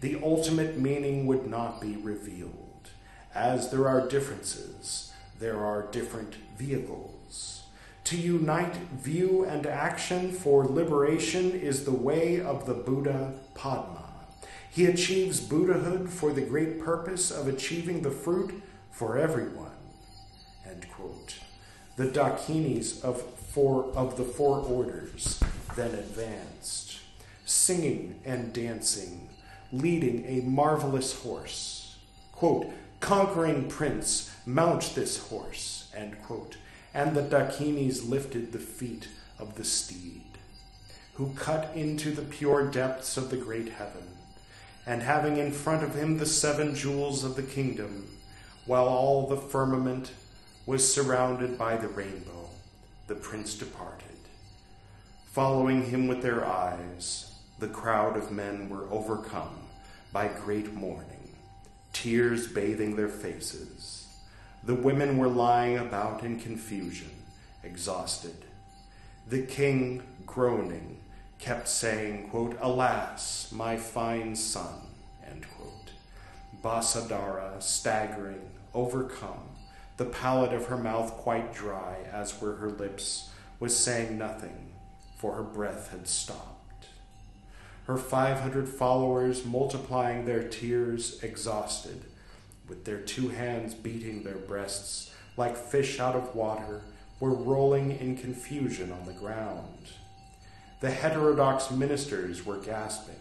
the 0.00 0.18
ultimate 0.22 0.78
meaning 0.78 1.26
would 1.26 1.46
not 1.46 1.80
be 1.80 1.96
revealed. 1.96 2.90
As 3.34 3.70
there 3.70 3.88
are 3.88 4.08
differences, 4.08 5.12
there 5.38 5.64
are 5.64 5.90
different 5.90 6.34
vehicles. 6.56 7.62
To 8.04 8.16
unite 8.16 8.76
view 8.76 9.44
and 9.44 9.66
action 9.66 10.32
for 10.32 10.66
liberation 10.66 11.52
is 11.52 11.84
the 11.84 11.92
way 11.92 12.40
of 12.40 12.66
the 12.66 12.74
Buddha 12.74 13.34
Padma. 13.54 14.04
He 14.70 14.86
achieves 14.86 15.40
Buddhahood 15.40 16.10
for 16.10 16.32
the 16.32 16.42
great 16.42 16.80
purpose 16.80 17.30
of 17.30 17.46
achieving 17.46 18.02
the 18.02 18.10
fruit 18.10 18.62
for 18.90 19.18
everyone. 19.18 19.70
The 21.96 22.06
Dakinis 22.06 23.02
of, 23.04 23.20
four, 23.20 23.84
of 23.94 24.16
the 24.16 24.24
four 24.24 24.58
orders 24.58 25.38
then 25.76 25.94
advanced 25.94 27.00
singing 27.44 28.20
and 28.24 28.52
dancing, 28.52 29.28
leading 29.72 30.24
a 30.26 30.42
marvelous 30.42 31.12
horse. 31.22 31.96
Quote, 32.32 32.66
Conquering 33.00 33.68
prince, 33.68 34.30
mount 34.44 34.94
this 34.94 35.18
horse, 35.28 35.90
end 35.96 36.20
quote. 36.22 36.56
And 36.92 37.16
the 37.16 37.22
Dakinis 37.22 38.08
lifted 38.08 38.52
the 38.52 38.58
feet 38.58 39.08
of 39.38 39.54
the 39.54 39.64
steed, 39.64 40.24
who 41.14 41.32
cut 41.34 41.70
into 41.74 42.10
the 42.10 42.22
pure 42.22 42.70
depths 42.70 43.16
of 43.16 43.30
the 43.30 43.36
great 43.36 43.70
heaven, 43.70 44.02
and 44.86 45.02
having 45.02 45.36
in 45.38 45.52
front 45.52 45.82
of 45.82 45.94
him 45.94 46.18
the 46.18 46.26
seven 46.26 46.74
jewels 46.74 47.24
of 47.24 47.36
the 47.36 47.42
kingdom, 47.42 48.06
while 48.66 48.86
all 48.86 49.26
the 49.26 49.36
firmament 49.36 50.12
was 50.66 50.92
surrounded 50.92 51.56
by 51.56 51.76
the 51.76 51.88
rainbow, 51.88 52.50
the 53.06 53.14
prince 53.14 53.54
departed. 53.54 54.06
Following 55.32 55.90
him 55.90 56.06
with 56.06 56.22
their 56.22 56.44
eyes, 56.44 57.34
the 57.60 57.68
crowd 57.68 58.16
of 58.16 58.32
men 58.32 58.68
were 58.68 58.88
overcome 58.90 59.59
by 60.12 60.28
great 60.28 60.74
mourning, 60.74 61.36
tears 61.92 62.48
bathing 62.48 62.96
their 62.96 63.08
faces. 63.08 64.08
The 64.64 64.74
women 64.74 65.18
were 65.18 65.28
lying 65.28 65.78
about 65.78 66.22
in 66.22 66.40
confusion, 66.40 67.10
exhausted. 67.62 68.44
The 69.28 69.42
king, 69.42 70.02
groaning, 70.26 70.98
kept 71.38 71.68
saying, 71.68 72.28
quote, 72.30 72.58
Alas, 72.60 73.50
my 73.52 73.76
fine 73.76 74.34
son, 74.34 74.74
end 75.26 75.46
quote. 75.56 75.92
Basadara, 76.62 77.62
staggering, 77.62 78.50
overcome, 78.74 79.48
the 79.96 80.04
palate 80.04 80.52
of 80.52 80.66
her 80.66 80.76
mouth 80.76 81.12
quite 81.12 81.54
dry, 81.54 81.96
as 82.12 82.40
were 82.40 82.56
her 82.56 82.70
lips, 82.70 83.30
was 83.58 83.76
saying 83.76 84.18
nothing, 84.18 84.72
for 85.16 85.34
her 85.34 85.42
breath 85.42 85.90
had 85.90 86.08
stopped 86.08 86.49
her 87.90 87.96
500 87.96 88.68
followers 88.68 89.44
multiplying 89.44 90.24
their 90.24 90.44
tears, 90.44 91.20
exhausted, 91.24 92.00
with 92.68 92.84
their 92.84 93.00
two 93.00 93.30
hands 93.30 93.74
beating 93.74 94.22
their 94.22 94.36
breasts 94.36 95.12
like 95.36 95.56
fish 95.56 95.98
out 95.98 96.14
of 96.14 96.36
water, 96.36 96.82
were 97.18 97.34
rolling 97.34 97.90
in 97.98 98.16
confusion 98.16 98.92
on 98.92 99.04
the 99.06 99.12
ground. 99.12 99.88
The 100.80 100.92
heterodox 100.92 101.72
ministers 101.72 102.46
were 102.46 102.58
gasping. 102.58 103.16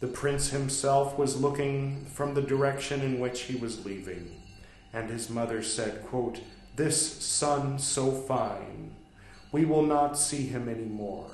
The 0.00 0.08
prince 0.08 0.50
himself 0.50 1.16
was 1.16 1.40
looking 1.40 2.04
from 2.06 2.34
the 2.34 2.42
direction 2.42 3.00
in 3.00 3.20
which 3.20 3.42
he 3.42 3.54
was 3.54 3.86
leaving, 3.86 4.42
and 4.92 5.08
his 5.08 5.30
mother 5.30 5.62
said, 5.62 6.02
quote, 6.04 6.40
This 6.74 7.24
son 7.24 7.78
so 7.78 8.10
fine, 8.10 8.96
we 9.52 9.64
will 9.64 9.84
not 9.84 10.18
see 10.18 10.48
him 10.48 10.68
any 10.68 10.84
more. 10.84 11.30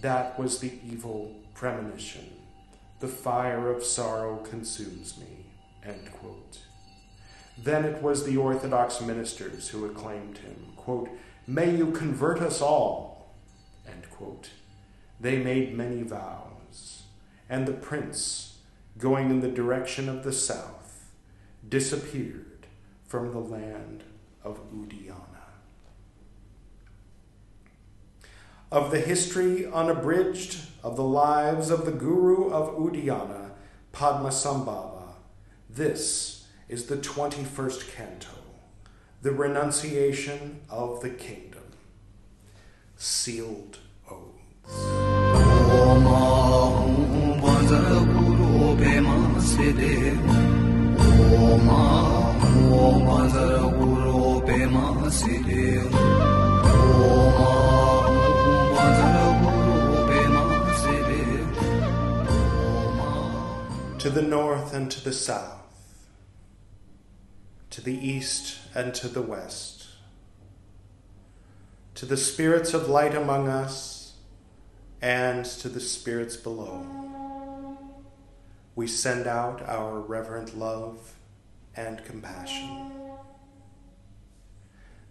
That 0.00 0.38
was 0.38 0.58
the 0.58 0.72
evil 0.82 1.36
premonition. 1.56 2.30
The 3.00 3.08
fire 3.08 3.72
of 3.72 3.82
sorrow 3.82 4.36
consumes 4.36 5.18
me. 5.18 5.46
Then 7.58 7.84
it 7.84 8.02
was 8.02 8.24
the 8.24 8.36
Orthodox 8.36 9.00
ministers 9.00 9.68
who 9.68 9.86
acclaimed 9.86 10.38
him, 10.38 10.72
quote, 10.76 11.08
May 11.46 11.74
you 11.74 11.90
convert 11.92 12.40
us 12.40 12.60
all. 12.60 13.34
They 15.18 15.38
made 15.38 15.74
many 15.74 16.02
vows, 16.02 17.04
and 17.48 17.66
the 17.66 17.72
prince, 17.72 18.58
going 18.98 19.30
in 19.30 19.40
the 19.40 19.50
direction 19.50 20.10
of 20.10 20.24
the 20.24 20.32
south, 20.32 21.10
disappeared 21.66 22.66
from 23.06 23.32
the 23.32 23.38
land 23.38 24.04
of 24.44 24.60
Udiyana. 24.72 25.35
Of 28.70 28.90
the 28.90 29.00
history 29.00 29.66
unabridged 29.66 30.58
of 30.82 30.96
the 30.96 31.04
lives 31.04 31.70
of 31.70 31.84
the 31.84 31.92
Guru 31.92 32.50
of 32.50 32.76
Udiyana, 32.76 33.50
Padmasambhava. 33.92 35.14
This 35.70 36.46
is 36.68 36.86
the 36.86 36.96
21st 36.96 37.94
canto, 37.94 38.28
the 39.22 39.32
renunciation 39.32 40.60
of 40.68 41.00
the 41.00 41.10
kingdom. 41.10 41.62
Sealed 42.96 43.78
oaths. 44.10 45.06
To 64.06 64.12
the 64.12 64.22
north 64.22 64.72
and 64.72 64.88
to 64.88 65.02
the 65.02 65.12
south, 65.12 66.06
to 67.70 67.80
the 67.80 68.08
east 68.08 68.56
and 68.72 68.94
to 68.94 69.08
the 69.08 69.20
west, 69.20 69.88
to 71.96 72.06
the 72.06 72.16
spirits 72.16 72.72
of 72.72 72.88
light 72.88 73.16
among 73.16 73.48
us 73.48 74.14
and 75.02 75.44
to 75.44 75.68
the 75.68 75.80
spirits 75.80 76.36
below. 76.36 76.86
We 78.76 78.86
send 78.86 79.26
out 79.26 79.60
our 79.62 79.98
reverent 79.98 80.56
love 80.56 81.16
and 81.74 82.04
compassion. 82.04 82.92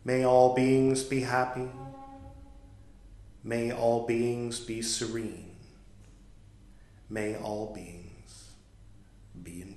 May 0.05 0.23
all 0.23 0.55
beings 0.55 1.03
be 1.03 1.19
happy. 1.19 1.67
May 3.43 3.73
all 3.73 4.05
beings 4.07 4.61
be 4.61 4.81
serene. 4.81 5.57
May 7.09 7.35
all 7.35 7.73
beings 7.75 8.04
be 9.45 9.74